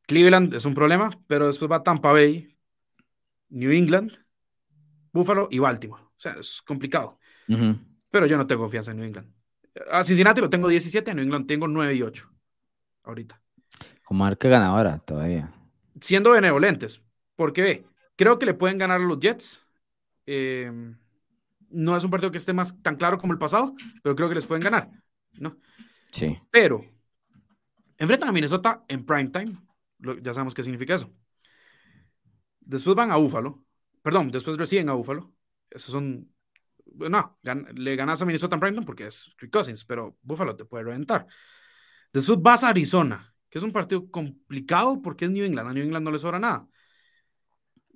Cleveland 0.05 0.53
es 0.53 0.65
un 0.65 0.75
problema, 0.75 1.09
pero 1.27 1.47
después 1.47 1.71
va 1.71 1.81
Tampa 1.81 2.11
Bay, 2.11 2.55
New 3.49 3.71
England, 3.71 4.11
Buffalo 5.11 5.47
y 5.49 5.59
Baltimore. 5.59 6.03
O 6.03 6.19
sea, 6.19 6.33
es 6.33 6.61
complicado. 6.61 7.19
Pero 7.47 8.25
yo 8.27 8.37
no 8.37 8.45
tengo 8.45 8.63
confianza 8.63 8.91
en 8.91 8.97
New 8.97 9.05
England. 9.05 9.33
A 9.91 10.03
Cincinnati 10.03 10.41
lo 10.41 10.49
tengo 10.49 10.67
17, 10.67 11.11
a 11.11 11.13
New 11.13 11.23
England 11.23 11.47
tengo 11.47 11.67
9 11.67 11.95
y 11.95 12.01
8 12.01 12.29
ahorita. 13.03 13.41
Con 14.05 14.17
marca 14.17 14.47
ganadora 14.47 14.99
todavía. 14.99 15.53
Siendo 15.99 16.31
benevolentes, 16.31 17.01
porque 17.35 17.61
ve, 17.61 17.85
creo 18.15 18.39
que 18.39 18.45
le 18.45 18.53
pueden 18.53 18.77
ganar 18.77 19.01
a 19.01 19.03
los 19.03 19.19
Jets. 19.19 19.67
Em, 20.25 20.97
no 21.69 21.97
es 21.97 22.03
un 22.03 22.11
partido 22.11 22.31
que 22.31 22.37
esté 22.37 22.53
más 22.53 22.81
tan 22.81 22.95
claro 22.95 23.17
como 23.17 23.33
el 23.33 23.39
pasado, 23.39 23.75
pero 24.01 24.15
creo 24.15 24.29
que 24.29 24.35
les 24.35 24.47
pueden 24.47 24.63
ganar, 24.63 24.89
¿no? 25.33 25.57
Sí. 26.11 26.39
Pero 26.51 26.85
enfrentan 27.97 28.29
a 28.29 28.31
Minnesota 28.31 28.85
en 28.87 29.05
prime 29.05 29.29
time. 29.29 29.57
ya 30.21 30.33
sabemos 30.33 30.53
qué 30.53 30.63
significa 30.63 30.95
eso. 30.95 31.11
Después 32.61 32.95
van 32.95 33.11
a 33.11 33.17
Búfalo. 33.17 33.63
Perdón, 34.01 34.31
después 34.31 34.57
reciben 34.57 34.89
a 34.89 34.93
Búfalo. 34.93 35.33
Esos 35.69 35.91
son 35.91 36.29
no, 36.85 37.39
le 37.73 37.95
ganas 37.95 38.21
a 38.21 38.25
Minnesota 38.25 38.59
en 38.61 38.85
porque 38.85 39.07
es 39.07 39.33
Kirk 39.37 39.51
Cousins, 39.51 39.85
pero 39.85 40.17
Buffalo 40.21 40.55
te 40.55 40.65
puede 40.65 40.85
reventar. 40.85 41.25
Después 42.13 42.41
vas 42.41 42.63
a 42.63 42.69
Arizona, 42.69 43.34
que 43.49 43.57
es 43.57 43.63
un 43.63 43.71
partido 43.71 44.09
complicado 44.09 45.01
porque 45.01 45.25
es 45.25 45.31
New 45.31 45.45
England. 45.45 45.69
A 45.69 45.73
New 45.73 45.83
England 45.83 46.03
no 46.03 46.11
le 46.11 46.19
sobra 46.19 46.39
nada. 46.39 46.67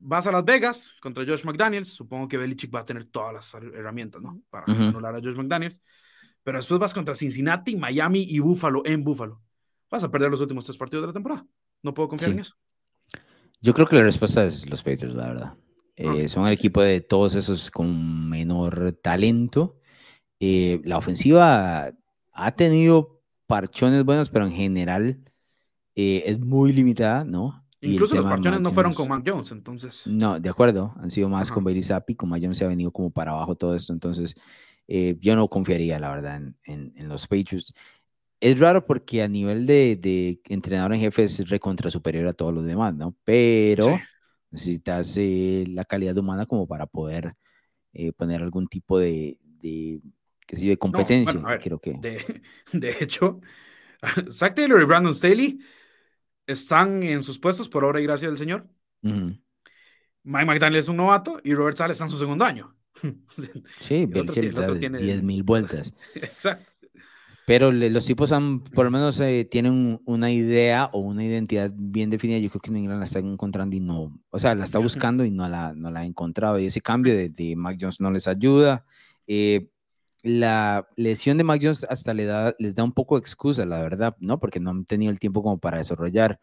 Vas 0.02 0.28
a 0.28 0.32
Las 0.32 0.46
Vegas 0.46 0.96
contra 1.02 1.26
Josh 1.26 1.44
McDaniels. 1.44 1.90
Supongo 1.90 2.28
que 2.28 2.38
Belichick 2.38 2.74
va 2.74 2.80
a 2.80 2.86
tener 2.86 3.06
todas 3.06 3.34
las 3.34 3.54
herramientas, 3.54 4.22
¿no? 4.22 4.42
Para 4.50 4.66
anular 4.66 5.16
a 5.16 5.20
Josh 5.20 5.36
McDaniels. 5.36 5.82
Pero 6.44 6.58
después 6.58 6.80
vas 6.80 6.94
contra 6.94 7.16
Cincinnati, 7.16 7.76
Miami 7.76 8.26
y 8.30 8.40
Buffalo 8.40 8.82
en 8.86 9.04
Buffalo. 9.04 9.42
Vas 9.90 10.04
a 10.04 10.12
perder 10.12 10.32
los 10.32 10.40
últimos 10.42 10.66
tres 10.66 10.78
partidos 10.78 11.04
de 11.04 11.08
la 11.08 11.14
temporada. 11.14 11.46
No 11.84 11.94
puedo 11.94 12.10
confiar 12.10 12.32
en 12.32 12.40
eso. 12.40 12.56
Yo 13.62 13.74
creo 13.74 13.88
que 13.88 13.98
la 13.98 14.04
respuesta 14.04 14.46
es 14.46 14.70
los 14.70 14.82
Patriots, 14.82 15.16
la 15.16 15.28
verdad. 15.28 15.54
Eh, 15.96 16.30
son 16.30 16.48
el 16.48 16.54
equipo 16.54 16.82
de 16.82 17.02
todos 17.02 17.36
esos 17.36 17.70
con 17.70 18.30
menor 18.30 18.94
talento. 19.02 19.80
Eh, 20.40 20.80
la 20.86 20.98
ofensiva 20.98 21.92
ha 22.32 22.52
tenido 22.56 23.22
parchones 23.48 24.06
buenos, 24.06 24.30
pero 24.30 24.46
en 24.46 24.54
general 24.54 25.20
eh, 25.96 26.24
es 26.26 26.40
muy 26.40 26.74
limitada, 26.74 27.24
¿no? 27.24 27.66
Incluso 27.82 28.16
los 28.16 28.26
parchones 28.26 28.60
no 28.60 28.72
fueron 28.72 28.94
con 28.94 29.08
Mac 29.08 29.24
Jones, 29.26 29.52
entonces. 29.52 30.06
No, 30.06 30.40
de 30.40 30.50
acuerdo, 30.50 30.94
han 30.98 31.12
sido 31.12 31.30
más 31.30 31.50
con 31.52 31.64
Bailey 31.64 31.84
Zappi, 31.84 32.16
con 32.16 32.30
Mac 32.30 32.42
Jones 32.44 32.58
se 32.58 32.66
ha 32.66 32.68
venido 32.68 32.92
como 32.92 33.10
para 33.10 33.32
abajo 33.32 33.56
todo 33.56 33.76
esto, 33.76 33.94
entonces 33.94 34.36
yo 34.88 35.36
no 35.36 35.48
confiaría, 35.48 36.00
la 36.00 36.10
verdad, 36.10 36.42
en, 36.64 36.94
en, 36.96 37.08
los 37.08 37.28
Patriots. 37.28 37.74
Es 38.40 38.60
raro 38.60 38.86
porque 38.86 39.22
a 39.22 39.28
nivel 39.28 39.68
de, 39.68 39.96
de, 39.96 40.42
entrenador 40.50 40.94
en 40.94 41.00
jefe 41.00 41.24
es 41.24 41.48
recontra 41.48 41.92
superior 41.92 42.28
a 42.28 42.34
todos 42.34 42.54
los 42.54 42.66
demás, 42.66 42.96
¿no? 42.96 43.16
Pero 43.24 44.00
necesitas 44.52 45.16
eh, 45.18 45.66
la 45.68 45.86
calidad 45.86 46.18
humana 46.18 46.46
como 46.46 46.68
para 46.68 46.86
poder 46.86 47.36
eh, 47.94 48.12
poner 48.14 48.42
algún 48.42 48.68
tipo 48.68 49.00
de, 49.00 49.38
de, 49.42 50.00
de 50.52 50.78
competencia. 50.78 51.42
creo 51.62 51.80
que. 51.80 51.94
De, 52.00 52.42
de, 52.74 52.96
hecho, 53.00 53.40
Zach 54.32 54.56
Taylor 54.56 54.82
y 54.82 54.86
Brandon 54.86 55.14
Staley 55.14 55.60
están 56.50 57.04
en 57.04 57.24
sus 57.24 57.40
puestos 57.40 57.70
por 57.70 57.84
obra 57.84 58.02
y 58.02 58.04
gracia 58.04 58.28
del 58.28 58.38
Señor. 58.38 58.68
Mike 59.02 60.46
McDaniel 60.46 60.80
es 60.80 60.90
un 60.90 60.98
novato 60.98 61.40
y 61.44 61.54
Robert 61.54 61.78
Sale 61.78 61.94
está 61.94 62.06
en 62.06 62.12
su 62.12 62.18
segundo 62.18 62.44
año. 62.44 62.76
sí, 63.80 64.08
tiene 64.80 64.98
10 64.98 65.24
mil 65.24 65.44
vueltas. 65.44 65.94
Exacto. 66.16 66.72
Pero 67.46 67.72
los 67.72 68.06
tipos 68.06 68.32
han, 68.32 68.64
por 68.64 68.86
lo 68.86 68.92
menos 68.92 69.20
eh, 69.20 69.48
tienen 69.50 70.00
una 70.06 70.32
idea 70.32 70.90
o 70.94 71.00
una 71.00 71.24
identidad 71.24 71.72
bien 71.74 72.12
definida. 72.12 72.38
Yo 72.38 72.50
creo 72.50 72.62
que 72.62 72.70
England 72.70 73.00
la 73.00 73.06
está 73.06 73.18
encontrando 73.18 73.76
y 73.76 73.80
no, 73.80 74.20
o 74.30 74.38
sea, 74.38 74.54
la 74.54 74.66
está 74.66 74.78
buscando 74.78 75.26
y 75.26 75.32
no 75.32 75.50
la, 75.50 75.74
no 75.74 75.90
la 75.90 76.02
ha 76.02 76.06
encontrado. 76.06 76.60
Y 76.60 76.68
ese 76.68 76.82
cambio 76.82 77.16
de, 77.16 77.30
de 77.30 77.56
Mac 77.56 77.78
Jones 77.82 78.00
no 78.00 78.12
les 78.12 78.28
ayuda. 78.28 78.86
Eh, 79.26 79.68
la 80.24 80.88
lesión 80.96 81.38
de 81.38 81.44
Mac 81.44 81.62
Jones 81.62 81.86
hasta 81.90 82.14
le 82.14 82.26
da, 82.26 82.56
les 82.60 82.76
da 82.76 82.84
un 82.84 82.92
poco 82.92 83.16
de 83.16 83.22
excusa, 83.22 83.66
la 83.66 83.80
verdad, 83.82 84.16
¿no? 84.20 84.40
Porque 84.40 84.60
no 84.60 84.72
han 84.72 84.86
tenido 84.86 85.12
el 85.12 85.20
tiempo 85.20 85.44
como 85.44 85.60
para 85.60 85.78
desarrollar. 85.78 86.40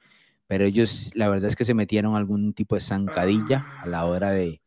Pero 0.47 0.65
ellos, 0.65 1.11
la 1.15 1.29
verdad 1.29 1.49
es 1.49 1.57
que 1.57 1.65
se 1.65 1.75
metieron 1.75 2.15
algún 2.15 2.55
tipo 2.55 2.77
de 2.77 2.81
zancadilla 2.81 3.67
a 3.81 3.87
la 3.87 4.05
hora 4.05 4.31
de, 4.31 4.63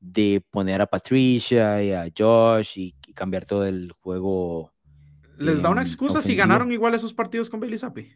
de 0.00 0.44
poner 0.50 0.80
a 0.80 0.86
Patricia 0.86 1.82
y 1.82 1.92
a 1.92 2.08
Josh 2.16 2.78
y 2.78 2.94
cambiar 3.14 3.44
todo 3.44 3.66
el 3.66 3.92
juego 3.92 4.72
¿Les 5.38 5.62
da 5.62 5.70
una 5.70 5.82
excusa 5.82 6.20
si 6.20 6.34
ganaron 6.34 6.72
igual 6.72 6.94
esos 6.94 7.14
partidos 7.14 7.48
con 7.48 7.60
Bailey 7.60 7.78
Zappi? 7.78 8.12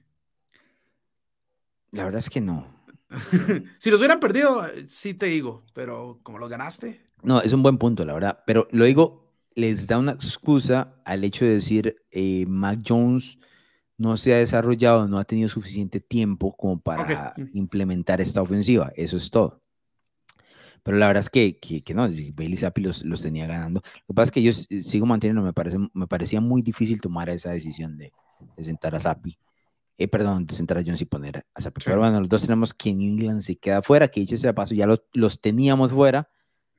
La 1.92 2.04
verdad 2.04 2.18
es 2.18 2.28
que 2.28 2.40
no. 2.40 2.66
si 3.78 3.90
los 3.90 4.00
hubieran 4.00 4.18
perdido, 4.18 4.62
sí 4.88 5.14
te 5.14 5.26
digo, 5.26 5.64
pero 5.72 6.18
como 6.22 6.38
los 6.38 6.48
ganaste. 6.48 7.04
No, 7.22 7.40
es 7.40 7.52
un 7.52 7.62
buen 7.62 7.78
punto, 7.78 8.04
la 8.04 8.14
verdad. 8.14 8.42
Pero 8.44 8.66
lo 8.72 8.84
digo, 8.84 9.21
les 9.56 9.86
da 9.86 9.98
una 9.98 10.12
excusa 10.12 10.94
al 11.04 11.24
hecho 11.24 11.44
de 11.44 11.52
decir, 11.52 11.96
eh, 12.10 12.46
Mac 12.46 12.80
Jones 12.86 13.38
no 13.96 14.16
se 14.16 14.34
ha 14.34 14.38
desarrollado, 14.38 15.06
no 15.08 15.18
ha 15.18 15.24
tenido 15.24 15.48
suficiente 15.48 16.00
tiempo 16.00 16.56
como 16.56 16.80
para 16.80 17.34
implementar 17.54 18.20
esta 18.20 18.42
ofensiva. 18.42 18.92
Eso 18.96 19.16
es 19.16 19.30
todo. 19.30 19.62
Pero 20.82 20.96
la 20.96 21.06
verdad 21.06 21.20
es 21.20 21.30
que, 21.30 21.58
que, 21.58 21.94
no, 21.94 22.08
Bailey 22.34 22.56
Zappi 22.56 22.80
los, 22.82 23.04
los, 23.04 23.22
tenía 23.22 23.46
ganando. 23.46 23.80
Lo 23.84 24.06
que 24.08 24.14
pasa 24.14 24.24
es 24.24 24.30
que 24.32 24.42
yo 24.42 24.50
eh, 24.50 24.82
sigo 24.82 25.06
manteniendo, 25.06 25.42
me, 25.42 25.52
parece, 25.52 25.78
me 25.92 26.06
parecía 26.08 26.40
muy 26.40 26.62
difícil 26.62 27.00
tomar 27.00 27.28
esa 27.30 27.50
decisión 27.50 27.96
de, 27.96 28.12
de 28.56 28.64
sentar 28.64 28.94
a 28.96 28.98
Zappi. 28.98 29.38
Eh, 29.96 30.08
perdón, 30.08 30.46
de 30.46 30.56
sentar 30.56 30.78
a 30.78 30.82
Jones 30.82 31.00
y 31.00 31.04
poner 31.04 31.46
a 31.54 31.60
Zappi. 31.60 31.82
Pero 31.84 32.00
bueno, 32.00 32.18
los 32.18 32.28
dos 32.28 32.42
tenemos 32.42 32.74
que 32.74 32.92
New 32.92 33.12
England 33.12 33.40
se 33.42 33.56
queda 33.56 33.82
fuera, 33.82 34.08
que 34.08 34.20
dicho 34.20 34.36
sea 34.36 34.52
paso, 34.52 34.74
ya 34.74 34.86
los, 34.86 35.02
los 35.12 35.40
teníamos 35.40 35.92
fuera 35.92 36.28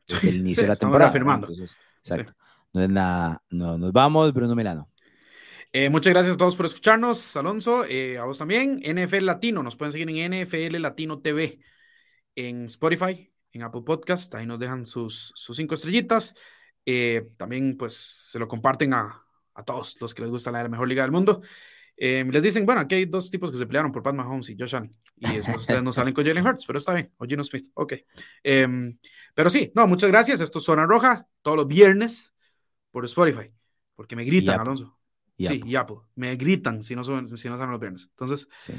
desde 0.08 0.30
el 0.30 0.36
inicio 0.42 0.64
de 0.64 0.70
la 0.70 0.76
temporada. 0.76 1.10
Afirmando. 1.10 1.48
exacto. 1.50 2.34
No 2.74 2.88
nada, 2.88 3.44
no, 3.52 3.78
nos 3.78 3.92
vamos, 3.92 4.34
Bruno 4.34 4.56
Milano. 4.56 4.90
Eh, 5.72 5.90
muchas 5.92 6.12
gracias 6.12 6.34
a 6.34 6.38
todos 6.38 6.56
por 6.56 6.66
escucharnos, 6.66 7.36
Alonso, 7.38 7.86
eh, 7.86 8.18
a 8.18 8.26
vos 8.26 8.40
también. 8.40 8.82
NFL 8.84 9.26
Latino, 9.26 9.62
nos 9.62 9.76
pueden 9.76 9.92
seguir 9.92 10.10
en 10.10 10.34
NFL 10.34 10.82
Latino 10.82 11.20
TV, 11.20 11.60
en 12.36 12.66
Spotify, 12.66 13.32
en 13.52 13.62
Apple 13.62 13.84
Podcast, 13.86 14.34
ahí 14.34 14.48
nos 14.48 14.60
dejan 14.60 14.88
sus, 14.88 15.32
sus 15.36 15.56
cinco 15.56 15.76
estrellitas. 15.76 16.34
Eh, 16.84 17.30
también 17.38 17.78
pues 17.78 17.94
se 18.32 18.40
lo 18.40 18.48
comparten 18.48 18.96
a, 18.96 19.24
a, 19.54 19.64
todos 19.64 19.96
los 20.02 20.14
que 20.16 20.24
les 20.24 20.32
gusta 20.32 20.52
la 20.52 20.68
mejor 20.68 20.88
liga 20.88 21.04
del 21.04 21.12
mundo. 21.12 21.42
Eh, 21.96 22.26
les 22.28 22.42
dicen, 22.42 22.66
bueno, 22.66 22.82
aquí 22.82 22.96
hay 22.96 23.06
dos 23.06 23.30
tipos 23.30 23.52
que 23.52 23.58
se 23.58 23.68
pelearon 23.68 23.92
por 23.92 24.02
Pat 24.02 24.16
Mahomes 24.16 24.50
y 24.50 24.58
Josh 24.58 24.76
Allen. 24.76 24.92
Y 25.18 25.36
después 25.36 25.62
ustedes 25.62 25.84
no 25.84 25.92
salen 25.94 26.14
con 26.14 26.26
Jalen 26.26 26.46
Hurts, 26.46 26.66
pero 26.66 26.80
está 26.80 26.94
bien. 26.94 27.14
O 27.18 27.26
Gino 27.26 27.44
Smith, 27.44 27.70
ok. 27.76 27.94
Em, 28.42 28.98
pero 29.36 29.50
sí, 29.52 29.72
no, 29.76 29.88
muchas 29.88 30.10
gracias. 30.10 30.42
Esto 30.42 30.58
es 30.58 30.66
Zona 30.66 30.88
Roja, 30.88 31.28
todos 31.44 31.58
los 31.58 31.68
viernes 31.68 32.33
por 32.94 33.04
Spotify, 33.06 33.52
porque 33.96 34.16
me 34.16 34.24
gritan, 34.24 34.60
Alonso. 34.60 34.96
sí, 35.38 35.62
y 35.66 35.76
Apple. 35.76 35.98
Me 36.14 36.36
gritan 36.36 36.84
si 36.84 36.96
no, 36.96 37.04
son, 37.04 37.28
si 37.28 37.50
no 37.50 37.58
salen 37.58 37.72
los 37.72 37.82
viernes. 37.82 38.08
Entonces, 38.12 38.48
sí. 38.56 38.74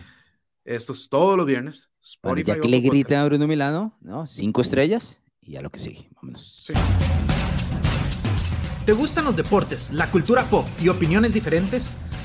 Esto 0.64 0.92
es 0.92 1.08
todos 1.10 1.36
los 1.36 1.44
viernes. 1.44 1.90
Spotify 2.00 2.46
ya 2.46 2.60
que 2.60 2.68
le 2.68 2.80
grita 2.80 3.20
a 3.20 3.24
Bruno 3.26 3.46
Milano, 3.46 3.98
¿no? 4.00 4.24
Cinco 4.24 4.62
estrellas 4.62 5.20
y 5.42 5.56
a 5.56 5.62
lo 5.62 5.70
que 5.70 5.80
sigue. 5.80 6.08
Vámonos. 6.14 6.70
¿Te 8.86 8.92
gustan 8.92 9.24
los 9.24 9.36
deportes, 9.36 9.90
la 9.92 10.10
cultura 10.10 10.48
pop 10.48 10.66
y 10.80 10.88
opiniones 10.88 11.34
diferentes? 11.34 11.96